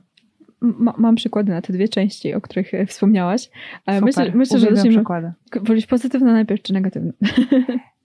Ma, 0.60 0.94
mam 0.98 1.14
przykłady 1.14 1.52
na 1.52 1.62
te 1.62 1.72
dwie 1.72 1.88
części, 1.88 2.34
o 2.34 2.40
których 2.40 2.74
e, 2.74 2.86
wspomniałaś. 2.86 3.50
Ale 3.86 3.98
Super. 3.98 4.06
myślę, 4.06 4.38
myślę 4.38 4.58
że 4.58 4.66
zacznijmy. 4.66 4.98
przykłady. 4.98 5.32
Wolisz 5.62 5.86
pozytywne 5.86 6.32
najpierw, 6.32 6.62
czy 6.62 6.72
negatywne? 6.72 7.12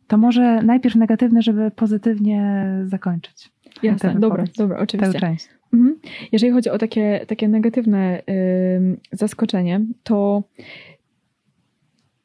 To 0.08 0.18
może 0.18 0.62
najpierw 0.64 0.96
negatywne, 0.96 1.42
żeby 1.42 1.72
pozytywnie 1.72 2.66
zakończyć. 2.86 3.52
Jasne, 3.84 4.14
dobra, 4.14 4.30
wypowiedź, 4.30 4.58
dobra, 4.58 4.78
Tę 4.78 4.84
oczywiście. 4.84 5.20
część. 5.20 5.48
Mhm. 5.74 6.00
Jeżeli 6.32 6.54
chodzi 6.54 6.70
o 6.70 6.78
takie, 6.78 7.26
takie 7.28 7.48
negatywne 7.48 8.22
ym, 8.78 8.98
zaskoczenie, 9.12 9.82
to 10.04 10.44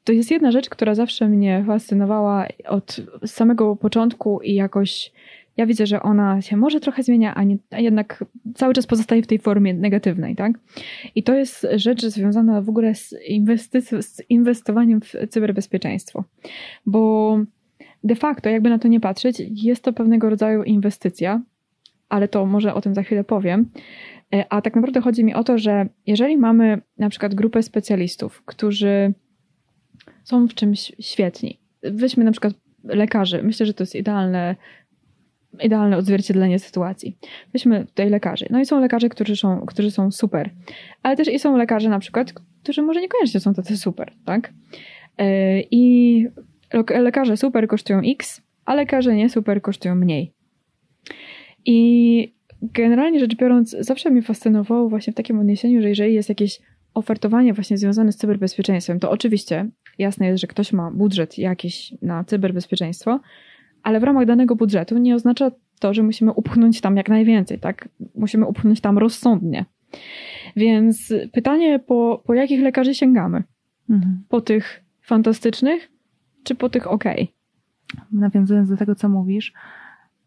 to 0.04 0.12
jest 0.12 0.30
jedna 0.30 0.52
rzecz, 0.52 0.68
która 0.68 0.94
zawsze 0.94 1.28
mnie 1.28 1.64
fascynowała 1.66 2.46
od 2.68 3.00
samego 3.26 3.76
początku 3.76 4.40
i 4.40 4.54
jakoś 4.54 5.12
ja 5.60 5.66
widzę, 5.66 5.86
że 5.86 6.02
ona 6.02 6.42
się 6.42 6.56
może 6.56 6.80
trochę 6.80 7.02
zmienia, 7.02 7.34
a, 7.34 7.44
nie, 7.44 7.56
a 7.70 7.80
jednak 7.80 8.24
cały 8.54 8.74
czas 8.74 8.86
pozostaje 8.86 9.22
w 9.22 9.26
tej 9.26 9.38
formie 9.38 9.74
negatywnej, 9.74 10.36
tak? 10.36 10.52
I 11.14 11.22
to 11.22 11.34
jest 11.34 11.66
rzecz 11.74 12.06
związana 12.06 12.62
w 12.62 12.68
ogóle 12.68 12.94
z, 12.94 13.14
z 14.00 14.22
inwestowaniem 14.28 15.00
w 15.00 15.12
cyberbezpieczeństwo. 15.28 16.24
Bo 16.86 17.38
de 18.04 18.14
facto, 18.14 18.48
jakby 18.48 18.70
na 18.70 18.78
to 18.78 18.88
nie 18.88 19.00
patrzeć, 19.00 19.42
jest 19.50 19.84
to 19.84 19.92
pewnego 19.92 20.30
rodzaju 20.30 20.62
inwestycja, 20.62 21.42
ale 22.08 22.28
to 22.28 22.46
może 22.46 22.74
o 22.74 22.80
tym 22.80 22.94
za 22.94 23.02
chwilę 23.02 23.24
powiem. 23.24 23.70
E, 24.34 24.44
A 24.52 24.62
tak 24.62 24.74
naprawdę 24.74 25.00
chodzi 25.00 25.24
mi 25.24 25.34
o 25.34 25.44
to, 25.44 25.58
że 25.58 25.86
jeżeli 26.06 26.36
mamy 26.36 26.80
na 26.98 27.08
przykład 27.08 27.34
grupę 27.34 27.62
specjalistów, 27.62 28.42
którzy 28.44 29.14
są 30.24 30.48
w 30.48 30.54
czymś 30.54 30.92
świetni, 31.00 31.58
weźmy 31.82 32.24
na 32.24 32.32
przykład 32.32 32.54
lekarzy, 32.84 33.42
myślę, 33.42 33.66
że 33.66 33.74
to 33.74 33.82
jest 33.82 33.94
idealne, 33.94 34.56
idealne 35.62 35.96
odzwierciedlenie 35.96 36.58
sytuacji. 36.58 37.16
Weźmy 37.52 37.86
tutaj 37.86 38.10
lekarzy. 38.10 38.46
No 38.50 38.60
i 38.60 38.66
są 38.66 38.80
lekarze, 38.80 39.08
którzy 39.08 39.36
są, 39.36 39.66
którzy 39.66 39.90
są 39.90 40.10
super, 40.10 40.50
ale 41.02 41.16
też 41.16 41.28
i 41.28 41.38
są 41.38 41.56
lekarze 41.56 41.88
na 41.88 41.98
przykład, 41.98 42.32
którzy 42.62 42.82
może 42.82 43.00
niekoniecznie 43.00 43.40
są 43.40 43.54
tacy 43.54 43.76
super, 43.76 44.12
tak? 44.24 44.52
E, 45.18 45.60
I 45.60 46.26
lek- 46.74 47.00
lekarze 47.00 47.36
super 47.36 47.68
kosztują 47.68 48.00
X, 48.04 48.42
a 48.64 48.74
lekarze 48.74 49.14
nie 49.14 49.30
super 49.30 49.62
kosztują 49.62 49.94
mniej. 49.94 50.32
I 51.66 52.32
generalnie 52.62 53.20
rzecz 53.20 53.36
biorąc, 53.36 53.76
zawsze 53.80 54.10
mnie 54.10 54.22
fascynowało 54.22 54.88
właśnie 54.88 55.12
w 55.12 55.16
takim 55.16 55.38
odniesieniu, 55.38 55.82
że 55.82 55.88
jeżeli 55.88 56.14
jest 56.14 56.28
jakieś 56.28 56.60
ofertowanie 56.94 57.54
właśnie 57.54 57.78
związane 57.78 58.12
z 58.12 58.16
cyberbezpieczeństwem, 58.16 59.00
to 59.00 59.10
oczywiście 59.10 59.68
jasne 59.98 60.26
jest, 60.26 60.40
że 60.40 60.46
ktoś 60.46 60.72
ma 60.72 60.90
budżet 60.90 61.38
jakiś 61.38 61.94
na 62.02 62.24
cyberbezpieczeństwo, 62.24 63.20
ale 63.82 64.00
w 64.00 64.02
ramach 64.02 64.26
danego 64.26 64.56
budżetu 64.56 64.98
nie 64.98 65.14
oznacza 65.14 65.50
to, 65.80 65.94
że 65.94 66.02
musimy 66.02 66.32
upchnąć 66.32 66.80
tam 66.80 66.96
jak 66.96 67.08
najwięcej, 67.08 67.58
tak? 67.58 67.88
Musimy 68.14 68.46
upchnąć 68.46 68.80
tam 68.80 68.98
rozsądnie. 68.98 69.64
Więc 70.56 71.14
pytanie, 71.32 71.78
po, 71.78 72.22
po 72.26 72.34
jakich 72.34 72.60
lekarzy 72.60 72.94
sięgamy? 72.94 73.42
Mhm. 73.90 74.22
Po 74.28 74.40
tych 74.40 74.84
fantastycznych, 75.02 75.90
czy 76.44 76.54
po 76.54 76.68
tych 76.68 76.86
ok? 76.86 77.04
Nawiązując 78.12 78.68
do 78.70 78.76
tego, 78.76 78.94
co 78.94 79.08
mówisz, 79.08 79.52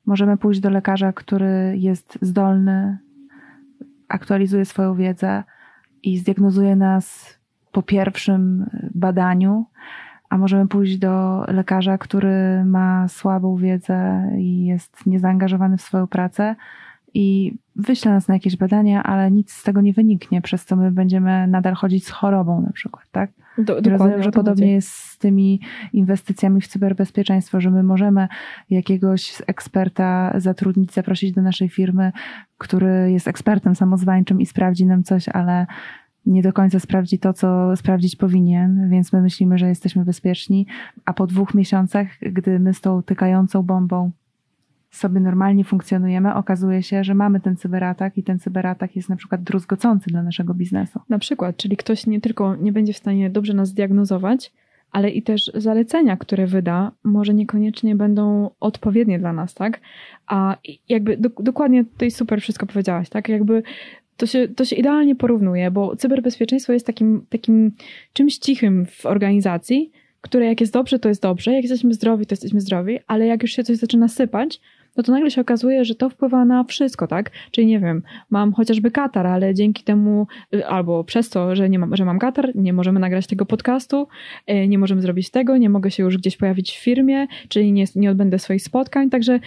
możemy 0.06 0.38
pójść 0.38 0.60
do 0.60 0.70
lekarza, 0.70 1.14
który 1.14 1.76
jest 1.78 2.18
zdolny, 2.22 2.98
aktualizuje 4.08 4.66
swoją 4.66 4.96
wiedzę 4.96 5.44
i 6.04 6.18
zdiagnozuje 6.18 6.76
nas 6.76 7.38
po 7.72 7.82
pierwszym 7.82 8.70
badaniu, 8.96 9.66
a 10.34 10.38
możemy 10.38 10.68
pójść 10.68 10.98
do 10.98 11.44
lekarza, 11.48 11.98
który 11.98 12.66
ma 12.66 13.08
słabą 13.08 13.56
wiedzę 13.56 14.30
i 14.38 14.66
jest 14.66 15.06
niezaangażowany 15.06 15.78
w 15.78 15.82
swoją 15.82 16.08
pracę 16.08 16.56
i 17.14 17.58
wyśle 17.76 18.12
nas 18.12 18.28
na 18.28 18.34
jakieś 18.34 18.58
badania, 18.58 19.04
ale 19.04 19.32
nic 19.32 19.52
z 19.52 19.64
tego 19.64 19.82
nie 19.82 19.94
wyniknie, 19.94 20.42
przez 20.42 20.66
co 20.66 20.76
my 20.76 20.92
będziemy 20.92 21.48
nadal 21.48 21.74
chodzić 21.74 22.06
z 22.06 22.10
chorobą 22.10 22.62
na 22.62 22.72
przykład, 22.72 23.06
tak? 23.12 23.32
Do, 23.58 23.82
Rozumiem, 23.90 24.24
że 24.24 24.32
podobnie 24.32 24.66
chodzi. 24.66 24.74
jest 24.74 24.90
z 24.90 25.18
tymi 25.18 25.60
inwestycjami 25.94 26.62
w 26.62 26.68
cyberbezpieczeństwo, 26.68 27.62
że 27.62 27.72
my 27.72 27.84
możemy 27.84 28.28
jakiegoś 28.70 29.42
eksperta 29.48 30.34
zatrudnić, 30.36 30.94
zaprosić 30.94 31.32
do 31.32 31.42
naszej 31.42 31.70
firmy, 31.70 32.12
który 32.58 33.12
jest 33.12 33.28
ekspertem 33.28 33.76
samozwańczym 33.76 34.42
i 34.42 34.46
sprawdzi 34.46 34.86
nam 34.86 35.04
coś, 35.04 35.30
ale 35.30 35.66
nie 36.26 36.42
do 36.42 36.54
końca 36.54 36.80
sprawdzi 36.80 37.20
to, 37.20 37.34
co 37.34 37.76
sprawdzić 37.76 38.16
powinien, 38.16 38.90
więc 38.90 39.14
my 39.14 39.22
myślimy, 39.22 39.58
że 39.58 39.68
jesteśmy 39.68 40.06
bezpieczni, 40.06 40.68
a 41.06 41.14
po 41.14 41.28
dwóch 41.28 41.54
miesiącach, 41.54 42.08
gdy 42.22 42.60
my 42.60 42.74
z 42.74 42.82
tą 42.82 43.04
tykającą 43.04 43.64
bombą 43.64 44.12
sobie 44.92 45.20
normalnie 45.20 45.64
funkcjonujemy, 45.64 46.34
okazuje 46.34 46.84
się, 46.84 47.04
że 47.04 47.16
mamy 47.16 47.40
ten 47.40 47.56
cyberatak 47.56 48.18
i 48.18 48.24
ten 48.24 48.40
cyberatak 48.40 48.96
jest 48.96 49.10
na 49.10 49.16
przykład 49.16 49.44
druzgocący 49.44 50.10
dla 50.10 50.24
naszego 50.24 50.54
biznesu. 50.54 51.00
Na 51.10 51.20
przykład, 51.20 51.58
czyli 51.58 51.78
ktoś 51.78 52.08
nie 52.08 52.22
tylko 52.22 52.56
nie 52.56 52.72
będzie 52.72 52.94
w 52.94 52.98
stanie 52.98 53.30
dobrze 53.30 53.54
nas 53.54 53.70
zdiagnozować, 53.70 54.52
ale 54.92 55.10
i 55.10 55.24
też 55.24 55.52
zalecenia, 55.56 56.18
które 56.18 56.48
wyda, 56.48 56.92
może 57.04 57.34
niekoniecznie 57.34 57.96
będą 57.96 58.50
odpowiednie 58.60 59.20
dla 59.20 59.34
nas, 59.34 59.54
tak? 59.54 59.80
A 60.28 60.58
jakby 60.90 61.18
do, 61.18 61.30
dokładnie 61.30 61.86
tutaj 61.86 62.12
super 62.12 62.42
wszystko 62.42 62.66
powiedziałaś, 62.66 63.10
tak? 63.10 63.30
Jakby 63.30 63.64
to 64.18 64.26
się, 64.26 64.48
to 64.48 64.66
się 64.66 64.76
idealnie 64.76 65.16
porównuje, 65.16 65.72
bo 65.72 65.96
cyberbezpieczeństwo 65.96 66.74
jest 66.74 66.86
takim, 66.86 67.26
takim 67.30 67.72
czymś 68.14 68.38
cichym 68.38 68.86
w 68.86 69.06
organizacji, 69.06 69.92
które 70.22 70.46
jak 70.46 70.62
jest 70.62 70.74
dobrze, 70.74 71.00
to 71.00 71.10
jest 71.10 71.22
dobrze, 71.22 71.54
jak 71.54 71.64
jesteśmy 71.64 71.94
zdrowi, 71.94 72.26
to 72.26 72.34
jesteśmy 72.34 72.62
zdrowi, 72.62 73.00
ale 73.08 73.26
jak 73.28 73.42
już 73.42 73.52
się 73.52 73.64
coś 73.64 73.78
zaczyna 73.78 74.08
sypać, 74.08 74.60
no 74.98 75.04
to 75.04 75.12
nagle 75.12 75.32
się 75.32 75.42
okazuje, 75.42 75.86
że 75.86 75.96
to 75.96 76.10
wpływa 76.10 76.46
na 76.46 76.64
wszystko, 76.64 77.08
tak? 77.08 77.32
Czyli 77.52 77.68
nie 77.68 77.80
wiem, 77.80 78.04
mam 78.30 78.54
chociażby 78.54 78.92
katar, 78.92 79.28
ale 79.28 79.54
dzięki 79.54 79.84
temu, 79.84 80.28
y, 80.56 80.68
albo 80.68 81.04
przez 81.04 81.30
to, 81.30 81.56
że, 81.56 81.70
nie 81.70 81.80
mam, 81.80 81.96
że 81.96 82.06
mam 82.06 82.20
katar, 82.20 82.56
nie 82.56 82.74
możemy 82.74 83.00
nagrać 83.00 83.28
tego 83.28 83.46
podcastu, 83.46 84.08
y, 84.52 84.68
nie 84.68 84.78
możemy 84.78 85.02
zrobić 85.02 85.30
tego, 85.30 85.58
nie 85.58 85.70
mogę 85.70 85.92
się 85.92 86.04
już 86.04 86.18
gdzieś 86.18 86.38
pojawić 86.38 86.72
w 86.72 86.84
firmie, 86.84 87.28
czyli 87.50 87.72
nie, 87.72 87.86
nie 87.96 88.12
odbędę 88.12 88.40
swoich 88.40 88.64
spotkań, 88.64 89.10
także 89.10 89.40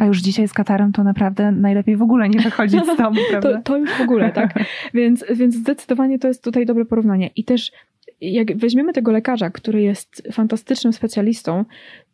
A 0.00 0.04
już 0.04 0.18
dzisiaj 0.18 0.48
z 0.48 0.52
Katarem 0.52 0.92
to 0.92 1.04
naprawdę 1.04 1.52
najlepiej 1.52 1.96
w 1.96 2.02
ogóle 2.02 2.28
nie 2.28 2.40
wychodzić 2.40 2.84
z 2.84 2.96
domu, 2.96 3.20
prawda? 3.30 3.52
to, 3.52 3.62
to 3.62 3.76
już 3.76 3.90
w 3.90 4.00
ogóle, 4.00 4.32
tak? 4.32 4.54
Więc, 4.94 5.24
więc 5.34 5.54
zdecydowanie 5.54 6.18
to 6.18 6.28
jest 6.28 6.44
tutaj 6.44 6.66
dobre 6.66 6.84
porównanie. 6.84 7.30
I 7.36 7.44
też 7.44 7.72
jak 8.20 8.56
weźmiemy 8.56 8.92
tego 8.92 9.12
lekarza, 9.12 9.50
który 9.50 9.82
jest 9.82 10.22
fantastycznym 10.32 10.92
specjalistą, 10.92 11.64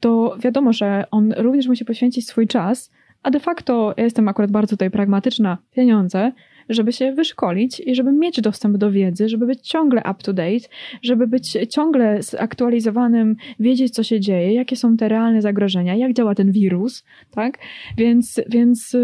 to 0.00 0.36
wiadomo, 0.40 0.72
że 0.72 1.04
on 1.10 1.32
również 1.36 1.68
musi 1.68 1.84
poświęcić 1.84 2.28
swój 2.28 2.46
czas, 2.46 2.90
a 3.22 3.30
de 3.30 3.40
facto 3.40 3.94
ja 3.96 4.04
jestem 4.04 4.28
akurat 4.28 4.50
bardzo 4.50 4.76
tutaj 4.76 4.90
pragmatyczna, 4.90 5.58
pieniądze, 5.72 6.32
żeby 6.70 6.92
się 6.92 7.12
wyszkolić 7.12 7.80
i 7.80 7.94
żeby 7.94 8.12
mieć 8.12 8.40
dostęp 8.40 8.76
do 8.76 8.90
wiedzy, 8.90 9.28
żeby 9.28 9.46
być 9.46 9.68
ciągle 9.68 10.00
up 10.00 10.14
to 10.22 10.32
date, 10.32 10.68
żeby 11.02 11.26
być 11.26 11.58
ciągle 11.70 12.22
zaktualizowanym, 12.22 13.36
wiedzieć 13.60 13.94
co 13.94 14.02
się 14.02 14.20
dzieje, 14.20 14.54
jakie 14.54 14.76
są 14.76 14.96
te 14.96 15.08
realne 15.08 15.42
zagrożenia, 15.42 15.94
jak 15.94 16.12
działa 16.12 16.34
ten 16.34 16.52
wirus, 16.52 17.04
tak? 17.30 17.58
Więc, 17.96 18.40
więc 18.48 18.96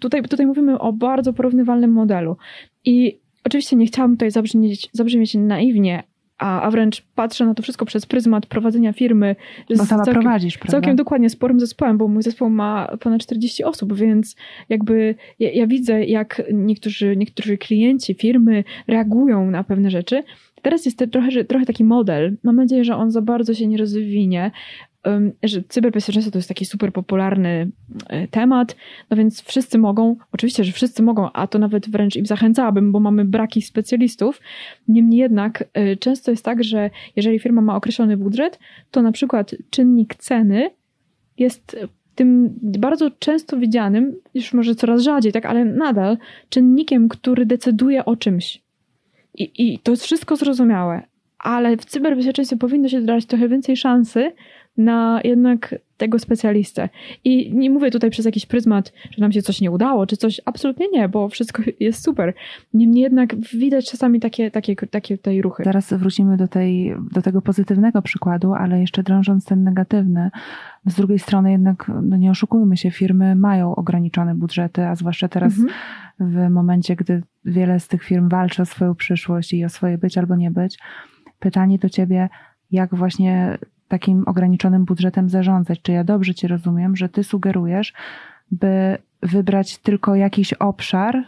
tutaj, 0.00 0.22
tutaj 0.22 0.46
mówimy 0.46 0.78
o 0.78 0.92
bardzo 0.92 1.32
porównywalnym 1.32 1.92
modelu. 1.92 2.36
I 2.84 3.18
oczywiście 3.44 3.76
nie 3.76 3.86
chciałam 3.86 4.12
tutaj 4.12 4.30
zabrzmieć, 4.30 4.88
zabrzmieć 4.92 5.34
naiwnie, 5.34 6.02
a, 6.38 6.62
a 6.62 6.70
wręcz 6.70 7.02
patrzę 7.14 7.46
na 7.46 7.54
to 7.54 7.62
wszystko 7.62 7.84
przez 7.84 8.06
pryzmat 8.06 8.46
prowadzenia 8.46 8.92
firmy. 8.92 9.36
Bo 9.70 9.76
sama 9.76 10.04
całkiem, 10.04 10.22
prowadzisz, 10.22 10.58
prawda? 10.58 10.72
całkiem 10.72 10.96
dokładnie 10.96 11.30
sporym 11.30 11.60
zespołem, 11.60 11.98
bo 11.98 12.08
mój 12.08 12.22
zespół 12.22 12.50
ma 12.50 12.96
ponad 13.00 13.22
40 13.22 13.64
osób, 13.64 13.94
więc 13.94 14.36
jakby 14.68 15.14
ja, 15.38 15.50
ja 15.50 15.66
widzę, 15.66 16.04
jak 16.04 16.42
niektórzy, 16.52 17.16
niektórzy 17.16 17.58
klienci 17.58 18.14
firmy 18.14 18.64
reagują 18.86 19.50
na 19.50 19.64
pewne 19.64 19.90
rzeczy. 19.90 20.22
Teraz 20.62 20.84
jest 20.84 21.04
trochę, 21.12 21.44
trochę 21.44 21.66
taki 21.66 21.84
model. 21.84 22.36
Mam 22.42 22.56
nadzieję, 22.56 22.84
że 22.84 22.96
on 22.96 23.10
za 23.10 23.22
bardzo 23.22 23.54
się 23.54 23.66
nie 23.66 23.76
rozwinie. 23.76 24.50
Że 25.42 25.62
cyberbezpieczeństwo 25.68 26.32
to 26.32 26.38
jest 26.38 26.48
taki 26.48 26.64
super 26.64 26.92
popularny 26.92 27.70
e, 28.08 28.28
temat, 28.28 28.76
no 29.10 29.16
więc 29.16 29.42
wszyscy 29.42 29.78
mogą, 29.78 30.16
oczywiście, 30.32 30.64
że 30.64 30.72
wszyscy 30.72 31.02
mogą, 31.02 31.32
a 31.32 31.46
to 31.46 31.58
nawet 31.58 31.90
wręcz 31.90 32.16
im 32.16 32.26
zachęcałabym, 32.26 32.92
bo 32.92 33.00
mamy 33.00 33.24
braki 33.24 33.62
specjalistów. 33.62 34.40
Niemniej 34.88 35.20
jednak 35.20 35.64
e, 35.74 35.96
często 35.96 36.30
jest 36.30 36.44
tak, 36.44 36.64
że 36.64 36.90
jeżeli 37.16 37.38
firma 37.38 37.62
ma 37.62 37.76
określony 37.76 38.16
budżet, 38.16 38.58
to 38.90 39.02
na 39.02 39.12
przykład 39.12 39.54
czynnik 39.70 40.14
ceny 40.14 40.70
jest 41.38 41.76
tym 42.14 42.54
bardzo 42.60 43.10
często 43.10 43.56
widzianym, 43.56 44.14
już 44.34 44.52
może 44.52 44.74
coraz 44.74 45.02
rzadziej, 45.02 45.32
tak, 45.32 45.46
ale 45.46 45.64
nadal 45.64 46.18
czynnikiem, 46.48 47.08
który 47.08 47.46
decyduje 47.46 48.04
o 48.04 48.16
czymś. 48.16 48.62
I, 49.34 49.50
I 49.58 49.78
to 49.78 49.90
jest 49.90 50.04
wszystko 50.04 50.36
zrozumiałe, 50.36 51.02
ale 51.38 51.76
w 51.76 51.84
cyberbezpieczeństwie 51.84 52.56
powinno 52.56 52.88
się 52.88 53.00
dać 53.00 53.26
trochę 53.26 53.48
więcej 53.48 53.76
szansy 53.76 54.32
na 54.76 55.20
jednak 55.24 55.74
tego 55.96 56.18
specjalistę. 56.18 56.88
I 57.24 57.54
nie 57.54 57.70
mówię 57.70 57.90
tutaj 57.90 58.10
przez 58.10 58.26
jakiś 58.26 58.46
pryzmat, 58.46 58.92
że 59.10 59.20
nam 59.20 59.32
się 59.32 59.42
coś 59.42 59.60
nie 59.60 59.70
udało, 59.70 60.06
czy 60.06 60.16
coś, 60.16 60.40
absolutnie 60.44 60.86
nie, 60.92 61.08
bo 61.08 61.28
wszystko 61.28 61.62
jest 61.80 62.04
super. 62.04 62.34
Niemniej 62.74 63.02
jednak 63.02 63.36
widać 63.36 63.90
czasami 63.90 64.20
takie, 64.20 64.50
takie, 64.50 64.76
takie 64.76 65.18
tej 65.18 65.42
ruchy. 65.42 65.64
Zaraz 65.64 65.92
wrócimy 65.92 66.36
do, 66.36 66.48
tej, 66.48 66.94
do 67.12 67.22
tego 67.22 67.42
pozytywnego 67.42 68.02
przykładu, 68.02 68.52
ale 68.52 68.80
jeszcze 68.80 69.02
drążąc 69.02 69.44
ten 69.44 69.64
negatywny, 69.64 70.30
z 70.86 70.94
drugiej 70.94 71.18
strony 71.18 71.52
jednak, 71.52 71.90
no 72.02 72.16
nie 72.16 72.30
oszukujmy 72.30 72.76
się, 72.76 72.90
firmy 72.90 73.36
mają 73.36 73.74
ograniczone 73.74 74.34
budżety, 74.34 74.86
a 74.86 74.94
zwłaszcza 74.94 75.28
teraz 75.28 75.58
mhm. 75.58 75.74
w 76.20 76.50
momencie, 76.54 76.96
gdy 76.96 77.22
wiele 77.44 77.80
z 77.80 77.88
tych 77.88 78.02
firm 78.02 78.28
walczy 78.28 78.62
o 78.62 78.66
swoją 78.66 78.94
przyszłość 78.94 79.52
i 79.52 79.64
o 79.64 79.68
swoje 79.68 79.98
być 79.98 80.18
albo 80.18 80.36
nie 80.36 80.50
być. 80.50 80.78
Pytanie 81.38 81.78
do 81.78 81.88
ciebie, 81.88 82.28
jak 82.70 82.94
właśnie 82.94 83.58
takim 83.92 84.22
ograniczonym 84.26 84.84
budżetem 84.84 85.28
zarządzać. 85.28 85.82
Czy 85.82 85.92
ja 85.92 86.04
dobrze 86.04 86.34
Cię 86.34 86.48
rozumiem, 86.48 86.96
że 86.96 87.08
Ty 87.08 87.24
sugerujesz, 87.24 87.92
by 88.50 88.98
wybrać 89.22 89.78
tylko 89.78 90.14
jakiś 90.14 90.52
obszar, 90.52 91.24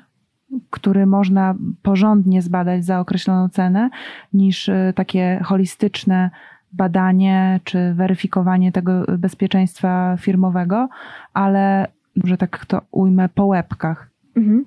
który 0.71 1.07
można 1.07 1.55
porządnie 1.83 2.43
zbadać 2.43 2.85
za 2.85 3.01
określoną 3.01 3.49
cenę, 3.49 3.91
niż 4.33 4.69
y, 4.69 4.93
takie 4.97 5.41
holistyczne 5.45 6.31
badanie 6.73 7.61
czy 7.65 7.95
weryfikowanie 7.95 8.73
tego 8.73 9.05
bezpieczeństwa 9.19 10.17
firmowego, 10.21 10.89
ale 11.35 11.87
że 12.25 12.37
tak 12.37 12.67
to 12.67 12.81
ujmę 12.91 13.29
po 13.29 13.47
łebkach. 13.47 14.11
Mhm. 14.37 14.65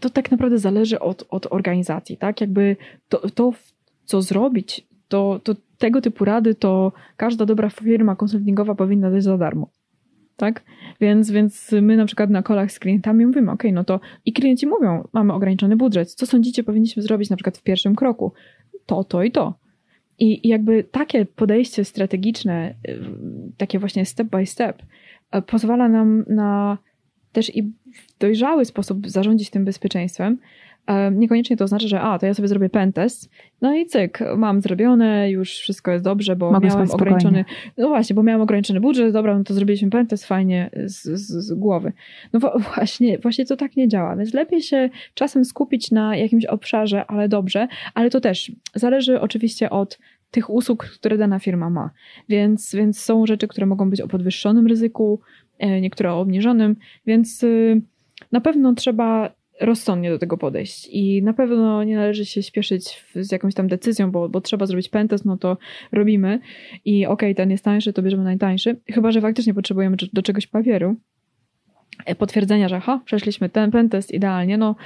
To 0.00 0.10
tak 0.10 0.30
naprawdę 0.30 0.58
zależy 0.58 1.00
od, 1.00 1.24
od 1.30 1.46
organizacji, 1.50 2.16
tak? 2.16 2.40
Jakby 2.40 2.76
to, 3.08 3.30
to 3.30 3.52
co 4.04 4.22
zrobić, 4.22 4.86
to, 5.08 5.40
to 5.44 5.54
tego 5.78 6.00
typu 6.00 6.24
rady 6.24 6.54
to 6.54 6.92
każda 7.16 7.46
dobra 7.46 7.70
firma 7.70 8.16
konsultingowa 8.16 8.74
powinna 8.74 9.10
dać 9.10 9.22
za 9.22 9.38
darmo. 9.38 9.70
Tak? 10.36 10.62
Więc, 11.00 11.30
więc 11.30 11.72
my 11.82 11.96
na 11.96 12.04
przykład 12.04 12.30
na 12.30 12.42
kolach 12.42 12.72
z 12.72 12.78
klientami 12.78 13.26
mówimy, 13.26 13.50
ok, 13.50 13.62
no 13.72 13.84
to 13.84 14.00
i 14.24 14.32
klienci 14.32 14.66
mówią, 14.66 15.08
mamy 15.12 15.32
ograniczony 15.32 15.76
budżet, 15.76 16.14
co 16.14 16.26
sądzicie 16.26 16.64
powinniśmy 16.64 17.02
zrobić 17.02 17.30
na 17.30 17.36
przykład 17.36 17.58
w 17.58 17.62
pierwszym 17.62 17.96
kroku? 17.96 18.32
To, 18.86 19.04
to 19.04 19.22
i 19.22 19.30
to. 19.30 19.54
I, 20.18 20.46
i 20.46 20.48
jakby 20.48 20.84
takie 20.84 21.26
podejście 21.26 21.84
strategiczne, 21.84 22.74
y, 22.88 23.00
takie 23.56 23.78
właśnie 23.78 24.04
step 24.06 24.28
by 24.28 24.46
step, 24.46 24.82
y, 25.36 25.42
pozwala 25.42 25.88
nam 25.88 26.24
na 26.28 26.78
też 27.32 27.56
i 27.56 27.62
w 27.94 28.18
dojrzały 28.20 28.64
sposób 28.64 29.08
zarządzić 29.08 29.50
tym 29.50 29.64
bezpieczeństwem, 29.64 30.38
Niekoniecznie 31.12 31.56
to 31.56 31.64
oznacza, 31.64 31.88
że 31.88 32.00
a, 32.00 32.18
to 32.18 32.26
ja 32.26 32.34
sobie 32.34 32.48
zrobię 32.48 32.68
pentest, 32.68 33.30
no 33.60 33.74
i 33.74 33.86
cyk, 33.86 34.18
mam 34.36 34.60
zrobione, 34.60 35.30
już 35.30 35.50
wszystko 35.50 35.90
jest 35.90 36.04
dobrze, 36.04 36.36
bo 36.36 36.52
Mogę 36.52 36.68
miałem 36.68 36.90
ograniczony, 36.90 37.44
no 37.78 37.88
właśnie, 37.88 38.14
bo 38.16 38.22
miałem 38.22 38.40
ograniczony 38.40 38.80
budżet, 38.80 39.12
dobra, 39.12 39.38
no 39.38 39.44
to 39.44 39.54
zrobiliśmy 39.54 39.90
pentest 39.90 40.26
fajnie 40.26 40.70
z, 40.84 41.02
z, 41.02 41.46
z 41.46 41.54
głowy. 41.54 41.92
No 42.32 42.40
właśnie, 42.74 43.18
właśnie 43.18 43.46
to 43.46 43.56
tak 43.56 43.76
nie 43.76 43.88
działa, 43.88 44.16
więc 44.16 44.34
lepiej 44.34 44.62
się 44.62 44.90
czasem 45.14 45.44
skupić 45.44 45.90
na 45.90 46.16
jakimś 46.16 46.44
obszarze, 46.44 47.04
ale 47.06 47.28
dobrze, 47.28 47.68
ale 47.94 48.10
to 48.10 48.20
też 48.20 48.52
zależy 48.74 49.20
oczywiście 49.20 49.70
od 49.70 49.98
tych 50.30 50.50
usług, 50.50 50.84
które 50.84 51.18
dana 51.18 51.38
firma 51.38 51.70
ma. 51.70 51.90
Więc, 52.28 52.74
więc 52.74 53.00
są 53.00 53.26
rzeczy, 53.26 53.48
które 53.48 53.66
mogą 53.66 53.90
być 53.90 54.00
o 54.00 54.08
podwyższonym 54.08 54.66
ryzyku, 54.66 55.20
e, 55.58 55.80
niektóre 55.80 56.12
o 56.12 56.20
obniżonym, 56.20 56.76
więc 57.06 57.42
y, 57.42 57.82
na 58.32 58.40
pewno 58.40 58.74
trzeba 58.74 59.37
rozsądnie 59.60 60.10
do 60.10 60.18
tego 60.18 60.38
podejść. 60.38 60.88
I 60.92 61.22
na 61.22 61.32
pewno 61.32 61.84
nie 61.84 61.96
należy 61.96 62.26
się 62.26 62.42
śpieszyć 62.42 63.04
z 63.14 63.32
jakąś 63.32 63.54
tam 63.54 63.68
decyzją, 63.68 64.10
bo, 64.10 64.28
bo 64.28 64.40
trzeba 64.40 64.66
zrobić 64.66 64.88
pentest, 64.88 65.24
no 65.24 65.36
to 65.36 65.58
robimy. 65.92 66.40
I 66.84 67.06
okej, 67.06 67.28
okay, 67.28 67.34
ten 67.34 67.50
jest 67.50 67.64
tańszy, 67.64 67.92
to 67.92 68.02
bierzemy 68.02 68.24
najtańszy, 68.24 68.80
chyba, 68.86 69.12
że 69.12 69.20
faktycznie 69.20 69.54
potrzebujemy 69.54 69.96
do 70.12 70.22
czegoś 70.22 70.46
papieru, 70.46 70.96
e, 72.06 72.14
potwierdzenia, 72.14 72.68
że 72.68 72.80
ha, 72.80 73.00
przeszliśmy 73.04 73.48
ten 73.48 73.70
pentest 73.70 74.14
idealnie, 74.14 74.58
no 74.58 74.76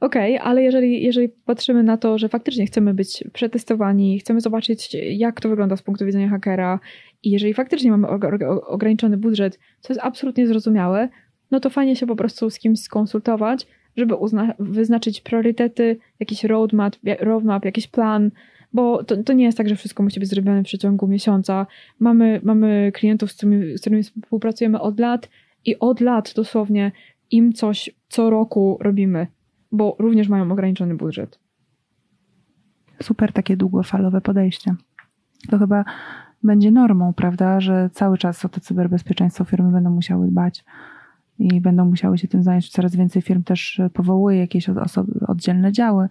okej, 0.00 0.36
okay, 0.36 0.48
ale 0.48 0.62
jeżeli, 0.62 1.02
jeżeli 1.02 1.28
patrzymy 1.28 1.82
na 1.82 1.96
to, 1.96 2.18
że 2.18 2.28
faktycznie 2.28 2.66
chcemy 2.66 2.94
być 2.94 3.24
przetestowani, 3.32 4.18
chcemy 4.18 4.40
zobaczyć, 4.40 4.96
jak 5.10 5.40
to 5.40 5.48
wygląda 5.48 5.76
z 5.76 5.82
punktu 5.82 6.06
widzenia 6.06 6.28
hakera 6.28 6.80
i 7.22 7.30
jeżeli 7.30 7.54
faktycznie 7.54 7.90
mamy 7.90 8.08
ograniczony 8.66 9.16
budżet, 9.16 9.58
co 9.80 9.92
jest 9.92 10.04
absolutnie 10.04 10.46
zrozumiałe, 10.46 11.08
no 11.50 11.60
to 11.60 11.70
fajnie 11.70 11.96
się 11.96 12.06
po 12.06 12.16
prostu 12.16 12.50
z 12.50 12.58
kimś 12.58 12.80
skonsultować, 12.80 13.66
żeby 13.98 14.14
uzna- 14.14 14.54
wyznaczyć 14.58 15.20
priorytety, 15.20 15.96
jakiś 16.20 16.44
roadmap, 16.44 16.96
roadmap, 17.20 17.64
jakiś 17.64 17.86
plan, 17.86 18.30
bo 18.72 19.04
to, 19.04 19.22
to 19.22 19.32
nie 19.32 19.44
jest 19.44 19.58
tak, 19.58 19.68
że 19.68 19.76
wszystko 19.76 20.02
musi 20.02 20.20
być 20.20 20.28
zrobione 20.28 20.62
w 20.62 20.64
przeciągu 20.64 21.06
miesiąca. 21.06 21.66
Mamy, 21.98 22.40
mamy 22.44 22.92
klientów, 22.94 23.32
z 23.32 23.36
którymi, 23.36 23.78
z 23.78 23.80
którymi 23.80 24.02
współpracujemy 24.02 24.80
od 24.80 25.00
lat 25.00 25.28
i 25.64 25.78
od 25.78 26.00
lat 26.00 26.32
dosłownie 26.36 26.92
im 27.30 27.52
coś 27.52 27.90
co 28.08 28.30
roku 28.30 28.78
robimy, 28.80 29.26
bo 29.72 29.96
również 29.98 30.28
mają 30.28 30.52
ograniczony 30.52 30.94
budżet. 30.94 31.38
Super 33.02 33.32
takie 33.32 33.56
długofalowe 33.56 34.20
podejście. 34.20 34.74
To 35.50 35.58
chyba 35.58 35.84
będzie 36.42 36.70
normą, 36.70 37.12
prawda, 37.12 37.60
że 37.60 37.90
cały 37.92 38.18
czas 38.18 38.44
o 38.44 38.48
to 38.48 38.60
cyberbezpieczeństwo 38.60 39.44
firmy 39.44 39.72
będą 39.72 39.90
musiały 39.90 40.28
dbać 40.28 40.64
i 41.38 41.60
będą 41.60 41.84
musiały 41.84 42.18
się 42.18 42.28
tym 42.28 42.42
zająć. 42.42 42.70
Coraz 42.70 42.96
więcej 42.96 43.22
firm 43.22 43.42
też 43.42 43.80
powołuje 43.92 44.38
jakieś 44.38 44.68
osoby, 44.68 45.12
oddzielne 45.26 45.72
działy 45.72 46.08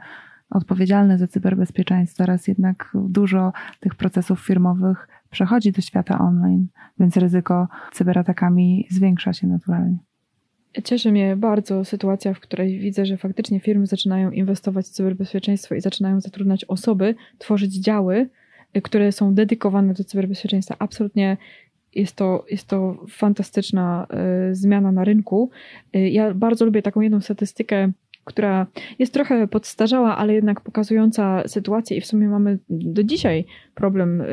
odpowiedzialne 0.50 1.18
za 1.18 1.28
cyberbezpieczeństwo. 1.28 2.24
Teraz 2.24 2.48
jednak 2.48 2.92
dużo 2.94 3.54
tych 3.80 3.96
procesów 3.96 4.40
firmowych 4.40 5.08
przechodzi 5.30 5.72
do 5.72 5.82
świata 5.82 6.20
online, 6.20 6.68
więc 7.00 7.18
ryzyko 7.18 7.68
cyberatakami 7.92 8.88
zwiększa 8.90 9.34
się 9.34 9.48
naturalnie. 9.48 9.98
Cieszy 10.84 11.12
mnie 11.12 11.36
bardzo 11.36 11.86
sytuacja, 11.86 12.34
w 12.34 12.40
której 12.40 12.80
widzę, 12.80 13.06
że 13.06 13.18
faktycznie 13.18 13.60
firmy 13.60 13.88
zaczynają 13.88 14.32
inwestować 14.32 14.86
w 14.86 14.90
cyberbezpieczeństwo 14.90 15.76
i 15.76 15.82
zaczynają 15.82 16.22
zatrudniać 16.22 16.66
osoby, 16.66 17.16
tworzyć 17.38 17.74
działy, 17.74 18.30
które 18.84 19.12
są 19.12 19.34
dedykowane 19.34 19.94
do 19.94 20.04
cyberbezpieczeństwa. 20.04 20.76
Absolutnie 20.80 21.38
jest 21.98 22.16
to, 22.16 22.46
jest 22.50 22.68
to 22.68 23.06
fantastyczna 23.10 24.08
y, 24.52 24.56
zmiana 24.56 24.92
na 24.92 25.04
rynku. 25.04 25.50
Y, 25.96 26.10
ja 26.10 26.34
bardzo 26.34 26.66
lubię 26.66 26.82
taką 26.82 27.02
jedną 27.02 27.22
statystykę, 27.22 27.92
która 28.24 28.68
jest 29.00 29.14
trochę 29.14 29.48
podstarzała, 29.48 30.18
ale 30.18 30.34
jednak 30.34 30.62
pokazująca 30.62 31.48
sytuację 31.48 31.98
i 31.98 32.02
w 32.02 32.06
sumie 32.06 32.28
mamy 32.28 32.60
do 32.70 33.04
dzisiaj 33.04 33.46
problem 33.76 34.22
y, 34.22 34.26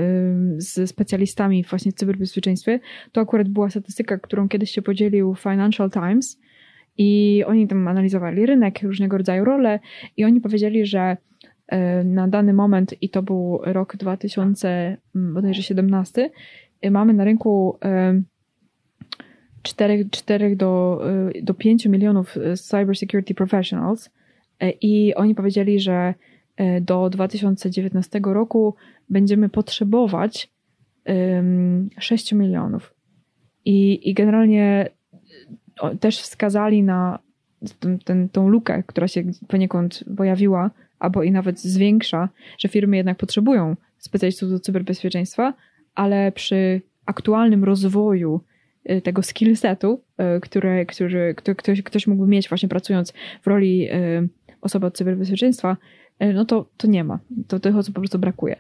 z 0.59 0.90
specjalistami 0.90 1.64
właśnie 1.64 1.92
w 1.92 1.94
cyberbezpieczeństwie. 1.94 2.81
To 3.12 3.20
akurat 3.20 3.48
była 3.48 3.70
statystyka, 3.70 4.18
którą 4.18 4.48
kiedyś 4.48 4.70
się 4.70 4.83
podzielił 4.83 5.35
Financial 5.35 5.90
Times 5.90 6.40
i 6.98 7.42
oni 7.46 7.68
tam 7.68 7.88
analizowali 7.88 8.46
rynek, 8.46 8.83
różnego 8.83 9.18
rodzaju 9.18 9.44
role 9.44 9.81
i 10.16 10.24
oni 10.24 10.40
powiedzieli, 10.40 10.87
że 10.87 11.16
na 12.05 12.29
dany 12.29 12.53
moment, 12.53 13.03
i 13.03 13.11
to 13.11 13.22
był 13.22 13.61
rok 13.62 13.96
2017, 13.96 16.20
Y, 16.24 16.31
mamy 16.90 17.14
na 17.14 17.25
rynku 17.25 17.79
4, 19.62 20.09
4 20.11 20.57
do, 20.57 21.01
y, 21.35 21.42
do 21.42 21.55
5 21.55 21.87
milionów 21.87 22.37
y, 22.37 22.57
cybersecurity 22.57 23.35
professionals 23.35 24.11
i 24.81 25.14
oni 25.14 25.35
powiedzieli, 25.35 25.81
że 25.81 26.14
do 26.81 27.11
2019 27.11 28.20
roku 28.25 28.75
będziemy 29.11 29.49
potrzebować 29.49 30.51
6 31.99 32.33
milionów. 32.33 32.94
I, 33.64 34.11
i 34.11 34.14
generalnie 34.14 34.88
też 36.01 36.20
wskazali 36.20 36.83
na 36.83 37.18
ten, 37.81 37.99
ten, 37.99 38.29
tą 38.29 38.49
lukę, 38.49 38.83
która 38.87 39.09
się 39.09 39.23
poniekąd 39.49 40.05
pojawiła, 40.16 40.70
albo 40.99 41.23
i 41.23 41.31
nawet 41.31 41.61
zwiększa, 41.61 42.29
że 42.59 42.68
firmy 42.68 42.97
jednak 42.97 43.18
potrzebują 43.18 43.77
specjalistów 43.99 44.51
do 44.51 44.61
cyberbezpieczeństwa, 44.61 45.55
ale 45.94 46.33
przy 46.33 46.80
aktualnym 47.07 47.64
rozwoju 47.64 48.40
y, 48.90 49.01
tego 49.01 49.22
skillsetu, 49.22 50.01
y, 50.36 50.40
które, 50.40 50.86
który, 50.86 51.34
ktoś, 51.34 51.82
ktoś 51.82 52.07
mógłby 52.07 52.28
mieć 52.28 52.49
właśnie 52.49 52.68
pracując 52.68 53.12
w 53.42 53.47
roli 53.47 53.90
y, 53.90 54.28
osoby 54.61 54.86
od 54.86 54.97
cyberbezpieczeństwa, 54.97 55.76
no 56.34 56.45
to, 56.45 56.66
to 56.76 56.86
nie 56.86 57.05
ma. 57.05 57.18
To 57.49 57.61
tych 57.61 57.76
osób 57.76 57.95
po 57.95 58.01
prostu 58.01 58.18
brakuje. 58.18 58.57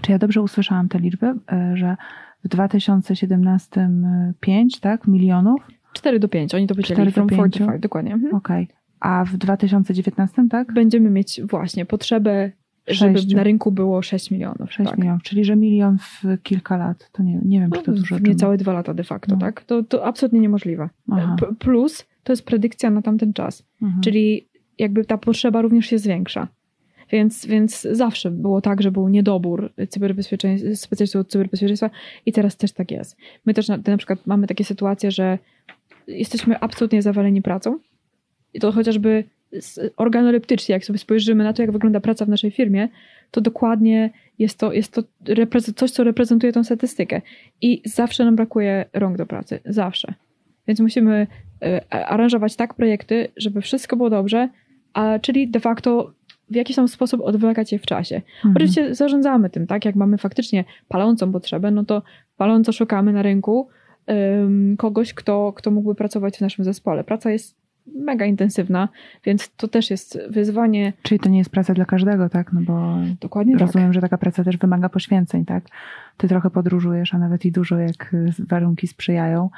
Czy 0.00 0.12
ja 0.12 0.18
dobrze 0.18 0.42
usłyszałam 0.42 0.88
te 0.88 0.98
liczby, 0.98 1.34
że 1.74 1.96
w 2.44 2.48
2017 2.48 3.90
5, 4.40 4.80
tak, 4.80 5.06
milionów? 5.06 5.60
4 5.92 6.18
do 6.18 6.28
5, 6.28 6.54
oni 6.54 6.66
to 6.66 6.74
powiedzieli, 6.74 7.12
from 7.12 7.28
4 7.28 7.50
to 7.50 7.58
5, 7.58 7.80
dokładnie. 7.80 8.12
Mhm. 8.12 8.34
Okej. 8.34 8.64
Okay. 8.64 8.76
A 9.00 9.24
w 9.24 9.36
2019, 9.36 10.42
tak? 10.50 10.72
Będziemy 10.72 11.10
mieć 11.10 11.40
właśnie 11.44 11.86
potrzebę 11.86 12.52
żeby 12.88 13.20
na 13.34 13.42
rynku 13.42 13.72
było 13.72 14.02
6 14.02 14.30
milionów. 14.30 14.72
6 14.72 14.90
tak. 14.90 14.98
milionów, 14.98 15.22
czyli 15.22 15.44
że 15.44 15.56
milion 15.56 15.98
w 15.98 16.42
kilka 16.42 16.76
lat, 16.76 17.10
to 17.12 17.22
nie, 17.22 17.40
nie 17.44 17.60
wiem, 17.60 17.70
czy 17.70 17.82
to 17.82 17.90
no, 17.90 17.96
dużo. 17.96 18.18
Niecałe 18.18 18.56
dwa 18.56 18.72
lata 18.72 18.94
de 18.94 19.04
facto, 19.04 19.34
no. 19.34 19.40
tak? 19.40 19.64
To, 19.64 19.82
to 19.82 20.04
absolutnie 20.04 20.40
niemożliwe. 20.40 20.88
Plus 21.58 22.06
to 22.24 22.32
jest 22.32 22.44
predykcja 22.44 22.90
na 22.90 23.02
tamten 23.02 23.32
czas, 23.32 23.64
mhm. 23.82 24.02
czyli 24.02 24.46
jakby 24.78 25.04
ta 25.04 25.18
potrzeba 25.18 25.62
również 25.62 25.86
się 25.86 25.98
zwiększa. 25.98 26.48
Więc, 27.10 27.46
więc 27.46 27.82
zawsze 27.82 28.30
było 28.30 28.60
tak, 28.60 28.82
że 28.82 28.92
był 28.92 29.08
niedobór 29.08 29.72
cyberbezpieczeństwa, 29.88 30.74
specjalistów 30.74 31.20
od 31.20 31.28
cyberbezpieczeństwa 31.28 31.90
i 32.26 32.32
teraz 32.32 32.56
też 32.56 32.72
tak 32.72 32.90
jest. 32.90 33.16
My 33.46 33.54
też 33.54 33.68
na, 33.68 33.78
na 33.86 33.96
przykład 33.96 34.26
mamy 34.26 34.46
takie 34.46 34.64
sytuacje, 34.64 35.10
że 35.10 35.38
jesteśmy 36.06 36.60
absolutnie 36.60 37.02
zawaleni 37.02 37.42
pracą 37.42 37.78
i 38.54 38.60
to 38.60 38.72
chociażby 38.72 39.24
organoleptycznie, 39.96 40.72
jak 40.72 40.84
sobie 40.84 40.98
spojrzymy 40.98 41.44
na 41.44 41.52
to, 41.52 41.62
jak 41.62 41.70
wygląda 41.70 42.00
praca 42.00 42.24
w 42.24 42.28
naszej 42.28 42.50
firmie, 42.50 42.88
to 43.30 43.40
dokładnie 43.40 44.10
jest 44.38 44.58
to, 44.58 44.72
jest 44.72 44.92
to 44.92 45.02
coś, 45.76 45.90
co 45.90 46.04
reprezentuje 46.04 46.52
tą 46.52 46.64
statystykę. 46.64 47.22
I 47.62 47.82
zawsze 47.84 48.24
nam 48.24 48.36
brakuje 48.36 48.84
rąk 48.92 49.16
do 49.16 49.26
pracy. 49.26 49.60
Zawsze. 49.64 50.14
Więc 50.68 50.80
musimy 50.80 51.26
e, 51.62 51.94
aranżować 51.94 52.56
tak 52.56 52.74
projekty, 52.74 53.28
żeby 53.36 53.60
wszystko 53.60 53.96
było 53.96 54.10
dobrze, 54.10 54.48
a 54.92 55.18
czyli 55.18 55.48
de 55.48 55.60
facto 55.60 56.12
w 56.50 56.54
jakiś 56.54 56.76
tam 56.76 56.88
sposób 56.88 57.20
odwlekać 57.20 57.72
je 57.72 57.78
w 57.78 57.86
czasie. 57.86 58.16
Mhm. 58.16 58.54
Oczywiście 58.56 58.94
zarządzamy 58.94 59.50
tym, 59.50 59.66
tak? 59.66 59.84
Jak 59.84 59.96
mamy 59.96 60.18
faktycznie 60.18 60.64
palącą 60.88 61.32
potrzebę, 61.32 61.70
no 61.70 61.84
to 61.84 62.02
paląco 62.36 62.72
szukamy 62.72 63.12
na 63.12 63.22
rynku 63.22 63.68
um, 64.06 64.76
kogoś, 64.76 65.14
kto, 65.14 65.52
kto 65.52 65.70
mógłby 65.70 65.94
pracować 65.94 66.36
w 66.36 66.40
naszym 66.40 66.64
zespole. 66.64 67.04
Praca 67.04 67.30
jest 67.30 67.65
mega 67.94 68.26
intensywna, 68.26 68.88
więc 69.24 69.50
to 69.56 69.68
też 69.68 69.90
jest 69.90 70.18
wyzwanie. 70.30 70.92
Czyli 71.02 71.18
to 71.20 71.28
nie 71.28 71.38
jest 71.38 71.50
praca 71.50 71.74
dla 71.74 71.84
każdego, 71.84 72.28
tak? 72.28 72.52
No 72.52 72.60
bo 72.60 72.96
Dokładnie 73.20 73.52
tak. 73.52 73.60
rozumiem, 73.60 73.88
tak. 73.88 73.94
że 73.94 74.00
taka 74.00 74.18
praca 74.18 74.44
też 74.44 74.56
wymaga 74.56 74.88
poświęceń, 74.88 75.44
tak? 75.44 75.64
Ty 76.16 76.28
trochę 76.28 76.50
podróżujesz, 76.50 77.14
a 77.14 77.18
nawet 77.18 77.44
i 77.44 77.52
dużo, 77.52 77.78
jak 77.78 78.16
warunki 78.38 78.86
sprzyjają. 78.86 79.50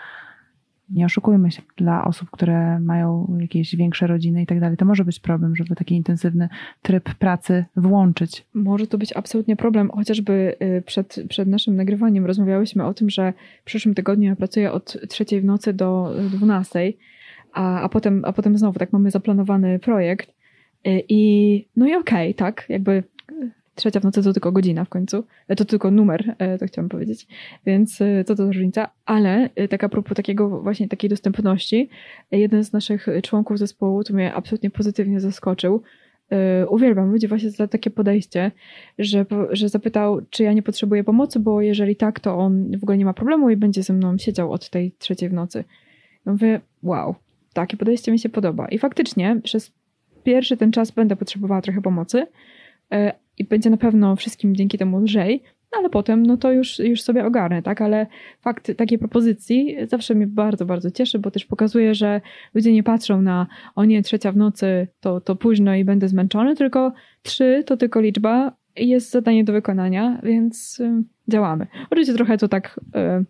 Nie 0.91 1.07
oszukujmy 1.07 1.51
się, 1.51 1.63
dla 1.77 2.05
osób, 2.05 2.31
które 2.31 2.81
mają 2.81 3.37
jakieś 3.41 3.77
większe 3.77 4.07
rodziny 4.07 4.43
i 4.43 4.47
tak 4.47 4.61
dalej, 4.61 4.77
to 4.77 4.85
może 4.85 5.05
być 5.05 5.21
problem, 5.21 5.57
żeby 5.57 5.75
taki 5.75 5.95
intensywny 5.97 6.49
tryb 6.83 7.15
pracy 7.15 7.65
włączyć. 7.77 8.47
Może 8.55 8.87
to 8.87 8.99
być 8.99 9.13
absolutnie 9.17 9.57
problem, 9.57 9.91
chociażby 9.91 10.57
y, 10.63 10.83
przed, 10.87 11.21
przed 11.29 11.49
naszym 11.49 11.77
nagrywaniem 11.77 12.27
rozmawiałyśmy 12.27 12.85
o 12.85 12.95
tym, 12.95 13.11
że 13.11 13.33
w 13.61 13.65
przyszłym 13.65 13.95
tygodniu 13.95 14.29
ja 14.29 14.37
pracuję 14.37 14.73
od 14.73 14.97
trzeciej 15.09 15.41
w 15.41 15.45
nocy 15.45 15.73
do 15.73 16.15
dwunastej 16.33 16.99
a, 17.59 17.83
a, 17.83 17.89
potem, 17.89 18.25
a 18.25 18.33
potem 18.33 18.59
znowu 18.59 18.79
tak 18.79 18.93
mamy 18.93 19.11
zaplanowany 19.11 19.79
projekt. 19.79 20.31
Y, 20.87 21.03
i 21.09 21.65
no 21.77 21.87
i 21.87 21.95
okej, 21.95 22.31
okay, 22.31 22.35
tak, 22.35 22.65
jakby 22.69 22.93
y, 22.93 23.51
trzecia 23.75 24.01
w 24.01 24.05
nocy 24.05 24.23
to 24.23 24.33
tylko 24.33 24.53
godzina 24.53 24.85
w 24.85 24.89
końcu, 24.89 25.25
e, 25.49 25.57
to 25.57 25.65
tylko 25.65 25.91
numer, 25.91 26.35
e, 26.39 26.59
to 26.59 26.67
chciałam 26.67 26.89
powiedzieć, 26.89 27.27
więc 27.67 28.01
y, 28.01 28.25
to 28.27 28.35
to 28.35 28.47
różnica, 28.47 28.91
ale 29.07 29.51
tak 29.71 29.85
a 29.85 29.89
propos 29.89 30.17
takiego 30.17 30.63
właśnie 30.63 30.89
takiej 30.89 31.11
dostępności, 31.11 31.89
jeden 32.31 32.65
z 32.65 32.73
naszych 32.73 33.07
członków 33.23 33.59
zespołu, 33.59 34.05
to 34.05 34.15
mnie 34.15 34.35
absolutnie 34.35 34.71
pozytywnie 34.71 35.21
zaskoczył, 35.21 35.83
uwielbiam 36.69 37.11
ludzi 37.11 37.29
właśnie 37.29 37.51
za 37.51 37.69
takie 37.69 37.91
podejście, 37.91 38.51
że, 38.99 39.27
że 39.51 39.69
zapytał, 39.69 40.21
czy 40.31 40.43
ja 40.43 40.53
nie 40.53 40.63
potrzebuję 40.63 41.05
pomocy, 41.05 41.41
bo 41.41 41.61
jeżeli 41.61 41.97
tak, 41.97 42.21
to 42.21 42.39
on 42.39 42.79
w 42.79 42.83
ogóle 42.83 42.99
nie 42.99 43.05
ma 43.05 43.15
problemu 43.15 43.51
i 43.51 43.57
będzie 43.57 43.83
ze 43.83 43.93
mną 43.93 44.19
siedział 44.19 44.53
od 44.53 44.71
tej 44.71 44.93
trzeciej 44.99 45.29
w 45.29 45.33
nocy. 45.33 45.65
Ja 46.27 46.33
mówię, 46.33 46.61
wow, 46.83 47.15
takie 47.53 47.77
podejście 47.77 48.13
mi 48.13 48.19
się 48.19 48.29
podoba. 48.29 48.69
I 48.69 48.79
faktycznie 48.79 49.41
przez 49.45 49.73
pierwszy 50.25 50.57
ten 50.57 50.73
czas 50.73 50.91
będę 50.91 51.17
potrzebowała 51.17 51.63
trochę 51.63 51.83
pomocy 51.83 52.27
e, 52.93 53.13
i 53.39 53.45
będzie 53.45 53.71
na 53.71 53.77
pewno 53.77 54.17
wszystkim 54.17 54.57
dzięki 54.57 54.79
temu 54.79 55.01
lżej, 55.01 55.43
no 55.73 55.79
ale 55.79 55.91
potem 55.91 56.27
no 56.27 56.37
to 56.37 56.53
już, 56.53 56.79
już 56.79 57.03
sobie 57.03 57.27
ogarnę, 57.27 57.63
tak? 57.63 57.81
Ale 57.81 58.07
fakt 58.41 58.77
takiej 58.77 58.99
propozycji 58.99 59.77
zawsze 59.87 60.15
mnie 60.15 60.27
bardzo, 60.27 60.67
bardzo 60.67 60.91
cieszy, 60.91 61.19
bo 61.19 61.31
też 61.31 61.45
pokazuje, 61.45 61.95
że 61.95 62.21
ludzie 62.55 62.73
nie 62.73 62.83
patrzą 62.83 63.23
na 63.23 63.47
o 63.75 63.85
nie, 63.85 64.03
trzecia 64.03 64.33
w 64.33 64.37
nocy 64.37 64.89
to, 65.01 65.21
to 65.21 65.37
późno 65.37 65.75
i 65.75 65.85
będę 65.85 66.09
zmęczony, 66.09 66.57
tylko 66.57 66.93
trzy 67.23 67.65
to 67.67 67.77
tylko 67.77 68.01
liczba 68.01 68.53
i 68.77 68.89
jest 68.89 69.11
zadanie 69.11 69.45
do 69.45 69.53
wykonania, 69.53 70.21
więc 70.23 70.81
y, 70.81 71.03
działamy. 71.29 71.67
Oczywiście 71.91 72.15
trochę 72.15 72.39
to 72.39 72.49
tak... 72.49 72.81
Y, 72.97 73.25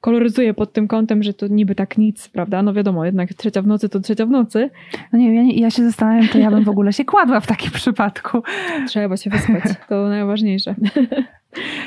koloryzuję 0.00 0.54
pod 0.54 0.72
tym 0.72 0.88
kątem, 0.88 1.22
że 1.22 1.34
to 1.34 1.46
niby 1.46 1.74
tak 1.74 1.98
nic, 1.98 2.28
prawda? 2.28 2.62
No 2.62 2.72
wiadomo, 2.72 3.04
jednak 3.04 3.34
trzecia 3.34 3.62
w 3.62 3.66
nocy 3.66 3.88
to 3.88 4.00
trzecia 4.00 4.26
w 4.26 4.30
nocy. 4.30 4.70
No 5.12 5.18
nie 5.18 5.32
wiem, 5.32 5.46
ja, 5.46 5.52
ja 5.54 5.70
się 5.70 5.84
zastanawiam, 5.84 6.28
to 6.28 6.38
ja 6.38 6.50
bym 6.50 6.64
w 6.64 6.68
ogóle 6.68 6.92
się 6.92 7.04
kładła 7.04 7.40
w 7.40 7.46
takim 7.46 7.70
przypadku. 7.70 8.42
Trzeba 8.88 9.16
się 9.16 9.30
wyspać, 9.30 9.62
to 9.88 10.08
najważniejsze. 10.08 10.74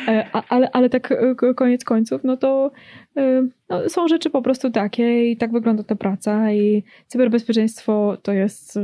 E, 0.08 0.26
ale, 0.50 0.72
ale 0.72 0.90
tak 0.90 1.12
e, 1.12 1.54
koniec 1.56 1.84
końców, 1.84 2.22
no 2.24 2.38
to 2.38 2.72
e, 3.18 3.48
no, 3.70 3.90
są 3.90 4.08
rzeczy 4.08 4.30
po 4.30 4.42
prostu 4.42 4.72
takie 4.72 5.32
i 5.32 5.38
tak 5.38 5.52
wygląda 5.52 5.84
ta 5.84 5.96
praca 5.96 6.52
i 6.52 6.84
cyberbezpieczeństwo 7.08 8.18
to 8.22 8.34
jest 8.34 8.80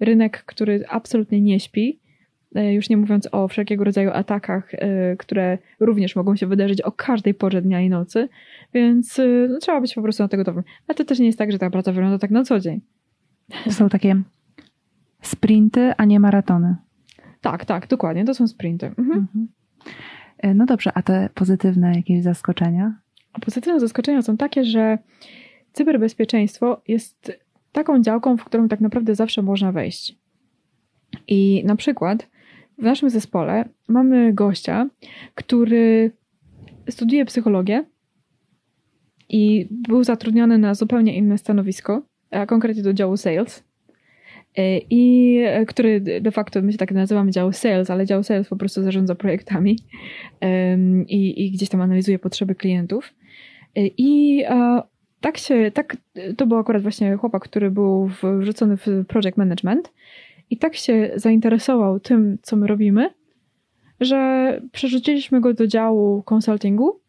rynek, 0.00 0.44
który 0.46 0.84
absolutnie 0.88 1.40
nie 1.40 1.60
śpi 1.60 1.98
już 2.54 2.88
nie 2.88 2.96
mówiąc 2.96 3.28
o 3.32 3.48
wszelkiego 3.48 3.84
rodzaju 3.84 4.10
atakach, 4.10 4.74
e, 4.74 5.16
które 5.16 5.58
również 5.80 6.16
mogą 6.16 6.36
się 6.36 6.46
wydarzyć 6.46 6.82
o 6.82 6.92
każdej 6.92 7.34
porze 7.34 7.62
dnia 7.62 7.80
i 7.80 7.88
nocy, 7.88 8.28
więc 8.74 9.18
e, 9.18 9.26
no, 9.50 9.58
trzeba 9.58 9.80
być 9.80 9.94
po 9.94 10.02
prostu 10.02 10.22
na 10.22 10.28
tego 10.28 10.40
gotowym. 10.40 10.64
Ale 10.88 10.94
to 10.94 11.04
też 11.04 11.18
nie 11.18 11.26
jest 11.26 11.38
tak, 11.38 11.52
że 11.52 11.58
ta 11.58 11.70
praca 11.70 11.92
wygląda 11.92 12.18
tak 12.18 12.30
na 12.30 12.44
co 12.44 12.60
dzień. 12.60 12.80
To 13.64 13.72
są 13.72 13.88
takie 13.88 14.22
sprinty, 15.22 15.92
a 15.96 16.04
nie 16.04 16.20
maratony. 16.20 16.76
Tak, 17.40 17.64
tak, 17.64 17.86
dokładnie, 17.86 18.24
to 18.24 18.34
są 18.34 18.48
sprinty. 18.48 18.86
Mhm. 18.86 19.10
Mhm. 19.10 19.48
No 20.56 20.66
dobrze, 20.66 20.90
a 20.94 21.02
te 21.02 21.28
pozytywne 21.34 21.92
jakieś 21.96 22.22
zaskoczenia? 22.22 22.94
A 23.32 23.38
pozytywne 23.40 23.80
zaskoczenia 23.80 24.22
są 24.22 24.36
takie, 24.36 24.64
że 24.64 24.98
cyberbezpieczeństwo 25.72 26.82
jest 26.88 27.32
taką 27.72 28.02
działką, 28.02 28.36
w 28.36 28.44
którą 28.44 28.68
tak 28.68 28.80
naprawdę 28.80 29.14
zawsze 29.14 29.42
można 29.42 29.72
wejść. 29.72 30.16
I 31.28 31.62
na 31.66 31.76
przykład 31.76 32.28
w 32.82 32.84
naszym 32.84 33.10
zespole 33.10 33.64
mamy 33.88 34.32
gościa, 34.32 34.88
który 35.34 36.10
studiuje 36.90 37.24
psychologię 37.24 37.84
i 39.28 39.68
był 39.70 40.04
zatrudniony 40.04 40.58
na 40.58 40.74
zupełnie 40.74 41.16
inne 41.16 41.38
stanowisko, 41.38 42.02
a 42.30 42.46
konkretnie 42.46 42.82
do 42.82 42.92
działu 42.92 43.16
sales. 43.16 43.64
E, 44.56 44.78
I 44.78 45.36
e, 45.46 45.66
który 45.66 46.00
de 46.00 46.30
facto, 46.30 46.62
my 46.62 46.72
się 46.72 46.78
tak 46.78 46.92
nazywamy 46.92 47.30
dział 47.30 47.52
sales, 47.52 47.90
ale 47.90 48.06
dział 48.06 48.22
sales 48.22 48.48
po 48.48 48.56
prostu 48.56 48.82
zarządza 48.82 49.14
projektami 49.14 49.78
i, 51.08 51.46
i 51.46 51.50
gdzieś 51.50 51.68
tam 51.68 51.80
analizuje 51.80 52.18
potrzeby 52.18 52.54
klientów. 52.54 53.14
E, 53.76 53.86
I 53.98 54.42
tak 55.20 55.38
się, 55.38 55.70
tak, 55.70 55.96
to 56.36 56.46
był 56.46 56.58
akurat 56.58 56.82
właśnie 56.82 57.16
chłopak, 57.16 57.42
który 57.42 57.70
był 57.70 58.10
wrzucony 58.38 58.76
w 58.76 58.86
project 59.08 59.36
management 59.36 59.92
i 60.52 60.56
tak 60.56 60.76
się 60.76 61.10
zainteresował 61.16 62.00
tym, 62.00 62.38
co 62.42 62.56
my 62.56 62.66
robimy, 62.66 63.10
że 64.00 64.60
przerzuciliśmy 64.72 65.40
go 65.40 65.54
do 65.54 65.66
działu 65.66 66.22
konsultingu 66.22 67.00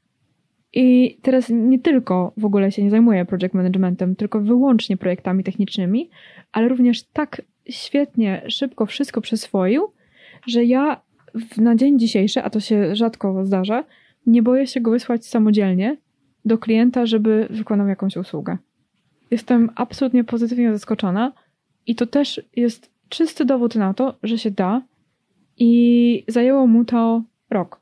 i 0.73 1.17
teraz 1.21 1.49
nie 1.49 1.79
tylko 1.79 2.33
w 2.37 2.45
ogóle 2.45 2.71
się 2.71 2.83
nie 2.83 2.89
zajmuje 2.89 3.25
project 3.25 3.53
managementem, 3.53 4.15
tylko 4.15 4.39
wyłącznie 4.39 4.97
projektami 4.97 5.43
technicznymi, 5.43 6.09
ale 6.51 6.67
również 6.67 7.03
tak 7.03 7.41
świetnie, 7.69 8.41
szybko 8.47 8.85
wszystko 8.85 9.21
przyswoił, 9.21 9.87
że 10.47 10.65
ja 10.65 11.01
na 11.57 11.75
dzień 11.75 11.99
dzisiejszy, 11.99 12.43
a 12.43 12.49
to 12.49 12.59
się 12.59 12.95
rzadko 12.95 13.45
zdarza, 13.45 13.83
nie 14.25 14.43
boję 14.43 14.67
się 14.67 14.81
go 14.81 14.91
wysłać 14.91 15.25
samodzielnie 15.25 15.97
do 16.45 16.57
klienta, 16.57 17.05
żeby 17.05 17.47
wykonał 17.49 17.87
jakąś 17.87 18.17
usługę. 18.17 18.57
Jestem 19.31 19.69
absolutnie 19.75 20.23
pozytywnie 20.23 20.73
zaskoczona 20.73 21.33
i 21.87 21.95
to 21.95 22.07
też 22.07 22.41
jest 22.55 22.92
czysty 23.13 23.45
dowód 23.45 23.75
na 23.75 23.93
to, 23.93 24.15
że 24.23 24.37
się 24.37 24.51
da 24.51 24.81
i 25.57 26.23
zajęło 26.27 26.67
mu 26.67 26.85
to 26.85 27.23
rok. 27.49 27.81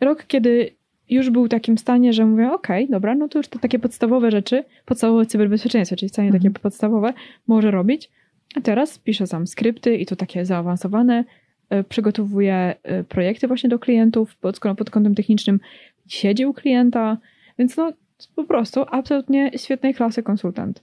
Rok, 0.00 0.24
kiedy 0.26 0.70
już 1.10 1.30
był 1.30 1.44
w 1.44 1.48
takim 1.48 1.78
stanie, 1.78 2.12
że 2.12 2.26
mówię, 2.26 2.52
okej, 2.52 2.84
okay, 2.84 2.92
dobra, 2.92 3.14
no 3.14 3.28
to 3.28 3.38
już 3.38 3.48
te 3.48 3.58
takie 3.58 3.78
podstawowe 3.78 4.30
rzeczy, 4.30 4.64
podstawowe 4.84 5.26
cyberbezpieczeństwo, 5.26 5.96
czyli 5.96 6.10
takie 6.10 6.28
mhm. 6.28 6.54
podstawowe, 6.54 7.12
może 7.46 7.70
robić. 7.70 8.10
A 8.56 8.60
teraz 8.60 8.98
piszę 8.98 9.26
sam 9.26 9.46
skrypty 9.46 9.96
i 9.96 10.06
to 10.06 10.16
takie 10.16 10.44
zaawansowane, 10.44 11.24
e, 11.70 11.84
przygotowuję 11.84 12.74
e, 12.82 13.04
projekty 13.04 13.48
właśnie 13.48 13.70
do 13.70 13.78
klientów 13.78 14.36
pod, 14.36 14.60
pod 14.78 14.90
kątem 14.90 15.14
technicznym, 15.14 15.60
siedzi 16.06 16.46
u 16.46 16.54
klienta, 16.54 17.18
więc 17.58 17.76
no 17.76 17.92
po 18.36 18.44
prostu 18.44 18.84
absolutnie 18.90 19.50
świetnej 19.56 19.94
klasy 19.94 20.22
konsultant. 20.22 20.82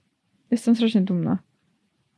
Jestem 0.51 0.75
strasznie 0.75 1.01
dumna. 1.01 1.37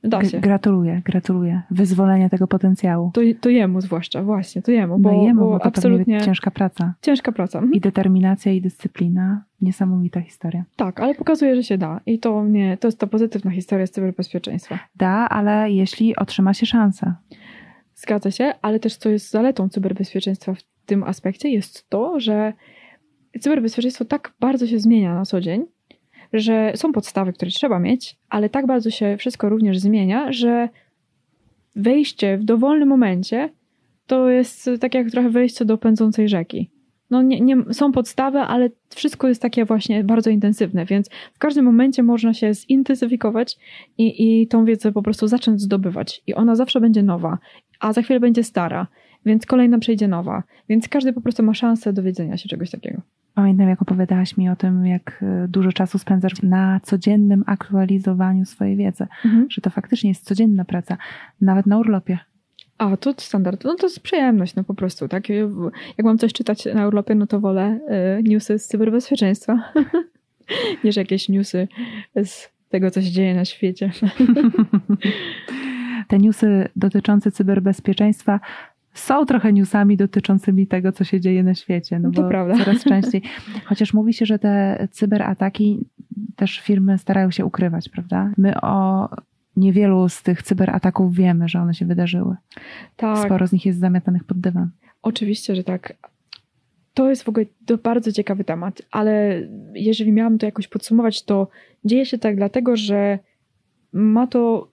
Da 0.03 0.23
się. 0.23 0.39
Gratuluję, 0.39 1.01
gratuluję. 1.05 1.61
Wyzwolenia 1.71 2.29
tego 2.29 2.47
potencjału. 2.47 3.11
To, 3.13 3.21
to 3.41 3.49
jemu 3.49 3.81
zwłaszcza, 3.81 4.23
właśnie, 4.23 4.61
to 4.61 4.71
jemu. 4.71 4.99
Bo, 4.99 5.11
no 5.11 5.23
jemu, 5.23 5.41
bo, 5.41 5.49
bo 5.49 5.59
to 5.59 5.65
absolutnie 5.65 6.21
ciężka 6.21 6.51
praca. 6.51 6.93
Ciężka 7.01 7.31
praca. 7.31 7.59
Mhm. 7.59 7.73
I 7.73 7.79
determinacja, 7.79 8.51
i 8.51 8.61
dyscyplina. 8.61 9.43
Niesamowita 9.61 10.21
historia. 10.21 10.63
Tak, 10.75 10.99
ale 10.99 11.15
pokazuje, 11.15 11.55
że 11.55 11.63
się 11.63 11.77
da. 11.77 11.99
I 12.05 12.19
to 12.19 12.43
mnie, 12.43 12.77
to 12.77 12.87
jest 12.87 12.99
ta 12.99 13.07
pozytywna 13.07 13.51
historia 13.51 13.87
z 13.87 13.91
cyberbezpieczeństwa. 13.91 14.79
Da, 14.95 15.29
ale 15.29 15.71
jeśli 15.71 16.15
otrzyma 16.15 16.53
się 16.53 16.65
szansę. 16.65 17.13
Zgadza 17.95 18.31
się, 18.31 18.53
ale 18.61 18.79
też 18.79 18.95
co 18.95 19.09
jest 19.09 19.31
zaletą 19.31 19.69
cyberbezpieczeństwa 19.69 20.53
w 20.53 20.63
tym 20.85 21.03
aspekcie, 21.03 21.49
jest 21.49 21.89
to, 21.89 22.19
że 22.19 22.53
cyberbezpieczeństwo 23.39 24.05
tak 24.05 24.33
bardzo 24.39 24.67
się 24.67 24.79
zmienia 24.79 25.15
na 25.15 25.25
co 25.25 25.41
dzień, 25.41 25.65
że 26.33 26.71
są 26.75 26.91
podstawy, 26.91 27.33
które 27.33 27.51
trzeba 27.51 27.79
mieć, 27.79 28.17
ale 28.29 28.49
tak 28.49 28.67
bardzo 28.67 28.89
się 28.89 29.17
wszystko 29.17 29.49
również 29.49 29.79
zmienia, 29.79 30.31
że 30.31 30.69
wejście 31.75 32.37
w 32.37 32.43
dowolnym 32.43 32.89
momencie 32.89 33.49
to 34.07 34.29
jest 34.29 34.69
tak 34.79 34.93
jak 34.93 35.11
trochę 35.11 35.29
wejście 35.29 35.65
do 35.65 35.77
pędzącej 35.77 36.29
rzeki. 36.29 36.69
No 37.09 37.21
nie, 37.21 37.41
nie, 37.41 37.73
są 37.73 37.91
podstawy, 37.91 38.39
ale 38.39 38.69
wszystko 38.95 39.27
jest 39.27 39.41
takie 39.41 39.65
właśnie 39.65 40.03
bardzo 40.03 40.29
intensywne, 40.29 40.85
więc 40.85 41.09
w 41.33 41.39
każdym 41.39 41.65
momencie 41.65 42.03
można 42.03 42.33
się 42.33 42.53
zintensyfikować 42.53 43.57
i, 43.97 44.41
i 44.41 44.47
tą 44.47 44.65
wiedzę 44.65 44.91
po 44.91 45.01
prostu 45.01 45.27
zacząć 45.27 45.61
zdobywać. 45.61 46.21
I 46.27 46.33
ona 46.33 46.55
zawsze 46.55 46.81
będzie 46.81 47.03
nowa, 47.03 47.37
a 47.79 47.93
za 47.93 48.01
chwilę 48.01 48.19
będzie 48.19 48.43
stara, 48.43 48.87
więc 49.25 49.45
kolejna 49.45 49.79
przejdzie 49.79 50.07
nowa. 50.07 50.43
Więc 50.69 50.87
każdy 50.87 51.13
po 51.13 51.21
prostu 51.21 51.43
ma 51.43 51.53
szansę 51.53 51.93
dowiedzenia 51.93 52.37
się 52.37 52.49
czegoś 52.49 52.71
takiego. 52.71 53.01
Pamiętam, 53.33 53.69
jak 53.69 53.81
opowiadałaś 53.81 54.37
mi 54.37 54.49
o 54.49 54.55
tym, 54.55 54.85
jak 54.85 55.23
e, 55.23 55.47
dużo 55.47 55.71
czasu 55.71 55.97
spędzasz 55.97 56.41
na 56.41 56.79
codziennym 56.83 57.43
aktualizowaniu 57.47 58.45
swojej 58.45 58.75
wiedzy, 58.75 59.07
mhm. 59.25 59.47
że 59.49 59.61
to 59.61 59.69
faktycznie 59.69 60.09
jest 60.09 60.25
codzienna 60.25 60.65
praca, 60.65 60.97
nawet 61.41 61.65
na 61.65 61.77
urlopie. 61.77 62.19
A, 62.77 62.97
to 62.97 63.13
standard. 63.17 63.63
No 63.63 63.75
to 63.75 63.85
jest 63.85 63.99
przyjemność, 63.99 64.55
no 64.55 64.63
po 64.63 64.73
prostu, 64.73 65.07
tak? 65.07 65.29
Jak 65.29 66.05
mam 66.05 66.17
coś 66.17 66.33
czytać 66.33 66.65
na 66.75 66.87
urlopie, 66.87 67.15
no 67.15 67.27
to 67.27 67.39
wolę 67.39 67.79
y, 68.19 68.23
newsy 68.23 68.59
z 68.59 68.67
cyberbezpieczeństwa 68.67 69.73
niż 70.83 70.95
jakieś 70.95 71.29
newsy 71.29 71.67
z 72.23 72.49
tego, 72.69 72.91
co 72.91 73.01
się 73.01 73.11
dzieje 73.11 73.35
na 73.35 73.45
świecie. 73.45 73.91
Te 76.07 76.17
newsy 76.17 76.69
dotyczące 76.75 77.31
cyberbezpieczeństwa 77.31 78.39
są 78.93 79.25
trochę 79.25 79.53
newsami 79.53 79.97
dotyczącymi 79.97 80.67
tego, 80.67 80.91
co 80.91 81.03
się 81.03 81.19
dzieje 81.19 81.43
na 81.43 81.55
świecie. 81.55 81.99
No 81.99 82.11
to 82.11 82.27
prawda. 82.27 82.57
Coraz 82.57 82.83
częściej. 82.83 83.21
Chociaż 83.65 83.93
mówi 83.93 84.13
się, 84.13 84.25
że 84.25 84.39
te 84.39 84.87
cyberataki 84.91 85.85
też 86.35 86.59
firmy 86.59 86.97
starają 86.97 87.31
się 87.31 87.45
ukrywać, 87.45 87.89
prawda? 87.89 88.31
My 88.37 88.61
o 88.61 89.09
niewielu 89.55 90.09
z 90.09 90.23
tych 90.23 90.43
cyberataków 90.43 91.15
wiemy, 91.15 91.47
że 91.47 91.61
one 91.61 91.73
się 91.73 91.85
wydarzyły. 91.85 92.35
Tak. 92.95 93.25
Sporo 93.25 93.47
z 93.47 93.51
nich 93.51 93.65
jest 93.65 93.79
zamiatanych 93.79 94.23
pod 94.23 94.39
dywan. 94.39 94.69
Oczywiście, 95.01 95.55
że 95.55 95.63
tak. 95.63 95.93
To 96.93 97.09
jest 97.09 97.23
w 97.23 97.29
ogóle 97.29 97.45
bardzo 97.83 98.11
ciekawy 98.11 98.43
temat, 98.43 98.81
ale 98.91 99.41
jeżeli 99.73 100.11
miałam 100.11 100.37
to 100.37 100.45
jakoś 100.45 100.67
podsumować, 100.67 101.23
to 101.25 101.47
dzieje 101.85 102.05
się 102.05 102.17
tak 102.17 102.35
dlatego, 102.35 102.75
że 102.75 103.19
ma 103.93 104.27
to 104.27 104.72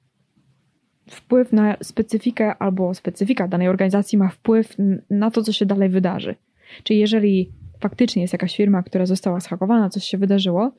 wpływ 1.11 1.53
na 1.53 1.77
specyfikę 1.83 2.55
albo 2.59 2.95
specyfika 2.95 3.49
danej 3.49 3.69
organizacji 3.69 4.19
ma 4.19 4.29
wpływ 4.29 4.77
na 5.11 5.31
to, 5.31 5.43
co 5.43 5.53
się 5.53 5.67
dalej 5.67 5.89
wydarzy. 5.89 6.35
Czyli 6.83 7.01
jeżeli 7.01 7.51
faktycznie 7.81 8.23
jest 8.23 8.33
jakaś 8.33 8.57
firma, 8.57 8.83
która 8.83 9.07
została 9.07 9.41
schakowana, 9.41 9.91
coś 9.91 10.05
się 10.05 10.19
wydarzyło, 10.19 10.73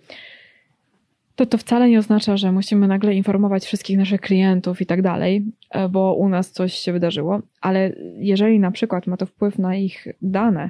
to 1.35 1.45
to 1.45 1.57
wcale 1.57 1.89
nie 1.89 1.99
oznacza, 1.99 2.37
że 2.37 2.51
musimy 2.51 2.87
nagle 2.87 3.15
informować 3.15 3.65
wszystkich 3.65 3.97
naszych 3.97 4.21
klientów 4.21 4.81
i 4.81 4.85
tak 4.85 5.01
dalej, 5.01 5.45
e, 5.69 5.89
bo 5.89 6.13
u 6.13 6.29
nas 6.29 6.51
coś 6.51 6.73
się 6.73 6.93
wydarzyło, 6.93 7.41
ale 7.61 7.95
jeżeli 8.17 8.59
na 8.59 8.71
przykład 8.71 9.07
ma 9.07 9.17
to 9.17 9.25
wpływ 9.25 9.59
na 9.59 9.75
ich 9.75 10.07
dane, 10.21 10.69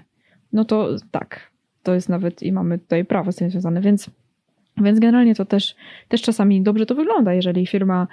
no 0.53 0.65
to 0.65 0.95
tak, 1.11 1.51
to 1.83 1.93
jest 1.93 2.09
nawet 2.09 2.43
i 2.43 2.51
mamy 2.51 2.79
tutaj 2.79 3.05
prawo 3.05 3.31
z 3.31 3.35
tym 3.35 3.49
związane, 3.49 3.81
więc, 3.81 4.09
więc 4.77 4.99
generalnie 4.99 5.35
to 5.35 5.45
też, 5.45 5.75
też 6.07 6.21
czasami 6.21 6.61
dobrze 6.61 6.85
to 6.85 6.95
wygląda, 6.95 7.33
jeżeli 7.33 7.67
firma 7.67 8.07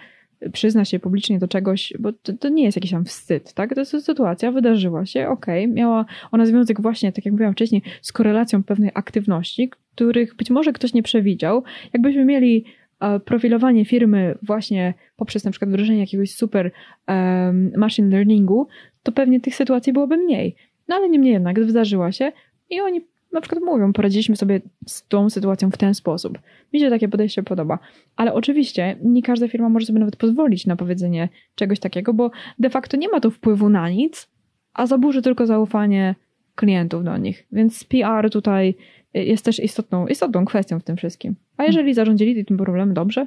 przyzna 0.52 0.84
się 0.84 0.98
publicznie 0.98 1.38
do 1.38 1.48
czegoś, 1.48 1.92
bo 1.98 2.12
to, 2.12 2.32
to, 2.32 2.48
nie 2.48 2.64
jest 2.64 2.76
jakiś 2.76 2.90
tam 2.90 3.04
wstyd, 3.04 3.52
tak? 3.52 3.74
To 3.74 3.80
jest 3.80 4.04
sytuacja, 4.04 4.52
wydarzyła 4.52 5.06
się, 5.06 5.28
okej, 5.28 5.64
okay. 5.64 5.74
miała 5.74 6.04
ona 6.32 6.46
związek 6.46 6.80
właśnie, 6.80 7.12
tak 7.12 7.24
jak 7.24 7.32
mówiłam 7.32 7.52
wcześniej, 7.52 7.82
z 8.02 8.12
korelacją 8.12 8.62
pewnej 8.62 8.90
aktywności, 8.94 9.70
których 9.94 10.36
być 10.36 10.50
może 10.50 10.72
ktoś 10.72 10.94
nie 10.94 11.02
przewidział. 11.02 11.62
Jakbyśmy 11.92 12.24
mieli 12.24 12.64
e, 13.00 13.20
profilowanie 13.20 13.84
firmy 13.84 14.38
właśnie 14.42 14.94
poprzez 15.16 15.44
na 15.44 15.50
przykład 15.50 15.70
wdrożenie 15.70 16.00
jakiegoś 16.00 16.34
super 16.34 16.70
um, 17.08 17.72
machine 17.76 18.10
learningu, 18.10 18.68
to 19.02 19.12
pewnie 19.12 19.40
tych 19.40 19.54
sytuacji 19.54 19.92
byłoby 19.92 20.16
mniej. 20.16 20.56
No 20.88 20.96
ale 20.96 21.08
niemniej 21.08 21.32
jednak 21.32 21.60
wydarzyła 21.64 22.12
się 22.12 22.32
i 22.70 22.80
oni 22.80 23.00
na 23.32 23.40
przykład 23.40 23.64
mówią, 23.64 23.92
poradziliśmy 23.92 24.36
sobie 24.36 24.60
z 24.86 25.08
tą 25.08 25.30
sytuacją 25.30 25.70
w 25.70 25.76
ten 25.76 25.94
sposób. 25.94 26.38
Mi 26.72 26.80
się 26.80 26.90
takie 26.90 27.08
podejście 27.08 27.42
podoba. 27.42 27.78
Ale 28.16 28.34
oczywiście 28.34 28.96
nie 29.02 29.22
każda 29.22 29.48
firma 29.48 29.68
może 29.68 29.86
sobie 29.86 29.98
nawet 29.98 30.16
pozwolić 30.16 30.66
na 30.66 30.76
powiedzenie 30.76 31.28
czegoś 31.54 31.80
takiego, 31.80 32.14
bo 32.14 32.30
de 32.58 32.70
facto 32.70 32.96
nie 32.96 33.08
ma 33.08 33.20
to 33.20 33.30
wpływu 33.30 33.68
na 33.68 33.90
nic, 33.90 34.28
a 34.74 34.86
zaburzy 34.86 35.22
tylko 35.22 35.46
zaufanie 35.46 36.14
klientów 36.54 37.04
do 37.04 37.16
nich. 37.16 37.46
Więc 37.52 37.84
PR 37.84 38.30
tutaj 38.30 38.74
jest 39.14 39.44
też 39.44 39.60
istotną, 39.60 40.06
istotną 40.06 40.44
kwestią 40.44 40.80
w 40.80 40.84
tym 40.84 40.96
wszystkim. 40.96 41.34
A 41.56 41.64
jeżeli 41.64 41.94
zarządzili 41.94 42.44
tym 42.44 42.56
problemem 42.56 42.94
dobrze, 42.94 43.26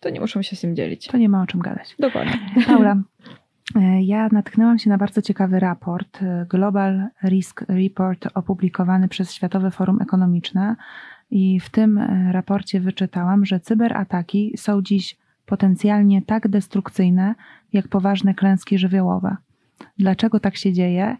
to 0.00 0.10
nie 0.10 0.20
muszą 0.20 0.42
się 0.42 0.56
z 0.56 0.60
tym 0.60 0.76
dzielić. 0.76 1.06
To 1.06 1.16
nie 1.16 1.28
ma 1.28 1.42
o 1.42 1.46
czym 1.46 1.60
gadać. 1.60 1.96
Dokładnie. 1.98 2.38
Paula, 2.66 2.96
ja 4.00 4.28
natknęłam 4.32 4.78
się 4.78 4.90
na 4.90 4.98
bardzo 4.98 5.22
ciekawy 5.22 5.60
raport, 5.60 6.22
e, 6.22 6.46
Global 6.50 7.08
Risk 7.24 7.64
Report 7.68 8.28
opublikowany 8.34 9.08
przez 9.08 9.32
Światowe 9.32 9.70
Forum 9.70 10.02
Ekonomiczne 10.02 10.76
i 11.30 11.60
w 11.60 11.70
tym 11.70 11.98
e, 11.98 12.32
raporcie 12.32 12.80
wyczytałam, 12.80 13.44
że 13.44 13.60
cyberataki 13.60 14.54
są 14.56 14.82
dziś 14.82 15.16
potencjalnie 15.46 16.22
tak 16.22 16.48
destrukcyjne, 16.48 17.34
jak 17.72 17.88
poważne 17.88 18.34
klęski 18.34 18.78
żywiołowe. 18.78 19.36
Dlaczego 19.98 20.40
tak 20.40 20.56
się 20.56 20.72
dzieje? 20.72 21.16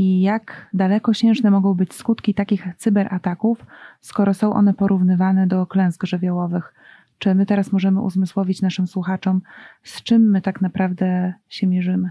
i 0.00 0.20
jak 0.20 0.68
dalekosiężne 0.74 1.50
mogą 1.50 1.74
być 1.74 1.94
skutki 1.94 2.34
takich 2.34 2.68
cyberataków, 2.76 3.66
skoro 4.00 4.34
są 4.34 4.52
one 4.52 4.74
porównywane 4.74 5.46
do 5.46 5.66
klęsk 5.66 6.04
żywiołowych. 6.04 6.74
Czy 7.20 7.34
my 7.34 7.46
teraz 7.46 7.72
możemy 7.72 8.00
uzmysłowić 8.00 8.62
naszym 8.62 8.86
słuchaczom, 8.86 9.42
z 9.82 10.02
czym 10.02 10.30
my 10.30 10.40
tak 10.40 10.60
naprawdę 10.60 11.34
się 11.48 11.66
mierzymy? 11.66 12.10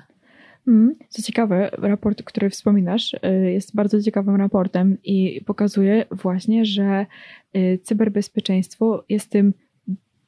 Mm, 0.67 0.95
co 1.09 1.21
ciekawe, 1.21 1.69
raport, 1.77 2.23
który 2.23 2.49
wspominasz, 2.49 3.13
y, 3.13 3.51
jest 3.51 3.75
bardzo 3.75 4.01
ciekawym 4.01 4.35
raportem 4.35 4.97
i 5.03 5.41
pokazuje 5.45 6.05
właśnie, 6.11 6.65
że 6.65 7.05
y, 7.55 7.79
cyberbezpieczeństwo 7.83 9.03
jest 9.09 9.29
tym 9.29 9.53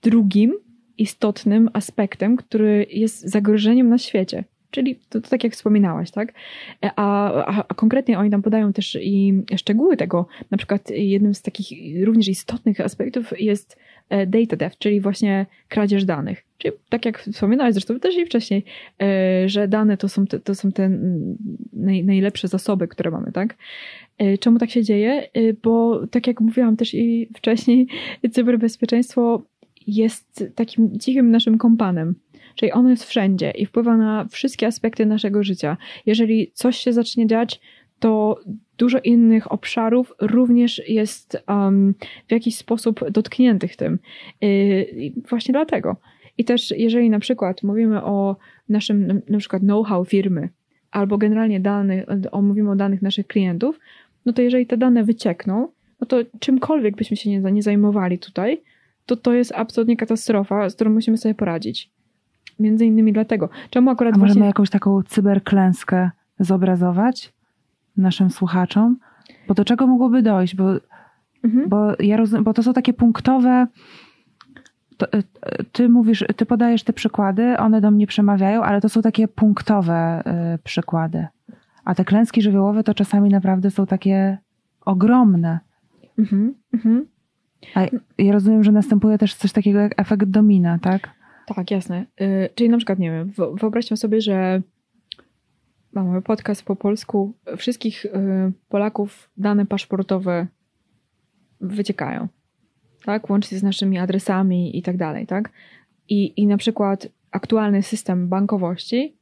drugim 0.02 0.54
istotnym 0.98 1.70
aspektem, 1.74 2.38
który 2.38 2.86
jest 2.90 3.22
zagrożeniem 3.22 3.90
na 3.90 3.98
świecie. 3.98 4.44
Czyli 4.72 4.96
to, 4.96 5.22
to, 5.22 5.30
tak 5.30 5.44
jak 5.44 5.54
wspominałaś, 5.54 6.12
tak? 6.12 6.34
E, 6.84 6.92
a, 6.96 7.34
a, 7.46 7.66
a, 7.68 7.74
konkretnie 7.74 8.20
oni 8.20 8.30
tam 8.30 8.42
podają 8.42 8.74
też 8.74 8.98
i 9.02 9.44
szczegóły 9.56 9.98
tego. 9.98 10.28
Na 10.52 10.58
przykład 10.58 10.90
jednym 10.90 11.34
z 11.34 11.42
takich 11.42 12.06
również 12.06 12.28
istotnych 12.28 12.80
aspektów 12.80 13.34
jest 13.40 13.78
data 14.28 14.58
theft, 14.58 14.80
czyli 14.80 15.02
właśnie 15.02 15.46
kradzież 15.70 16.06
danych. 16.06 16.46
Czyli 16.58 16.74
tak 16.90 17.06
jak 17.06 17.20
wspominałaś 17.20 17.74
zresztą 17.74 18.00
też 18.00 18.18
i 18.18 18.26
wcześniej, 18.26 18.64
e, 19.02 19.50
że 19.50 19.68
dane 19.68 19.98
to 19.98 20.10
są 20.10 20.28
te, 20.28 20.40
to 20.40 20.56
są 20.56 20.72
te 20.72 20.90
naj, 21.74 22.04
najlepsze 22.04 22.48
zasoby, 22.48 22.88
które 22.88 23.12
mamy, 23.12 23.32
tak? 23.32 23.58
Czemu 24.40 24.60
tak 24.60 24.70
się 24.70 24.84
dzieje? 24.84 25.28
Bo 25.64 26.08
tak 26.08 26.28
jak 26.28 26.42
mówiłam 26.42 26.78
też 26.78 26.94
i 26.94 27.30
wcześniej, 27.36 27.88
cyberbezpieczeństwo 28.32 29.42
jest 29.88 30.44
takim 30.56 31.00
cichym 31.00 31.32
naszym 31.32 31.58
kompanem 31.58 32.16
Czyli 32.56 32.72
ono 32.72 32.90
jest 32.90 33.04
wszędzie 33.04 33.52
i 33.52 33.66
wpływa 33.66 33.98
na 33.98 34.28
wszystkie 34.32 34.68
aspekty 34.68 35.06
naszego 35.06 35.44
życia. 35.44 35.78
Jeżeli 36.06 36.52
coś 36.54 36.78
się 36.78 36.94
zacznie 36.94 37.28
dziać, 37.28 37.62
to 38.02 38.40
dużo 38.78 39.00
innych 39.04 39.52
obszarów 39.52 40.14
również 40.22 40.82
jest 40.90 41.44
um, 41.48 41.94
w 42.28 42.32
jakiś 42.32 42.58
sposób 42.58 43.10
dotkniętych 43.10 43.76
tym. 43.76 44.00
Yy, 44.42 45.12
właśnie 45.30 45.52
dlatego. 45.52 45.96
I 46.38 46.46
też 46.46 46.74
jeżeli 46.78 47.10
na 47.10 47.20
przykład 47.20 47.64
mówimy 47.64 48.04
o 48.04 48.36
naszym 48.70 49.22
na 49.30 49.38
przykład 49.38 49.62
know-how 49.62 50.06
firmy, 50.06 50.50
albo 50.92 51.18
generalnie 51.18 51.60
danych, 51.60 52.06
o, 52.32 52.42
mówimy 52.42 52.72
o 52.72 52.76
danych 52.76 53.02
naszych 53.02 53.28
klientów, 53.28 53.80
no 54.26 54.34
to 54.34 54.42
jeżeli 54.42 54.66
te 54.66 54.78
dane 54.78 55.04
wyciekną, 55.04 55.68
no 56.02 56.08
to 56.08 56.18
czymkolwiek 56.40 56.96
byśmy 56.96 57.18
się 57.18 57.30
nie, 57.30 57.52
nie 57.52 57.64
zajmowali 57.64 58.20
tutaj, 58.20 58.62
to 59.06 59.16
to 59.16 59.34
jest 59.34 59.52
absolutnie 59.56 59.98
katastrofa, 59.98 60.70
z 60.70 60.76
którą 60.76 60.92
musimy 60.92 61.18
sobie 61.18 61.36
poradzić. 61.36 61.90
Między 62.60 62.86
innymi 62.86 63.14
dlatego. 63.14 63.50
Czemu 63.70 63.90
akurat 63.90 64.14
A 64.14 64.18
możemy 64.18 64.34
właśnie... 64.34 64.48
jakąś 64.48 64.70
taką 64.70 65.04
cyberklęskę 65.04 66.10
zobrazować 66.40 67.34
naszym 67.98 68.30
słuchaczom? 68.30 68.98
Bo 69.48 69.54
do 69.54 69.66
czego 69.66 69.88
mogłoby 69.88 70.22
dojść? 70.22 70.56
Bo, 70.56 70.74
mhm. 71.44 71.70
bo, 71.70 71.94
ja 72.00 72.18
rozum, 72.18 72.44
bo 72.44 72.54
to 72.54 72.64
są 72.64 72.74
takie 72.74 72.94
punktowe... 72.94 73.68
To, 74.98 75.14
e, 75.14 75.24
ty 75.72 75.90
mówisz, 75.90 76.26
ty 76.36 76.46
podajesz 76.46 76.84
te 76.84 76.94
przykłady, 76.94 77.58
one 77.58 77.82
do 77.82 77.92
mnie 77.92 78.08
przemawiają, 78.08 78.64
ale 78.64 78.82
to 78.82 78.90
są 78.90 79.02
takie 79.02 79.28
punktowe 79.28 80.24
y, 80.56 80.58
przykłady. 80.58 81.28
A 81.86 81.96
te 81.96 82.06
klęski 82.06 82.42
żywiołowe 82.42 82.84
to 82.84 82.94
czasami 82.94 83.30
naprawdę 83.30 83.72
są 83.72 83.86
takie 83.86 84.38
ogromne. 84.86 85.60
Mhm, 86.20 86.54
mhm. 86.74 87.06
A 87.76 87.82
ja 88.18 88.34
rozumiem, 88.34 88.64
że 88.64 88.72
następuje 88.72 89.18
też 89.18 89.36
coś 89.36 89.52
takiego 89.52 89.80
jak 89.80 90.02
efekt 90.02 90.26
domina, 90.26 90.80
tak? 90.80 91.10
Tak, 91.56 91.72
jasne. 91.72 92.06
Y, 92.22 92.50
czyli 92.56 92.70
na 92.70 92.78
przykład, 92.78 93.00
nie 93.00 93.12
wiem, 93.12 93.32
wyobraźmy 93.54 93.98
sobie, 93.98 94.22
że 94.22 94.62
mamy 95.94 96.22
podcast 96.22 96.64
po 96.64 96.76
polsku, 96.76 97.34
wszystkich 97.58 98.06
y, 98.06 98.10
Polaków 98.70 99.30
dane 99.38 99.66
paszportowe 99.66 100.48
wyciekają, 101.62 102.28
tak? 103.06 103.30
Łącznie 103.30 103.58
z 103.60 103.64
naszymi 103.64 103.98
adresami 103.98 104.78
i 104.78 104.82
tak 104.82 104.98
dalej, 104.98 105.28
tak? 105.28 105.52
I, 106.10 106.42
I 106.42 106.48
na 106.48 106.58
przykład 106.58 107.08
aktualny 107.32 107.84
system 107.84 108.28
bankowości, 108.28 109.16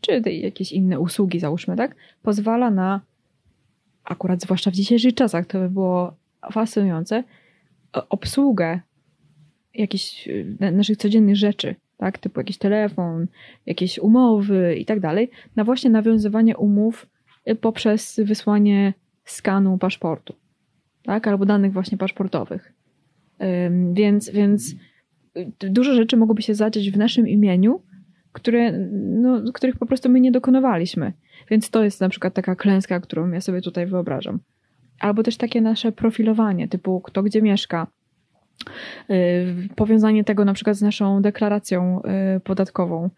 czy 0.00 0.22
jakieś 0.30 0.72
inne 0.72 1.00
usługi, 1.00 1.40
załóżmy, 1.40 1.76
tak, 1.76 1.96
pozwala 2.22 2.70
na, 2.70 3.00
akurat 4.04 4.42
zwłaszcza 4.42 4.70
w 4.70 4.74
dzisiejszych 4.74 5.14
czasach, 5.14 5.46
to 5.46 5.58
by 5.58 5.70
było 5.70 6.16
fascynujące, 6.52 7.24
obsługę 7.92 8.80
jakichś 9.74 10.28
e, 10.60 10.72
naszych 10.72 10.96
codziennych 10.96 11.36
rzeczy, 11.36 11.74
tak, 12.00 12.18
typu 12.18 12.40
jakiś 12.40 12.58
telefon, 12.58 13.26
jakieś 13.66 13.98
umowy 13.98 14.76
i 14.76 14.84
tak 14.84 15.00
dalej, 15.00 15.30
na 15.56 15.64
właśnie 15.64 15.90
nawiązywanie 15.90 16.56
umów 16.56 17.06
e, 17.44 17.54
poprzez 17.54 18.20
wysłanie 18.24 18.94
skanu 19.24 19.78
paszportu, 19.78 20.34
tak, 21.02 21.28
albo 21.28 21.46
danych 21.46 21.72
właśnie 21.72 21.98
paszportowych. 21.98 22.72
Więc, 23.92 24.30
więc 24.30 24.74
dużo 25.60 25.94
rzeczy 25.94 26.16
mogłoby 26.16 26.42
się 26.42 26.54
zadziać 26.54 26.90
w 26.90 26.98
naszym 26.98 27.28
imieniu, 27.28 27.82
które, 28.32 28.72
no, 28.92 29.52
których 29.52 29.76
po 29.76 29.86
prostu 29.86 30.08
my 30.08 30.20
nie 30.20 30.32
dokonywaliśmy. 30.32 31.12
Więc 31.50 31.70
to 31.70 31.84
jest 31.84 32.00
na 32.00 32.08
przykład 32.08 32.34
taka 32.34 32.56
klęska, 32.56 33.00
którą 33.00 33.30
ja 33.30 33.40
sobie 33.40 33.60
tutaj 33.60 33.86
wyobrażam. 33.86 34.38
Albo 35.00 35.22
też 35.22 35.36
takie 35.36 35.60
nasze 35.60 35.92
profilowanie, 35.92 36.68
typu 36.68 37.00
kto 37.00 37.22
gdzie 37.22 37.42
mieszka. 37.42 37.86
Yy, 39.08 39.16
powiązanie 39.76 40.24
tego 40.24 40.44
na 40.44 40.52
przykład 40.52 40.76
z 40.76 40.82
naszą 40.82 41.22
deklaracją 41.22 42.02
yy, 42.34 42.40
podatkową. 42.40 43.10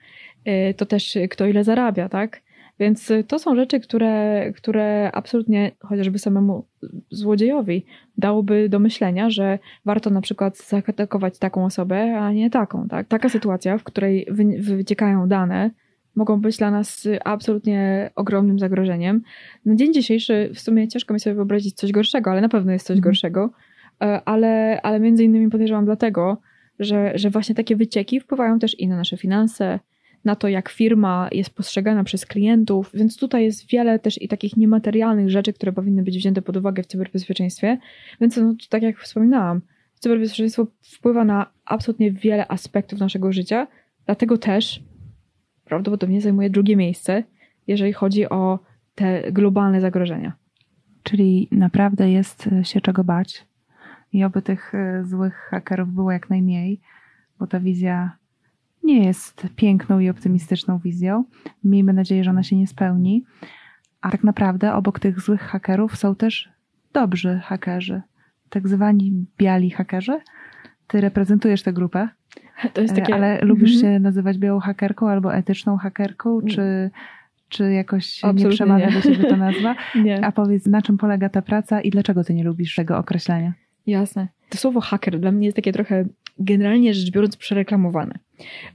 Yy, 0.45 0.75
to 0.75 0.87
też 0.87 1.19
kto 1.31 1.47
ile 1.47 1.65
zarabia, 1.65 2.09
tak? 2.09 2.41
Więc 2.83 3.11
y, 3.11 3.25
to 3.25 3.39
są 3.39 3.57
rzeczy, 3.57 3.81
które, 3.81 4.53
które 4.57 5.11
absolutnie 5.13 5.73
chociażby 5.81 6.19
samemu 6.19 6.65
złodziejowi 7.11 7.85
dałoby 8.19 8.69
do 8.69 8.79
myślenia, 8.79 9.31
że 9.31 9.59
warto 9.85 10.11
na 10.11 10.21
przykład 10.21 10.59
zaatakować 10.59 11.39
taką 11.39 11.65
osobę, 11.65 12.19
a 12.19 12.33
nie 12.33 12.51
taką. 12.51 12.89
Tak? 12.89 13.09
Taka 13.09 13.29
sytuacja, 13.29 13.79
w 13.79 13.85
której 13.85 14.27
wyciekają 14.59 15.29
dane, 15.29 15.71
mogą 16.17 16.41
być 16.41 16.57
dla 16.57 16.71
nas 16.71 17.09
absolutnie 17.25 18.11
ogromnym 18.15 18.59
zagrożeniem. 18.59 19.23
Na 19.67 19.75
dzień 19.75 19.95
dzisiejszy 19.95 20.51
w 20.55 20.61
sumie 20.61 20.89
ciężko 20.89 21.15
mi 21.15 21.21
sobie 21.21 21.35
wyobrazić 21.35 21.77
coś 21.77 21.93
gorszego, 21.93 22.31
ale 22.31 22.41
na 22.41 22.49
pewno 22.49 22.73
jest 22.73 22.87
coś 22.87 22.97
mhm. 22.97 23.05
gorszego. 23.05 23.51
E, 24.03 24.21
ale, 24.25 24.83
ale 24.83 25.01
między 25.01 25.25
innymi 25.25 25.51
podejrzewam 25.51 25.85
dlatego, 25.85 26.39
że, 26.79 27.13
że 27.15 27.31
właśnie 27.31 27.55
takie 27.55 27.77
wycieki 27.77 28.21
wpływają 28.21 28.59
też 28.59 28.81
i 28.81 28.89
na 28.89 28.97
nasze 28.97 29.17
finanse, 29.17 29.81
na 30.25 30.37
to, 30.37 30.49
jak 30.49 30.69
firma 30.69 31.29
jest 31.33 31.51
postrzegana 31.51 32.05
przez 32.05 32.27
klientów, 32.27 32.91
więc 32.95 33.17
tutaj 33.17 33.45
jest 33.45 33.71
wiele 33.71 33.99
też 33.99 34.23
i 34.23 34.29
takich 34.29 34.57
niematerialnych 34.57 35.31
rzeczy, 35.31 35.53
które 35.53 35.73
powinny 35.73 36.03
być 36.03 36.17
wzięte 36.17 36.43
pod 36.43 36.57
uwagę 36.57 36.83
w 36.83 36.87
cyberbezpieczeństwie. 36.87 37.79
Więc 38.21 38.37
no, 38.37 38.55
tak 38.69 38.83
jak 38.83 38.99
wspominałam, 38.99 39.61
cyberbezpieczeństwo 39.95 40.67
wpływa 40.83 41.25
na 41.25 41.47
absolutnie 41.65 42.13
wiele 42.13 42.49
aspektów 42.49 43.01
naszego 43.01 43.33
życia, 43.33 43.67
dlatego 44.07 44.39
też 44.39 44.83
prawdopodobnie 45.65 46.21
zajmuje 46.21 46.51
drugie 46.51 46.77
miejsce, 46.77 47.23
jeżeli 47.67 47.93
chodzi 47.93 48.29
o 48.29 48.59
te 48.95 49.33
globalne 49.33 49.81
zagrożenia. 49.81 50.33
Czyli 51.03 51.49
naprawdę 51.51 52.11
jest 52.11 52.49
się 52.63 52.81
czego 52.81 53.05
bać 53.05 53.52
i 54.13 54.25
oby 54.25 54.43
tych 54.43 54.75
e, 54.75 55.05
złych 55.05 55.49
hakerów 55.51 55.95
było 55.95 56.13
jak 56.13 56.31
najmniej, 56.31 56.81
bo 57.39 57.47
ta 57.47 57.61
wizja 57.61 58.17
nie 58.85 59.07
jest 59.07 59.47
piękną 59.57 59.99
i 59.99 60.11
optymistyczną 60.11 60.79
wizją. 60.79 61.25
Miejmy 61.65 61.93
nadzieję, 61.93 62.25
że 62.25 62.31
ona 62.31 62.43
się 62.43 62.57
nie 62.57 62.67
spełni. 62.67 63.25
A 64.01 64.11
tak 64.11 64.25
naprawdę 64.25 64.75
obok 64.75 65.01
tych 65.01 65.21
złych 65.21 65.41
hakerów 65.41 65.97
są 65.97 66.15
też 66.15 66.53
dobrzy 66.93 67.41
hakerzy, 67.45 68.03
tak 68.49 68.69
zwani 68.69 69.27
biali 69.39 69.71
hakerzy. 69.71 70.21
Ty 70.87 71.01
reprezentujesz 71.01 71.63
tę 71.63 71.73
grupę. 71.73 72.09
To 72.73 72.81
jest 72.81 72.95
takie... 72.95 73.15
Ale 73.15 73.41
lubisz 73.41 73.75
mhm. 73.75 73.95
się 73.95 74.01
nazywać 74.01 74.39
białą 74.39 74.61
hakerką 74.61 75.09
albo 75.09 75.35
etyczną 75.35 75.77
hakerką, 75.77 76.41
czy, 76.49 76.91
czy 77.49 77.73
jakoś 77.73 78.17
Absolutnie 78.17 78.45
nie 78.45 78.51
przemawia 78.51 78.87
nie. 78.87 78.93
do 78.93 79.01
siebie 79.01 79.25
ta 79.25 79.37
nazwa? 79.37 79.75
nie. 80.05 80.25
A 80.25 80.33
powiedz, 80.33 80.67
na 80.67 80.83
czym 80.83 80.99
polega 80.99 81.29
ta 81.29 81.43
praca 81.43 81.81
i 81.81 81.91
dlaczego 81.91 82.25
ty 82.25 82.35
nie 82.35 82.45
lubisz 82.45 82.75
tego 82.75 82.99
określenia? 82.99 83.53
Jasne. 83.87 84.29
To 84.49 84.59
słowo 84.59 84.81
haker 84.81 85.21
dla 85.21 85.33
mnie 85.33 85.47
jest 85.47 85.57
takie 85.57 85.73
trochę 85.73 86.05
generalnie 86.39 86.95
rzecz 86.95 87.11
biorąc 87.11 87.37
przereklamowane. 87.37 88.19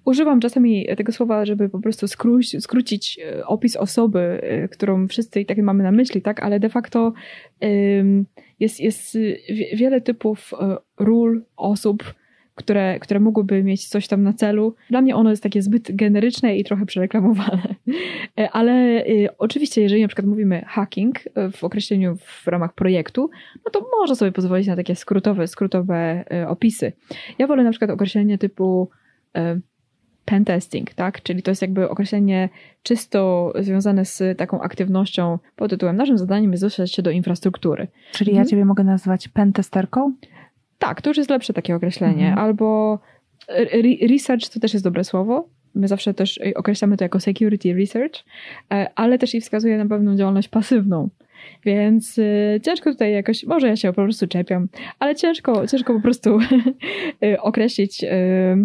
Używam 0.06 0.40
czasami 0.40 0.88
tego 0.98 1.12
słowa, 1.12 1.46
żeby 1.46 1.70
po 1.70 1.80
prostu 1.80 2.08
skrócić, 2.08 2.64
skrócić 2.64 3.20
e, 3.20 3.46
opis 3.46 3.76
osoby, 3.76 4.20
e, 4.20 4.68
którą 4.68 5.08
wszyscy 5.08 5.42
i 5.42 5.46
tak 5.46 5.58
mamy 5.58 5.84
na 5.84 5.92
myśli, 5.92 6.22
tak? 6.22 6.44
Ale 6.44 6.60
de 6.60 6.70
facto 6.70 7.14
jest, 8.60 8.80
jest 8.80 9.18
wiele 9.74 10.02
typów 10.02 10.54
e, 10.54 10.78
ról, 10.98 11.44
osób, 11.56 12.14
które, 12.58 13.00
które 13.00 13.20
mogłyby 13.20 13.64
mieć 13.64 13.88
coś 13.88 14.08
tam 14.08 14.24
na 14.24 14.34
celu. 14.34 14.76
Dla 14.90 15.02
mnie 15.02 15.16
ono 15.16 15.30
jest 15.30 15.44
takie 15.44 15.62
zbyt 15.62 15.96
generyczne 15.96 16.58
i 16.58 16.64
trochę 16.64 16.86
przereklamowane. 16.86 17.76
Ale 18.52 19.04
oczywiście, 19.38 19.82
jeżeli 19.82 20.02
na 20.02 20.08
przykład 20.08 20.28
mówimy 20.28 20.64
hacking 20.68 21.20
w 21.52 21.64
określeniu 21.64 22.16
w 22.16 22.48
ramach 22.48 22.74
projektu, 22.74 23.30
no 23.66 23.72
to 23.72 23.86
można 24.00 24.16
sobie 24.16 24.32
pozwolić 24.32 24.68
na 24.68 24.76
takie 24.76 24.96
skrótowe, 24.96 25.48
skrótowe 25.48 26.26
opisy. 26.48 26.92
Ja 27.40 27.48
wolę 27.48 27.64
na 27.64 27.72
przykład 27.72 27.92
określenie 27.92 28.38
typu 28.38 28.90
E, 29.38 29.60
pentesting, 30.26 30.94
tak? 30.94 31.24
Czyli 31.24 31.44
to 31.44 31.52
jest 31.52 31.62
jakby 31.62 31.90
określenie 31.90 32.50
czysto 32.84 33.54
związane 33.60 34.06
z 34.06 34.38
taką 34.38 34.62
aktywnością 34.62 35.40
pod 35.56 35.70
tytułem 35.70 35.96
naszym 35.96 36.18
zadaniem 36.18 36.52
jest 36.52 36.64
dostać 36.64 36.94
się 36.94 37.02
do 37.02 37.12
infrastruktury. 37.12 37.88
Czyli 38.12 38.32
ja 38.32 38.38
mhm. 38.38 38.50
ciebie 38.50 38.66
mogę 38.66 38.84
nazwać 38.84 39.28
pentesterką? 39.28 40.14
Tak, 40.78 41.02
to 41.02 41.10
już 41.10 41.18
jest 41.18 41.30
lepsze 41.30 41.54
takie 41.54 41.76
określenie. 41.76 42.28
Mhm. 42.28 42.46
Albo 42.46 43.00
re 43.48 44.08
research 44.10 44.50
to 44.50 44.60
też 44.60 44.74
jest 44.74 44.86
dobre 44.86 45.04
słowo. 45.04 45.50
My 45.76 45.88
zawsze 45.88 46.14
też 46.14 46.40
określamy 46.56 46.98
to 46.98 47.06
jako 47.06 47.20
security 47.20 47.74
research, 47.74 48.24
e, 48.74 48.92
ale 48.96 49.18
też 49.18 49.36
i 49.36 49.42
wskazuje 49.42 49.78
na 49.78 49.86
pewną 49.86 50.16
działalność 50.16 50.48
pasywną. 50.48 51.10
Więc 51.66 52.18
y, 52.18 52.62
ciężko 52.64 52.92
tutaj 52.92 53.14
jakoś, 53.14 53.44
może 53.44 53.68
ja 53.68 53.76
się 53.76 53.94
po 53.94 54.04
prostu 54.04 54.28
czepiam, 54.28 54.68
ale 55.00 55.16
ciężko, 55.16 55.68
ciężko 55.68 55.94
po 55.94 56.02
prostu 56.02 56.40
określić 57.42 58.04
y, 58.04 58.08
E, 58.08 58.58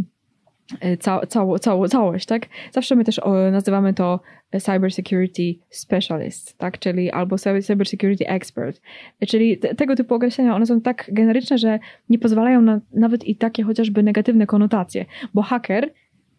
ca, 1.01 1.27
całą, 1.27 1.59
całą, 1.59 1.89
całość, 1.89 2.27
tak? 2.27 2.47
Zawsze 2.73 2.97
my 2.97 3.05
też 3.05 3.21
nazywamy 3.53 3.95
to 3.95 4.21
cyber 4.61 4.93
security 4.93 5.55
specialist, 5.71 6.59
tak? 6.59 6.79
Czyli 6.79 7.11
albo 7.11 7.37
cyber 7.39 7.89
security 7.89 8.29
expert. 8.29 8.81
Czyli 9.29 9.59
te, 9.59 9.75
tego 9.75 9.97
typu 9.97 10.15
określenia, 10.15 10.57
one 10.57 10.67
są 10.67 10.81
tak 10.81 11.11
generyczne, 11.13 11.59
że 11.59 11.79
nie 12.09 12.19
pozwalają 12.19 12.63
na 12.63 12.81
nawet 12.93 13.25
i 13.25 13.37
takie 13.37 13.63
chociażby 13.63 14.03
negatywne 14.03 14.47
konotacje, 14.47 15.05
bo 15.35 15.43
haker 15.43 15.93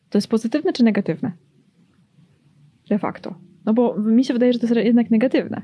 to 0.09 0.17
jest 0.17 0.28
pozytywne 0.28 0.74
czy 0.74 0.84
negatywne? 0.84 1.32
De 2.89 2.99
facto. 2.99 3.36
No 3.65 3.74
bo 3.74 3.97
mi 3.97 4.26
się 4.26 4.34
wydaje, 4.34 4.53
że 4.53 4.59
to 4.59 4.65
jest 4.65 4.86
jednak 4.86 5.11
negatywne. 5.11 5.61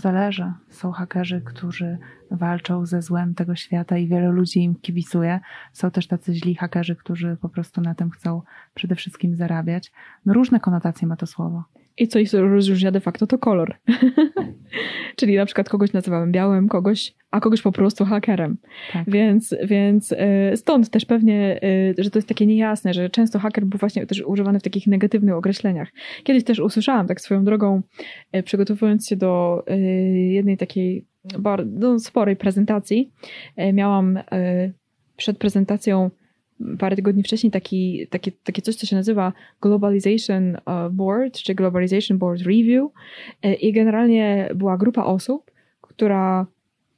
Zależy. 0.00 0.52
Są 0.70 0.92
hakerzy, 0.92 1.42
którzy 1.44 1.98
walczą 2.30 2.86
ze 2.86 3.02
złem 3.02 3.34
tego 3.34 3.54
świata 3.56 3.98
i 3.98 4.08
wiele 4.08 4.28
ludzi 4.28 4.62
im 4.62 4.74
kibicuje. 4.74 5.40
Są 5.72 5.90
też 5.90 6.06
tacy 6.06 6.34
źli 6.34 6.54
hakerzy, 6.54 6.96
którzy 6.96 7.36
po 7.40 7.48
prostu 7.48 7.80
na 7.80 7.94
tym 7.94 8.10
chcą 8.10 8.42
przede 8.74 8.94
wszystkim 8.94 9.36
zarabiać. 9.36 9.92
No 10.26 10.34
różne 10.34 10.60
konotacje 10.60 11.08
ma 11.08 11.16
to 11.16 11.26
słowo. 11.26 11.64
I 12.00 12.08
co 12.08 12.18
ich 12.18 12.32
rozróżnia 12.32 12.90
de 12.90 13.00
facto 13.00 13.26
to 13.26 13.38
kolor. 13.38 13.76
Czyli 15.16 15.36
na 15.36 15.46
przykład 15.46 15.68
kogoś 15.68 15.92
nazywamy 15.92 16.32
białym, 16.32 16.68
kogoś, 16.68 17.14
a 17.30 17.40
kogoś 17.40 17.62
po 17.62 17.72
prostu 17.72 18.04
hakerem. 18.04 18.58
Tak. 18.92 19.10
Więc, 19.10 19.54
więc 19.64 20.14
e, 20.16 20.56
stąd 20.56 20.90
też 20.90 21.04
pewnie, 21.04 21.60
e, 21.62 22.02
że 22.02 22.10
to 22.10 22.18
jest 22.18 22.28
takie 22.28 22.46
niejasne, 22.46 22.94
że 22.94 23.10
często 23.10 23.38
haker 23.38 23.64
był 23.64 23.78
właśnie 23.78 24.06
też 24.06 24.22
używany 24.26 24.60
w 24.60 24.62
takich 24.62 24.86
negatywnych 24.86 25.34
określeniach. 25.34 25.88
Kiedyś 26.24 26.44
też 26.44 26.58
usłyszałam 26.58 27.06
tak 27.06 27.20
swoją 27.20 27.44
drogą, 27.44 27.82
e, 28.32 28.42
przygotowując 28.42 29.08
się 29.08 29.16
do 29.16 29.64
jednej 30.30 30.56
takiej 30.56 31.06
bardzo 31.38 31.98
sporej 31.98 32.36
prezentacji, 32.36 33.10
miałam 33.72 34.18
przed 35.16 35.38
prezentacją 35.38 36.10
parę 36.78 36.96
tygodni 36.96 37.22
wcześniej 37.22 37.50
taki, 37.50 38.06
takie, 38.10 38.32
takie 38.44 38.62
coś, 38.62 38.76
co 38.76 38.86
się 38.86 38.96
nazywa 38.96 39.32
Globalization 39.62 40.54
uh, 40.54 40.92
Board, 40.92 41.34
czy 41.34 41.54
Globalization 41.54 42.18
Board 42.18 42.40
Review. 42.40 42.90
E, 43.42 43.54
I 43.54 43.72
generalnie 43.72 44.50
była 44.54 44.76
grupa 44.76 45.04
osób, 45.04 45.50
która 45.80 46.46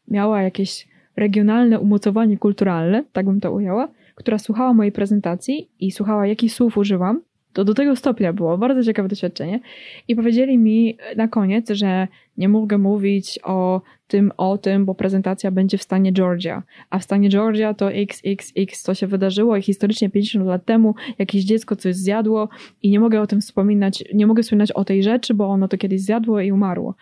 miała 0.09 0.43
jakieś 0.43 0.89
regionalne 1.17 1.81
umocowanie 1.81 2.39
kulturalne, 2.39 3.05
tak 3.13 3.27
bym 3.27 3.41
to 3.41 3.53
ujęła, 3.53 3.89
która 4.15 4.39
słuchała 4.39 4.73
mojej 4.73 4.93
prezentacji 4.93 5.69
i 5.81 5.91
słuchała, 5.91 6.27
jakich 6.27 6.53
słów 6.53 6.79
używam 6.79 7.21
to 7.53 7.65
do 7.65 7.75
tego 7.75 7.97
stopnia 7.97 8.33
było 8.33 8.59
bardzo 8.59 8.85
ciekawe 8.85 9.09
doświadczenie. 9.09 9.61
I 10.09 10.17
powiedzieli 10.17 10.59
mi 10.59 10.97
na 11.17 11.29
koniec, 11.29 11.71
że 11.71 12.09
nie 12.37 12.49
mogę 12.49 12.79
mówić 12.79 13.39
o 13.45 13.83
tym, 14.13 14.33
o 14.37 14.59
tym, 14.59 14.85
bo 14.85 14.95
prezentacja 14.95 15.51
będzie 15.51 15.79
w 15.79 15.83
stanie 15.83 16.13
Georgia. 16.13 16.63
A 16.91 16.99
w 16.99 17.05
stanie 17.05 17.29
Georgia 17.29 17.75
to 17.75 17.93
XXX, 17.93 18.83
co 18.83 18.95
się 18.95 19.07
wydarzyło 19.07 19.57
i 19.57 19.63
historycznie 19.63 20.11
50 20.11 20.47
lat 20.47 20.65
temu 20.65 20.95
jakieś 21.19 21.45
dziecko 21.45 21.77
coś 21.77 21.97
zjadło 21.97 22.49
i 22.83 22.91
nie 22.91 23.01
mogę 23.01 23.21
o 23.21 23.27
tym 23.27 23.41
wspominać, 23.41 24.05
nie 24.15 24.27
mogę 24.27 24.43
wspominać 24.43 24.73
o 24.73 24.85
tej 24.85 25.03
rzeczy, 25.03 25.35
bo 25.35 25.47
ono 25.47 25.69
to 25.69 25.79
kiedyś 25.79 26.01
zjadło 26.01 26.41
i 26.41 26.53
umarło. 26.53 26.95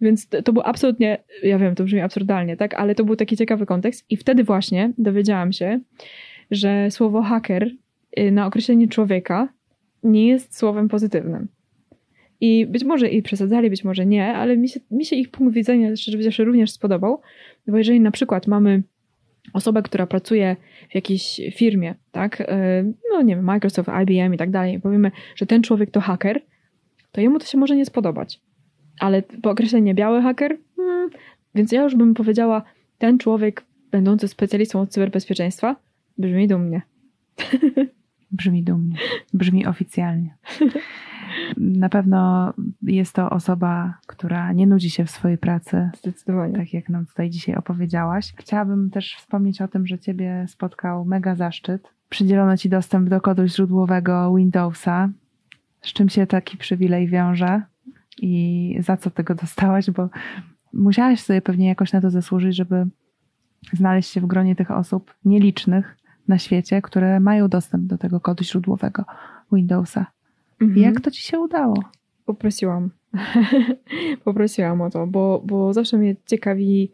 Więc 0.00 0.28
to, 0.28 0.42
to 0.42 0.52
było 0.52 0.66
absolutnie, 0.66 1.24
ja 1.42 1.58
wiem, 1.58 1.74
to 1.74 1.84
brzmi 1.84 2.00
absurdalnie, 2.00 2.56
tak? 2.56 2.74
Ale 2.74 2.94
to 2.94 3.04
był 3.04 3.16
taki 3.16 3.36
ciekawy 3.36 3.66
kontekst 3.66 4.06
i 4.10 4.16
wtedy 4.16 4.44
właśnie 4.44 4.92
dowiedziałam 4.98 5.52
się, 5.52 5.80
że 6.50 6.90
słowo 6.90 7.22
hacker 7.22 7.70
y, 8.18 8.30
na 8.30 8.46
określenie 8.46 8.88
człowieka 8.88 9.48
nie 10.02 10.28
jest 10.28 10.58
słowem 10.58 10.88
pozytywnym. 10.88 11.48
I 12.40 12.66
być 12.66 12.84
może 12.84 13.08
i 13.08 13.22
przesadzali, 13.22 13.70
być 13.70 13.84
może 13.84 14.06
nie, 14.06 14.34
ale 14.34 14.56
mi 14.56 14.68
się, 14.68 14.80
mi 14.90 15.04
się 15.04 15.16
ich 15.16 15.30
punkt 15.30 15.54
widzenia 15.54 15.90
mówiąc 16.14 16.38
również 16.38 16.70
spodobał, 16.70 17.20
bo 17.68 17.78
jeżeli 17.78 18.00
na 18.00 18.10
przykład 18.10 18.46
mamy 18.46 18.82
osobę, 19.52 19.82
która 19.82 20.06
pracuje 20.06 20.56
w 20.90 20.94
jakiejś 20.94 21.40
firmie, 21.54 21.94
tak, 22.12 22.40
y, 22.40 22.44
no 23.12 23.22
nie 23.22 23.36
wiem, 23.36 23.44
Microsoft, 23.44 23.88
IBM 24.02 24.34
i 24.34 24.38
tak 24.38 24.50
dalej, 24.50 24.80
powiemy, 24.80 25.10
że 25.36 25.46
ten 25.46 25.62
człowiek 25.62 25.90
to 25.90 26.00
haker, 26.00 26.40
to 27.12 27.20
jemu 27.20 27.38
to 27.38 27.46
się 27.46 27.58
może 27.58 27.76
nie 27.76 27.86
spodobać. 27.86 28.40
Ale 29.00 29.22
po 29.42 29.50
określenie 29.50 29.94
biały 29.94 30.22
haker, 30.22 30.58
hmm, 30.76 31.10
więc 31.54 31.72
ja 31.72 31.82
już 31.82 31.96
bym 31.96 32.14
powiedziała, 32.14 32.62
ten 32.98 33.18
człowiek 33.18 33.64
będący 33.90 34.28
specjalistą 34.28 34.80
od 34.80 34.90
cyberbezpieczeństwa 34.90 35.76
brzmi 36.18 36.48
dumnie. 36.48 36.82
Brzmi 38.36 38.62
dumnie, 38.62 38.96
brzmi 39.34 39.66
oficjalnie. 39.66 40.34
Na 41.56 41.88
pewno 41.88 42.52
jest 42.82 43.14
to 43.14 43.30
osoba, 43.30 43.94
która 44.06 44.52
nie 44.52 44.66
nudzi 44.66 44.90
się 44.90 45.04
w 45.04 45.10
swojej 45.10 45.38
pracy. 45.38 45.90
Zdecydowanie. 45.98 46.54
Tak 46.54 46.72
jak 46.72 46.88
nam 46.88 47.06
tutaj 47.06 47.30
dzisiaj 47.30 47.54
opowiedziałaś. 47.54 48.34
Chciałabym 48.36 48.90
też 48.90 49.14
wspomnieć 49.14 49.62
o 49.62 49.68
tym, 49.68 49.86
że 49.86 49.98
Ciebie 49.98 50.44
spotkał 50.48 51.04
mega 51.04 51.34
zaszczyt. 51.34 51.88
Przydzielono 52.08 52.56
Ci 52.56 52.68
dostęp 52.68 53.08
do 53.08 53.20
kodu 53.20 53.46
źródłowego 53.46 54.34
Windowsa, 54.34 55.08
z 55.80 55.92
czym 55.92 56.08
się 56.08 56.26
taki 56.26 56.56
przywilej 56.56 57.08
wiąże 57.08 57.62
i 58.22 58.76
za 58.80 58.96
co 58.96 59.10
tego 59.10 59.34
dostałaś, 59.34 59.90
bo 59.90 60.08
musiałaś 60.72 61.20
sobie 61.20 61.42
pewnie 61.42 61.68
jakoś 61.68 61.92
na 61.92 62.00
to 62.00 62.10
zasłużyć, 62.10 62.56
żeby 62.56 62.86
znaleźć 63.72 64.10
się 64.10 64.20
w 64.20 64.26
gronie 64.26 64.56
tych 64.56 64.70
osób 64.70 65.14
nielicznych 65.24 65.96
na 66.28 66.38
świecie, 66.38 66.82
które 66.82 67.20
mają 67.20 67.48
dostęp 67.48 67.84
do 67.84 67.98
tego 67.98 68.20
kodu 68.20 68.44
źródłowego 68.44 69.04
Windowsa. 69.52 70.06
Mhm. 70.60 70.82
Jak 70.82 71.00
to 71.00 71.10
ci 71.10 71.22
się 71.22 71.38
udało? 71.38 71.82
Poprosiłam. 72.24 72.90
Poprosiłam 74.24 74.80
o 74.80 74.90
to, 74.90 75.06
bo, 75.06 75.42
bo 75.44 75.72
zawsze 75.72 75.98
mnie 75.98 76.16
ciekawi, 76.26 76.90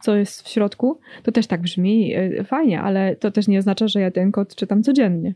co 0.00 0.16
jest 0.16 0.42
w 0.42 0.48
środku. 0.48 1.00
To 1.22 1.32
też 1.32 1.46
tak 1.46 1.62
brzmi 1.62 2.14
e, 2.14 2.44
fajnie, 2.44 2.80
ale 2.80 3.16
to 3.16 3.30
też 3.30 3.48
nie 3.48 3.58
oznacza, 3.58 3.88
że 3.88 4.00
ja 4.00 4.10
ten 4.10 4.32
kod 4.32 4.54
czytam 4.54 4.82
codziennie. 4.82 5.34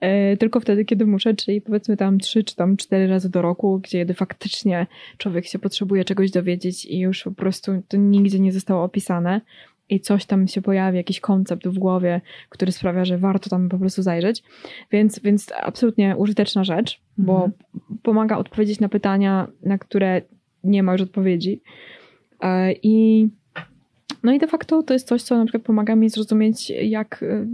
E, 0.00 0.36
tylko 0.36 0.60
wtedy, 0.60 0.84
kiedy 0.84 1.06
muszę, 1.06 1.34
czyli 1.34 1.60
powiedzmy 1.60 1.96
tam 1.96 2.18
trzy 2.18 2.44
czy 2.44 2.56
tam 2.56 2.76
cztery 2.76 3.06
razy 3.06 3.30
do 3.30 3.42
roku, 3.42 3.78
gdzie 3.78 4.14
faktycznie 4.14 4.86
człowiek 5.18 5.46
się 5.46 5.58
potrzebuje 5.58 6.04
czegoś 6.04 6.30
dowiedzieć 6.30 6.84
i 6.84 6.98
już 6.98 7.22
po 7.22 7.32
prostu 7.32 7.82
to 7.88 7.96
nigdzie 7.96 8.40
nie 8.40 8.52
zostało 8.52 8.84
opisane 8.84 9.40
i 9.88 10.00
coś 10.00 10.26
tam 10.26 10.48
się 10.48 10.62
pojawi, 10.62 10.96
jakiś 10.96 11.20
koncept 11.20 11.68
w 11.68 11.78
głowie, 11.78 12.20
który 12.48 12.72
sprawia, 12.72 13.04
że 13.04 13.18
warto 13.18 13.50
tam 13.50 13.68
po 13.68 13.78
prostu 13.78 14.02
zajrzeć. 14.02 14.42
Więc, 14.92 15.18
więc 15.18 15.52
absolutnie 15.62 16.16
użyteczna 16.16 16.64
rzecz, 16.64 17.00
bo 17.18 17.34
mhm. 17.34 17.52
pomaga 18.02 18.36
odpowiedzieć 18.36 18.80
na 18.80 18.88
pytania, 18.88 19.48
na 19.62 19.78
które 19.78 20.22
nie 20.64 20.82
ma 20.82 20.92
już 20.92 21.02
odpowiedzi. 21.02 21.60
E, 22.40 22.72
I 22.72 23.28
no 24.22 24.32
i 24.32 24.38
de 24.38 24.46
facto 24.46 24.82
to 24.82 24.94
jest 24.94 25.08
coś, 25.08 25.22
co 25.22 25.38
na 25.38 25.44
przykład 25.44 25.62
pomaga 25.62 25.96
mi 25.96 26.10
zrozumieć, 26.10 26.70
jak 26.70 27.22
e, 27.22 27.46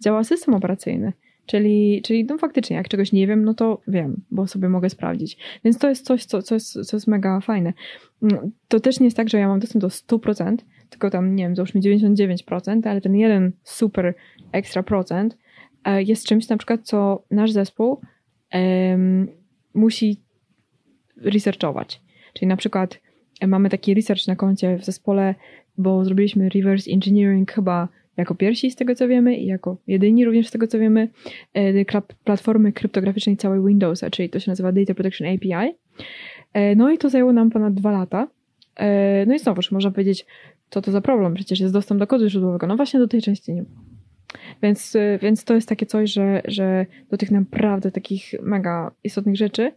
działa 0.00 0.24
system 0.24 0.54
operacyjny. 0.54 1.12
Czyli, 1.46 2.02
czyli 2.04 2.24
no 2.24 2.38
faktycznie, 2.38 2.76
jak 2.76 2.88
czegoś 2.88 3.12
nie 3.12 3.26
wiem, 3.26 3.44
no 3.44 3.54
to 3.54 3.80
wiem, 3.88 4.22
bo 4.30 4.46
sobie 4.46 4.68
mogę 4.68 4.90
sprawdzić. 4.90 5.36
Więc 5.64 5.78
to 5.78 5.88
jest 5.88 6.04
coś, 6.04 6.24
co, 6.24 6.42
co, 6.42 6.54
jest, 6.54 6.72
co 6.72 6.96
jest 6.96 7.06
mega 7.06 7.40
fajne. 7.40 7.72
Mm, 8.22 8.50
to 8.68 8.80
też 8.80 9.00
nie 9.00 9.06
jest 9.06 9.16
tak, 9.16 9.28
że 9.28 9.38
ja 9.38 9.48
mam 9.48 9.60
dostęp 9.60 9.82
do 9.82 9.88
100%, 9.88 10.56
tylko 10.90 11.10
tam, 11.10 11.36
nie 11.36 11.44
wiem, 11.44 11.56
załóżmy 11.56 11.80
99%, 11.80 12.88
ale 12.88 13.00
ten 13.00 13.16
jeden 13.16 13.52
super 13.62 14.14
ekstra 14.52 14.82
procent 14.82 15.38
e, 15.84 16.02
jest 16.02 16.26
czymś 16.26 16.48
na 16.48 16.56
przykład, 16.56 16.80
co 16.84 17.24
nasz 17.30 17.52
zespół 17.52 18.00
um, 18.54 19.28
musi 19.74 20.20
researchować. 21.16 22.00
Czyli 22.32 22.46
na 22.46 22.56
przykład 22.56 23.00
e, 23.40 23.46
mamy 23.46 23.70
taki 23.70 23.94
research 23.94 24.26
na 24.26 24.36
koncie 24.36 24.78
w 24.78 24.84
zespole, 24.84 25.34
bo 25.78 26.04
zrobiliśmy 26.04 26.48
reverse 26.48 26.90
engineering 26.90 27.52
chyba 27.52 27.88
jako 28.16 28.34
pierwsi 28.34 28.70
z 28.70 28.76
tego 28.76 28.94
co 28.94 29.08
wiemy 29.08 29.36
i 29.36 29.46
jako 29.46 29.76
jedyni 29.86 30.24
również 30.24 30.48
z 30.48 30.50
tego 30.50 30.66
co 30.66 30.78
wiemy 30.78 31.08
e, 31.54 31.84
platformy 32.24 32.72
kryptograficznej 32.72 33.36
całej 33.36 33.60
Windowsa, 33.66 34.10
czyli 34.10 34.30
to 34.30 34.40
się 34.40 34.50
nazywa 34.50 34.72
Data 34.72 34.94
Protection 34.94 35.28
API. 35.28 35.74
No 36.76 36.90
i 36.90 36.98
to 36.98 37.10
zajęło 37.10 37.32
nam 37.32 37.50
ponad 37.50 37.74
dwa 37.74 37.90
lata. 37.92 38.28
No 39.26 39.34
i 39.34 39.38
znowuż 39.38 39.72
można 39.72 39.90
powiedzieć, 39.90 40.26
co 40.74 40.82
to 40.82 40.92
za 40.92 41.00
problem? 41.00 41.34
Przecież 41.34 41.60
jest 41.60 41.72
dostęp 41.72 41.98
do 41.98 42.06
kodu 42.06 42.28
źródłowego. 42.28 42.66
No 42.66 42.76
właśnie 42.76 43.00
do 43.00 43.08
tej 43.08 43.22
części 43.22 43.52
nie. 43.52 43.64
Więc, 44.62 44.94
y, 44.94 45.18
więc 45.22 45.44
to 45.44 45.54
jest 45.54 45.68
takie 45.68 45.86
coś, 45.86 46.12
że, 46.12 46.42
że 46.44 46.86
do 47.10 47.16
tych 47.16 47.30
naprawdę 47.30 47.90
takich 47.90 48.34
mega 48.42 48.90
istotnych 49.04 49.36
rzeczy, 49.36 49.72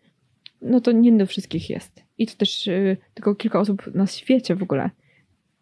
no 0.61 0.81
to 0.81 0.91
nie 0.91 1.17
do 1.17 1.25
wszystkich 1.25 1.69
jest. 1.69 2.03
I 2.17 2.27
to 2.27 2.35
też 2.35 2.67
y, 2.67 2.97
tylko 3.13 3.35
kilka 3.35 3.59
osób 3.59 3.95
na 3.95 4.07
świecie 4.07 4.55
w 4.55 4.63
ogóle, 4.63 4.89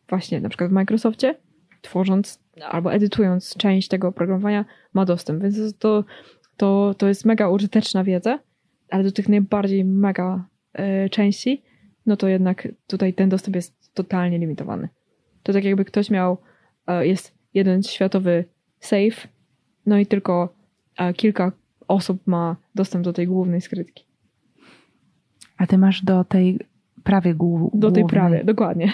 właśnie 0.09 0.41
na 0.41 0.49
przykład 0.49 0.69
w 0.69 0.73
Microsoftie, 0.73 1.35
tworząc 1.81 2.39
albo 2.61 2.93
edytując 2.93 3.57
część 3.57 3.87
tego 3.87 4.07
oprogramowania, 4.07 4.65
ma 4.93 5.05
dostęp. 5.05 5.43
Więc 5.43 5.77
to, 5.77 6.03
to, 6.57 6.95
to 6.97 7.07
jest 7.07 7.25
mega 7.25 7.49
użyteczna 7.49 8.03
wiedza, 8.03 8.39
ale 8.89 9.03
do 9.03 9.11
tych 9.11 9.29
najbardziej 9.29 9.85
mega 9.85 10.47
y, 11.05 11.09
części, 11.09 11.63
no 12.05 12.17
to 12.17 12.27
jednak 12.27 12.67
tutaj 12.87 13.13
ten 13.13 13.29
dostęp 13.29 13.55
jest 13.55 13.93
totalnie 13.93 14.39
limitowany. 14.39 14.89
To 15.45 15.53
tak 15.53 15.63
jakby 15.63 15.85
ktoś 15.85 16.09
miał, 16.09 16.37
e, 16.87 17.07
jest 17.07 17.33
jeden 17.53 17.83
światowy 17.83 18.45
safe, 18.79 19.27
no 19.85 19.97
i 19.97 20.05
tylko 20.05 20.53
e, 20.97 21.13
kilka 21.13 21.51
osób 21.87 22.27
ma 22.27 22.55
dostęp 22.75 23.05
do 23.05 23.13
tej 23.13 23.27
głównej 23.27 23.61
skrytki. 23.61 24.05
A 25.57 25.67
ty 25.67 25.77
masz 25.77 26.03
do 26.03 26.23
tej 26.23 26.59
prawie 27.03 27.35
głównej. 27.35 27.81
Do 27.81 27.91
tej 27.91 28.05
prawie, 28.05 28.43
dokładnie. 28.43 28.93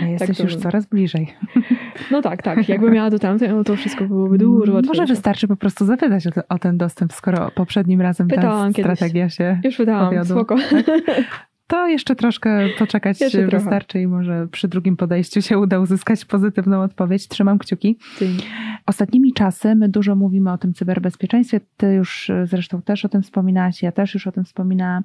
Ale 0.00 0.10
jesteś 0.12 0.36
tak 0.36 0.44
już 0.44 0.56
coraz 0.56 0.86
bliżej. 0.86 1.26
No 2.10 2.22
tak, 2.22 2.42
tak. 2.42 2.68
Jakbym 2.68 2.92
miała 2.92 3.10
do 3.10 3.18
tamtej, 3.18 3.48
no 3.48 3.64
to 3.64 3.76
wszystko 3.76 4.04
byłoby 4.04 4.38
dużo 4.38 4.72
łatwiejsze. 4.72 5.00
Może 5.00 5.14
wystarczy 5.14 5.48
po 5.48 5.56
prostu 5.56 5.86
zapytać 5.86 6.26
o, 6.26 6.30
o 6.48 6.58
ten 6.58 6.78
dostęp, 6.78 7.12
skoro 7.12 7.50
poprzednim 7.50 8.00
razem 8.00 8.28
Pytałam 8.28 8.72
ta 8.72 8.82
strategia 8.82 9.22
kiedyś. 9.22 9.34
się 9.34 9.60
Już 9.64 9.76
pytałam, 9.76 10.08
powiodła. 10.08 10.36
spoko. 10.36 10.56
Tak? 10.70 10.84
to 11.68 11.88
jeszcze 11.88 12.16
troszkę 12.16 12.68
poczekać 12.78 13.20
jeszcze 13.20 13.46
wystarczy 13.46 13.88
trochę. 13.88 14.02
i 14.02 14.06
może 14.06 14.46
przy 14.52 14.68
drugim 14.68 14.96
podejściu 14.96 15.42
się 15.42 15.58
uda 15.58 15.78
uzyskać 15.78 16.24
pozytywną 16.24 16.82
odpowiedź. 16.82 17.28
Trzymam 17.28 17.58
kciuki. 17.58 17.98
Ostatnimi 18.86 19.32
czasy 19.32 19.74
my 19.74 19.88
dużo 19.88 20.16
mówimy 20.16 20.52
o 20.52 20.58
tym 20.58 20.74
cyberbezpieczeństwie. 20.74 21.60
Ty 21.76 21.94
już 21.94 22.30
zresztą 22.44 22.82
też 22.82 23.04
o 23.04 23.08
tym 23.08 23.22
wspominałaś, 23.22 23.82
ja 23.82 23.92
też 23.92 24.14
już 24.14 24.26
o 24.26 24.32
tym 24.32 24.44
wspominałam. 24.44 25.02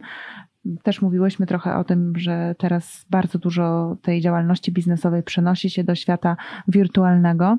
Też 0.83 1.01
mówiłyśmy 1.01 1.45
trochę 1.45 1.75
o 1.75 1.83
tym, 1.83 2.13
że 2.17 2.55
teraz 2.57 3.05
bardzo 3.09 3.39
dużo 3.39 3.97
tej 4.01 4.21
działalności 4.21 4.71
biznesowej 4.71 5.23
przenosi 5.23 5.69
się 5.69 5.83
do 5.83 5.95
świata 5.95 6.37
wirtualnego. 6.67 7.57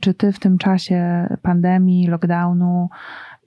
Czy 0.00 0.14
ty 0.14 0.32
w 0.32 0.38
tym 0.38 0.58
czasie 0.58 1.28
pandemii, 1.42 2.06
lockdownu, 2.06 2.88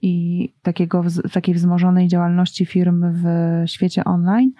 i 0.02 0.48
takiego, 0.62 1.04
takiej 1.32 1.54
wzmożonej 1.54 2.08
działalności 2.08 2.66
firm 2.66 3.04
w 3.12 3.24
świecie 3.66 4.04
online, 4.04 4.52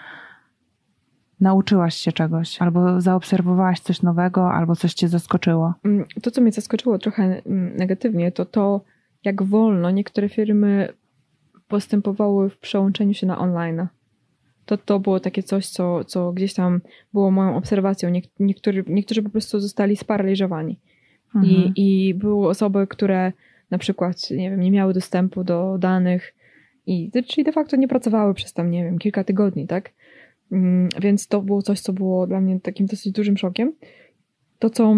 nauczyłaś 1.41 1.95
się 1.95 2.13
czegoś, 2.13 2.63
albo 2.63 3.01
zaobserwowałaś 3.01 3.81
coś 3.81 4.03
nowego, 4.03 4.53
albo 4.53 4.77
coś 4.77 4.95
cię 4.95 5.09
zaskoczyło? 5.09 5.75
Mm, 5.85 6.05
to, 6.23 6.31
co 6.31 6.41
mnie 6.41 6.53
zaskoczyło 6.53 6.99
trochę 6.99 7.23
mm, 7.23 7.77
negatywnie, 7.77 8.33
to 8.33 8.45
to, 8.45 8.81
jak 9.25 9.43
wolno 9.43 9.91
niektóre 9.91 10.29
firmy 10.29 10.89
postępowały 11.69 12.51
w 12.51 12.59
przełączeniu 12.59 13.15
się 13.15 13.27
na 13.27 13.39
online. 13.39 13.87
To, 14.67 14.77
to 14.77 15.01
było 15.01 15.21
takie 15.21 15.43
coś, 15.43 15.69
co, 15.69 16.05
co 16.05 16.33
gdzieś 16.33 16.55
tam 16.55 16.81
było 17.13 17.31
moją 17.31 17.57
obserwacją. 17.57 18.11
niektórzy, 18.41 18.85
niektórzy 18.87 19.23
po 19.23 19.31
prostu 19.31 19.61
zostali 19.61 19.97
sparaliżowani. 19.97 20.79
Mhm. 21.35 21.45
I, 21.45 21.73
I 21.77 22.15
były 22.15 22.49
osoby, 22.49 22.87
które 22.87 23.33
na 23.71 23.79
przykład, 23.79 24.31
nie 24.31 24.51
wiem, 24.51 24.61
nie 24.61 24.71
miały 24.71 24.95
dostępu 24.95 25.45
do 25.45 25.79
danych 25.79 26.35
i, 26.87 27.11
czyli 27.29 27.45
de 27.45 27.53
facto 27.53 27.77
nie 27.77 27.89
pracowały 27.89 28.35
przez 28.35 28.53
tam, 28.53 28.71
nie 28.71 28.85
wiem, 28.85 28.99
kilka 28.99 29.25
tygodni, 29.25 29.67
tak? 29.67 29.91
Mm, 30.53 30.89
więc 31.01 31.27
to 31.27 31.43
było 31.43 31.63
coś, 31.63 31.81
co 31.81 31.93
było 31.93 32.27
dla 32.27 32.41
mnie 32.41 32.61
takim 32.61 32.87
dosyć 32.87 33.13
dużym 33.13 33.37
szokiem. 33.37 33.73
To, 34.59 34.71
co 34.71 34.97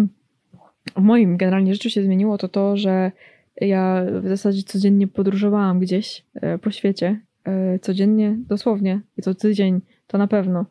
w 0.95 1.01
moim 1.01 1.37
generalnie 1.37 1.73
życiu 1.73 1.89
się 1.89 2.03
zmieniło, 2.03 2.37
to 2.37 2.47
to, 2.47 2.77
że 2.77 3.11
ja 3.61 4.05
w 4.21 4.27
zasadzie 4.27 4.63
codziennie 4.63 5.07
podróżowałam 5.07 5.79
gdzieś 5.79 6.25
e, 6.33 6.57
po 6.57 6.71
świecie. 6.71 7.19
E, 7.43 7.79
codziennie, 7.79 8.37
dosłownie. 8.47 9.01
I 9.17 9.21
to 9.21 9.35
tydzień, 9.35 9.81
to 10.07 10.17
na 10.17 10.27
pewno. 10.27 10.65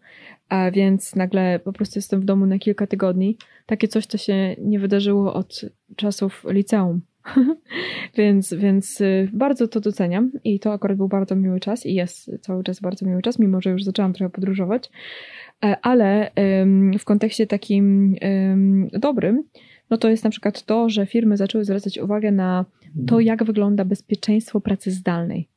A 0.49 0.71
więc 0.71 1.17
nagle 1.17 1.61
po 1.65 1.73
prostu 1.73 1.99
jestem 1.99 2.21
w 2.21 2.25
domu 2.25 2.47
na 2.47 2.59
kilka 2.59 2.87
tygodni. 2.87 3.37
Takie 3.67 3.89
coś, 3.89 4.07
co 4.07 4.19
się 4.19 4.57
nie 4.59 4.79
wydarzyło 4.79 5.35
od 5.35 5.61
czasów 5.97 6.45
liceum. 6.49 7.01
więc, 8.18 8.55
więc 8.55 9.01
y, 9.01 9.29
bardzo 9.33 9.68
to 9.68 9.81
doceniam 9.81 10.33
i 10.45 10.61
to 10.61 10.73
akurat 10.73 10.97
był 10.97 11.09
bardzo 11.09 11.37
miły 11.37 11.61
czas 11.61 11.87
i 11.87 11.95
jest 11.95 12.31
cały 12.41 12.64
czas 12.64 12.81
bardzo 12.81 13.07
miły 13.07 13.23
czas, 13.23 13.39
mimo 13.39 13.61
że 13.61 13.70
już 13.70 13.85
zaczęłam 13.85 14.12
trochę 14.12 14.31
podróżować. 14.31 14.91
E, 15.64 15.77
ale 15.83 16.31
w 16.99 17.05
kontekście 17.05 17.47
takim 17.47 18.16
dobrym, 18.93 19.45
no 19.91 19.99
to 19.99 20.09
jest 20.09 20.25
na 20.25 20.31
przykład 20.31 20.62
to, 20.62 20.89
że 20.89 21.07
firmy 21.07 21.37
zaczęły 21.37 21.64
zwracać 21.64 21.99
uwagę 21.99 22.33
na 22.33 22.64
to, 23.07 23.20
jak 23.20 23.45
wygląda 23.45 23.85
bezpieczeństwo 23.85 24.61
pracy 24.61 24.91
zdalnej. 24.91 25.49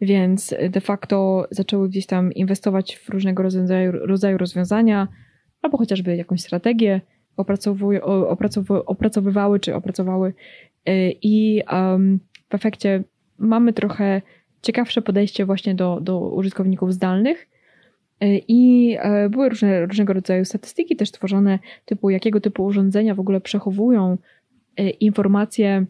Więc 0.00 0.54
de 0.70 0.80
facto 0.80 1.46
zaczęły 1.50 1.88
gdzieś 1.88 2.06
tam 2.06 2.32
inwestować 2.32 2.96
w 2.96 3.08
różnego 3.08 3.42
rodzaju, 3.42 3.92
rodzaju 3.92 4.38
rozwiązania, 4.38 5.08
albo 5.62 5.78
chociażby 5.78 6.16
jakąś 6.16 6.40
strategię 6.40 7.00
opracowywały 8.86 9.60
czy 9.60 9.74
opracowały. 9.74 10.34
Y, 10.88 11.16
I 11.22 11.62
w 12.50 12.54
efekcie 12.54 13.02
mamy 13.38 13.72
trochę 13.72 14.22
ciekawsze 14.62 15.02
podejście 15.02 15.44
właśnie 15.44 15.74
do, 15.74 16.00
do 16.00 16.20
użytkowników 16.20 16.94
zdalnych. 16.94 17.48
Y, 18.24 18.40
I 18.48 18.92
e, 19.00 19.28
były 19.28 19.48
różne, 19.48 19.86
różnego 19.86 20.12
rodzaju 20.12 20.44
statystyki 20.44 20.96
też 20.96 21.10
tworzone, 21.10 21.58
typu 21.84 22.10
jakiego 22.10 22.40
typu 22.40 22.64
urządzenia 22.64 23.14
w 23.14 23.20
ogóle 23.20 23.40
przechowują 23.40 24.18
y, 24.80 24.90
informacje 24.90 25.86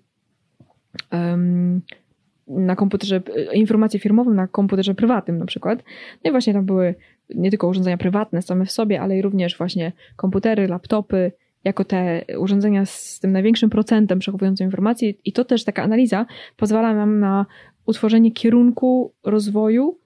na 2.46 2.76
komputerze, 2.76 3.22
informacje 3.52 4.00
firmowe 4.00 4.30
na 4.30 4.46
komputerze 4.46 4.94
prywatnym 4.94 5.38
na 5.38 5.46
przykład. 5.46 5.84
No 6.24 6.28
i 6.28 6.30
właśnie 6.30 6.52
tam 6.52 6.64
były 6.64 6.94
nie 7.34 7.50
tylko 7.50 7.68
urządzenia 7.68 7.96
prywatne 7.96 8.42
same 8.42 8.66
w 8.66 8.72
sobie, 8.72 9.00
ale 9.00 9.18
i 9.18 9.22
również 9.22 9.58
właśnie 9.58 9.92
komputery, 10.16 10.68
laptopy, 10.68 11.32
jako 11.64 11.84
te 11.84 12.24
urządzenia 12.38 12.86
z 12.86 13.20
tym 13.20 13.32
największym 13.32 13.70
procentem 13.70 14.18
przechowującym 14.18 14.64
informacje. 14.64 15.10
I 15.24 15.32
to 15.32 15.44
też 15.44 15.64
taka 15.64 15.82
analiza 15.82 16.26
pozwala 16.56 16.94
nam 16.94 17.20
na 17.20 17.46
utworzenie 17.86 18.32
kierunku 18.32 19.12
rozwoju, 19.24 19.98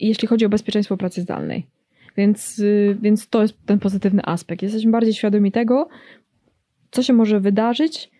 jeśli 0.00 0.28
chodzi 0.28 0.46
o 0.46 0.48
bezpieczeństwo 0.48 0.96
pracy 0.96 1.22
zdalnej. 1.22 1.66
Więc, 2.16 2.58
y, 2.58 2.96
więc 3.02 3.28
to 3.28 3.42
jest 3.42 3.66
ten 3.66 3.78
pozytywny 3.78 4.22
aspekt. 4.24 4.62
Jesteśmy 4.62 4.90
bardziej 4.90 5.14
świadomi 5.14 5.52
tego, 5.52 5.88
co 6.90 7.02
się 7.02 7.12
może 7.12 7.40
wydarzyć 7.40 8.10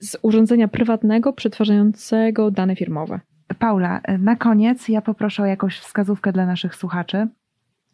z 0.00 0.16
urządzenia 0.22 0.68
prywatnego 0.68 1.32
przetwarzającego 1.32 2.50
dane 2.50 2.76
firmowe. 2.76 3.20
Paula, 3.58 4.00
na 4.18 4.36
koniec 4.36 4.88
ja 4.88 5.02
poproszę 5.02 5.42
o 5.42 5.46
jakąś 5.46 5.78
wskazówkę 5.78 6.32
dla 6.32 6.46
naszych 6.46 6.74
słuchaczy, 6.74 7.28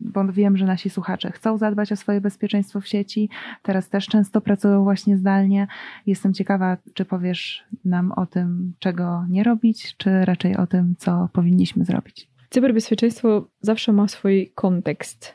bo 0.00 0.24
wiem, 0.32 0.56
że 0.56 0.66
nasi 0.66 0.90
słuchacze 0.90 1.30
chcą 1.30 1.58
zadbać 1.58 1.92
o 1.92 1.96
swoje 1.96 2.20
bezpieczeństwo 2.20 2.80
w 2.80 2.88
sieci. 2.88 3.28
Teraz 3.62 3.88
też 3.88 4.06
często 4.06 4.40
pracują 4.40 4.84
właśnie 4.84 5.16
zdalnie. 5.16 5.66
Jestem 6.06 6.34
ciekawa, 6.34 6.76
czy 6.94 7.04
powiesz 7.04 7.64
nam 7.84 8.12
o 8.12 8.26
tym, 8.26 8.72
czego 8.78 9.24
nie 9.28 9.44
robić, 9.44 9.96
czy 9.96 10.24
raczej 10.24 10.56
o 10.56 10.66
tym, 10.66 10.94
co 10.98 11.28
powinniśmy 11.32 11.84
zrobić. 11.84 12.28
Cyberbezpieczeństwo 12.50 13.48
zawsze 13.60 13.92
ma 13.92 14.08
swój 14.08 14.52
kontekst. 14.54 15.34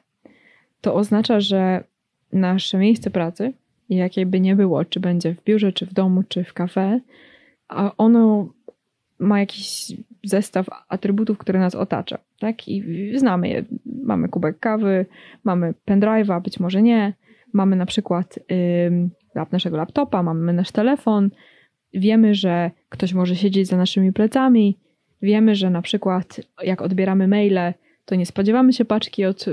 To 0.82 0.96
oznacza, 0.96 1.40
że 1.40 1.84
nasze 2.34 2.78
miejsce 2.78 3.10
pracy, 3.10 3.54
jakie 3.90 4.26
by 4.26 4.40
nie 4.40 4.56
było, 4.56 4.86
czy 4.86 5.00
będzie 5.00 5.36
w 5.36 5.44
biurze, 5.44 5.74
czy 5.74 5.86
w 5.86 5.94
domu, 5.94 6.24
czy 6.24 6.44
w 6.44 6.54
kafe, 6.54 7.00
a 7.68 7.92
ono 7.98 8.50
ma 9.20 9.40
jakiś 9.40 9.92
zestaw 10.24 10.68
atrybutów, 10.90 11.38
które 11.38 11.60
nas 11.60 11.76
otacza, 11.76 12.18
tak? 12.40 12.68
I 12.68 12.84
znamy 13.16 13.50
je. 13.50 13.64
Mamy 14.04 14.30
kubek 14.30 14.60
kawy, 14.60 15.06
mamy 15.44 15.74
pendrive'a, 15.88 16.42
być 16.42 16.60
może 16.60 16.82
nie, 16.82 17.14
mamy 17.54 17.76
na 17.76 17.86
przykład 17.86 18.40
yy, 19.36 19.46
naszego 19.52 19.78
laptopa, 19.78 20.24
mamy 20.24 20.54
nasz 20.54 20.72
telefon, 20.72 21.30
wiemy, 21.94 22.36
że 22.36 22.72
ktoś 22.90 23.14
może 23.14 23.36
siedzieć 23.36 23.68
za 23.68 23.78
naszymi 23.78 24.14
plecami, 24.14 24.78
wiemy, 25.22 25.56
że 25.56 25.70
na 25.70 25.82
przykład 25.82 26.42
jak 26.64 26.82
odbieramy 26.82 27.28
maile, 27.28 27.74
to 28.06 28.16
nie 28.16 28.26
spodziewamy 28.26 28.74
się 28.74 28.86
paczki 28.86 29.26
od, 29.26 29.46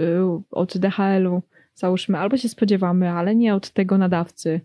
od 0.50 0.78
DHL-u, 0.78 1.42
załóżmy, 1.74 2.18
albo 2.18 2.36
się 2.36 2.48
spodziewamy, 2.48 3.10
ale 3.10 3.34
nie 3.34 3.54
od 3.54 3.70
tego 3.70 3.98
nadawcy. 3.98 4.60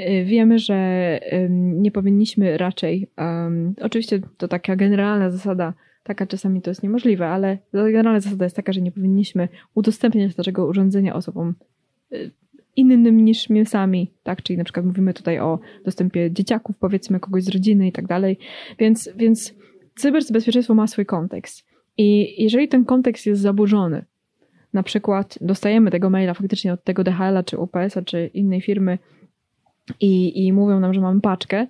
Y, 0.00 0.24
wiemy, 0.24 0.58
że 0.58 1.20
nie 1.50 1.90
powinniśmy 1.90 2.58
raczej, 2.58 3.08
um, 3.18 3.74
oczywiście 3.80 4.20
to 4.36 4.48
taka 4.48 4.76
generalna 4.76 5.30
zasada, 5.30 5.74
taka 6.02 6.26
czasami 6.26 6.62
to 6.62 6.70
jest 6.70 6.82
niemożliwe, 6.82 7.28
ale 7.28 7.58
generalna 7.72 8.20
zasada 8.20 8.44
jest 8.44 8.56
taka, 8.56 8.72
że 8.72 8.80
nie 8.80 8.92
powinniśmy 8.92 9.48
udostępniać 9.74 10.36
naszego 10.36 10.66
urządzenia 10.66 11.14
osobom 11.14 11.54
y, 12.12 12.30
innym 12.76 13.24
niż 13.24 13.50
my 13.50 13.66
sami, 13.66 14.10
tak? 14.22 14.42
Czyli 14.42 14.56
na 14.56 14.64
przykład 14.64 14.86
mówimy 14.86 15.14
tutaj 15.14 15.38
o 15.38 15.58
dostępie 15.84 16.30
dzieciaków, 16.30 16.78
powiedzmy, 16.78 17.20
kogoś 17.20 17.44
z 17.44 17.48
rodziny 17.48 17.88
i 17.88 17.92
tak 17.92 18.06
dalej. 18.06 18.38
Więc, 18.78 19.10
więc 19.16 19.54
cyberbezpieczeństwo 19.96 20.74
ma 20.74 20.86
swój 20.86 21.06
kontekst. 21.06 21.66
I 21.98 22.34
jeżeli 22.42 22.68
ten 22.68 22.84
kontekst 22.84 23.26
jest 23.26 23.42
zaburzony, 23.42 24.04
na 24.72 24.82
przykład 24.82 25.38
dostajemy 25.40 25.90
tego 25.90 26.10
maila 26.10 26.34
faktycznie 26.34 26.72
od 26.72 26.84
tego 26.84 27.04
DHL-a, 27.04 27.42
czy 27.42 27.58
UPS-a, 27.58 28.02
czy 28.02 28.30
innej 28.34 28.60
firmy 28.60 28.98
i, 30.00 30.46
i 30.46 30.52
mówią 30.52 30.80
nam, 30.80 30.94
że 30.94 31.00
mamy 31.00 31.20
paczkę, 31.20 31.66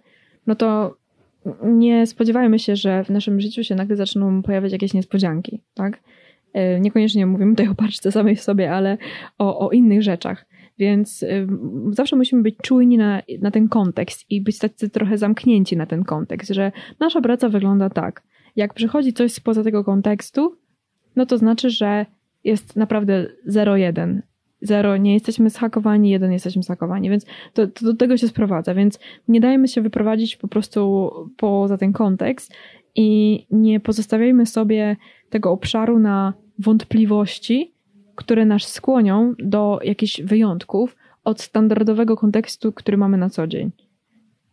no 0.46 0.54
to 0.54 0.96
nie 1.64 2.06
spodziewajmy 2.06 2.58
się, 2.58 2.76
że 2.76 3.04
w 3.04 3.10
naszym 3.10 3.40
życiu 3.40 3.64
się 3.64 3.74
nagle 3.74 3.96
zaczną 3.96 4.42
pojawiać 4.42 4.72
jakieś 4.72 4.94
niespodzianki, 4.94 5.60
tak? 5.74 6.00
E, 6.52 6.80
niekoniecznie 6.80 7.26
mówimy 7.26 7.52
tutaj 7.52 7.68
o 7.68 7.74
paczce 7.74 8.12
samej 8.12 8.36
w 8.36 8.42
sobie, 8.42 8.72
ale 8.72 8.98
o, 9.38 9.68
o 9.68 9.70
innych 9.70 10.02
rzeczach. 10.02 10.46
Więc 10.78 11.22
y, 11.22 11.46
zawsze 11.90 12.16
musimy 12.16 12.42
być 12.42 12.56
czujni 12.62 12.98
na, 12.98 13.22
na 13.40 13.50
ten 13.50 13.68
kontekst 13.68 14.30
i 14.30 14.40
być 14.40 14.58
tacy 14.58 14.90
trochę 14.90 15.18
zamknięci 15.18 15.76
na 15.76 15.86
ten 15.86 16.04
kontekst, 16.04 16.50
że 16.50 16.72
nasza 17.00 17.20
praca 17.20 17.48
wygląda 17.48 17.90
tak. 17.90 18.22
Jak 18.56 18.74
przychodzi 18.74 19.12
coś 19.12 19.32
spoza 19.32 19.62
tego 19.62 19.84
kontekstu, 19.84 20.56
no 21.16 21.26
to 21.26 21.38
znaczy, 21.38 21.70
że 21.70 22.06
jest 22.44 22.76
naprawdę 22.76 23.26
0-1. 23.48 24.20
Zero, 24.62 24.96
nie 24.96 25.14
jesteśmy 25.14 25.50
zhakowani, 25.50 26.10
jeden 26.10 26.32
jesteśmy 26.32 26.62
zhakowani, 26.62 27.10
więc 27.10 27.26
to, 27.52 27.66
to, 27.66 27.84
do 27.84 27.94
tego 27.94 28.16
się 28.16 28.28
sprowadza, 28.28 28.74
więc 28.74 28.98
nie 29.28 29.40
dajmy 29.40 29.68
się 29.68 29.80
wyprowadzić 29.80 30.36
po 30.36 30.48
prostu 30.48 31.10
poza 31.36 31.78
ten 31.78 31.92
kontekst 31.92 32.52
i 32.94 33.46
nie 33.50 33.80
pozostawiajmy 33.80 34.46
sobie 34.46 34.96
tego 35.30 35.50
obszaru 35.50 35.98
na 35.98 36.34
wątpliwości, 36.58 37.72
które 38.14 38.44
nas 38.44 38.62
skłonią 38.62 39.34
do 39.38 39.80
jakichś 39.84 40.22
wyjątków 40.22 40.96
od 41.24 41.40
standardowego 41.40 42.16
kontekstu, 42.16 42.72
który 42.72 42.96
mamy 42.96 43.16
na 43.16 43.30
co 43.30 43.46
dzień. 43.46 43.70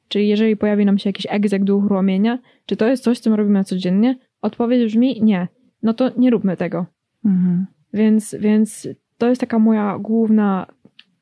Czyli 0.08 0.28
jeżeli 0.28 0.58
pojawi 0.58 0.86
nam 0.86 0.98
się 0.98 1.10
jakiś 1.10 1.28
egzek 1.30 1.64
do 1.64 1.78
uruchomienia, 1.78 2.40
czy 2.66 2.76
to 2.76 2.88
jest 2.88 3.04
coś, 3.04 3.20
co 3.20 3.30
my 3.30 3.36
robimy 3.36 3.64
codziennie? 3.64 4.18
Odpowiedź 4.42 4.86
brzmi 4.86 5.22
nie. 5.22 5.48
No 5.84 5.94
to 5.94 6.12
nie 6.18 6.30
róbmy 6.30 6.58
tego. 6.58 6.86
Mhm. 7.26 7.66
Więc, 7.94 8.36
więc 8.40 8.88
to 9.20 9.30
jest 9.30 9.42
taka 9.42 9.60
moja 9.60 9.98
główna 10.00 10.66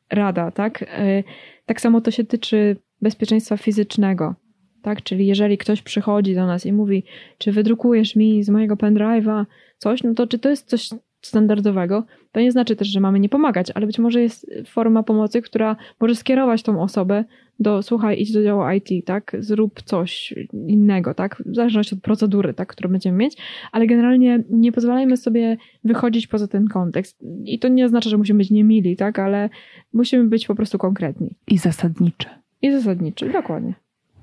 rada, 0.09 0.51
tak? 0.51 0.83
E, 0.83 1.23
tak 1.65 1.81
samo 1.81 2.01
to 2.01 2.11
się 2.11 2.23
tyczy 2.23 2.75
bezpieczeństwa 3.01 3.57
fizycznego, 3.57 4.35
tak? 4.81 5.03
Czyli 5.03 5.27
jeżeli 5.27 5.57
ktoś 5.57 5.81
przychodzi 5.81 6.35
do 6.35 6.45
nas 6.45 6.65
i 6.65 6.73
mówi, 6.73 7.03
czy 7.37 7.51
wydrukujesz 7.51 8.15
mi 8.15 8.43
z 8.43 8.49
mojego 8.49 8.75
pendrive'a 8.75 9.45
coś, 9.77 10.03
no 10.03 10.13
to 10.13 10.27
czy 10.27 10.39
to 10.39 10.49
jest 10.49 10.69
coś 10.69 10.89
standardowego, 11.21 12.03
to 12.31 12.39
nie 12.39 12.51
znaczy 12.51 12.75
też, 12.75 12.87
że 12.87 12.99
mamy 12.99 13.19
nie 13.19 13.29
pomagać, 13.29 13.71
ale 13.75 13.85
być 13.85 13.99
może 13.99 14.21
jest 14.21 14.51
forma 14.65 15.03
pomocy, 15.03 15.41
która 15.41 15.75
może 15.99 16.15
skierować 16.15 16.63
tą 16.63 16.81
osobę 16.81 17.23
do, 17.59 17.83
słuchaj, 17.83 18.21
idź 18.21 18.31
do 18.31 18.43
działu 18.43 18.61
IT, 18.69 19.05
tak, 19.05 19.35
zrób 19.39 19.81
coś 19.81 20.33
innego, 20.67 21.13
tak, 21.13 21.43
w 21.45 21.55
zależności 21.55 21.95
od 21.95 22.01
procedury, 22.01 22.53
tak, 22.53 22.67
którą 22.67 22.91
będziemy 22.91 23.17
mieć, 23.17 23.37
ale 23.71 23.87
generalnie 23.87 24.43
nie 24.49 24.71
pozwalajmy 24.71 25.17
sobie 25.17 25.57
wychodzić 25.83 26.27
poza 26.27 26.47
ten 26.47 26.67
kontekst. 26.67 27.23
I 27.45 27.59
to 27.59 27.67
nie 27.67 27.85
oznacza, 27.85 28.09
że 28.09 28.17
musimy 28.17 28.37
być 28.37 28.51
niemili, 28.51 28.95
tak, 28.95 29.19
ale 29.19 29.49
musimy 29.93 30.23
być 30.23 30.47
po 30.47 30.55
prostu 30.55 30.77
konkretni. 30.77 31.35
I 31.47 31.57
zasadniczy. 31.57 32.29
I 32.61 32.71
zasadniczy, 32.71 33.29
dokładnie. 33.29 33.73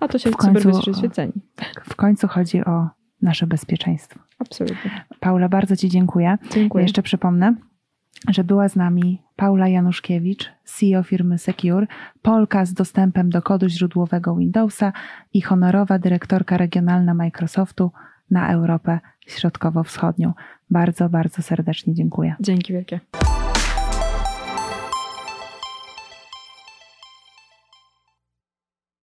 A 0.00 0.08
to 0.08 0.18
się 0.18 0.30
w, 0.30 0.34
w 0.34 0.36
cyberbezpieczeństwie 0.36 1.10
ceni. 1.10 1.32
Tak, 1.56 1.84
w 1.84 1.96
końcu 1.96 2.28
chodzi 2.28 2.64
o 2.64 2.88
nasze 3.22 3.46
bezpieczeństwo. 3.46 4.20
Absolutnie. 4.38 5.04
Paula, 5.20 5.48
bardzo 5.48 5.76
Ci 5.76 5.88
dziękuję. 5.88 6.38
Dziękuję. 6.50 6.82
jeszcze 6.82 7.02
przypomnę, 7.02 7.54
że 8.28 8.44
była 8.44 8.68
z 8.68 8.76
nami 8.76 9.22
Paula 9.36 9.68
Januszkiewicz, 9.68 10.52
CEO 10.64 11.02
firmy 11.02 11.38
Secure, 11.38 11.86
Polka 12.22 12.64
z 12.64 12.72
dostępem 12.72 13.30
do 13.30 13.42
kodu 13.42 13.68
źródłowego 13.68 14.36
Windowsa 14.36 14.92
i 15.34 15.40
honorowa 15.40 15.98
dyrektorka 15.98 16.56
regionalna 16.56 17.14
Microsoftu 17.14 17.90
na 18.30 18.52
Europę 18.52 19.00
Środkowo-Wschodnią. 19.26 20.32
Bardzo, 20.70 21.08
bardzo 21.08 21.42
serdecznie 21.42 21.94
dziękuję. 21.94 22.34
Dzięki 22.40 22.72
wielkie. 22.72 23.00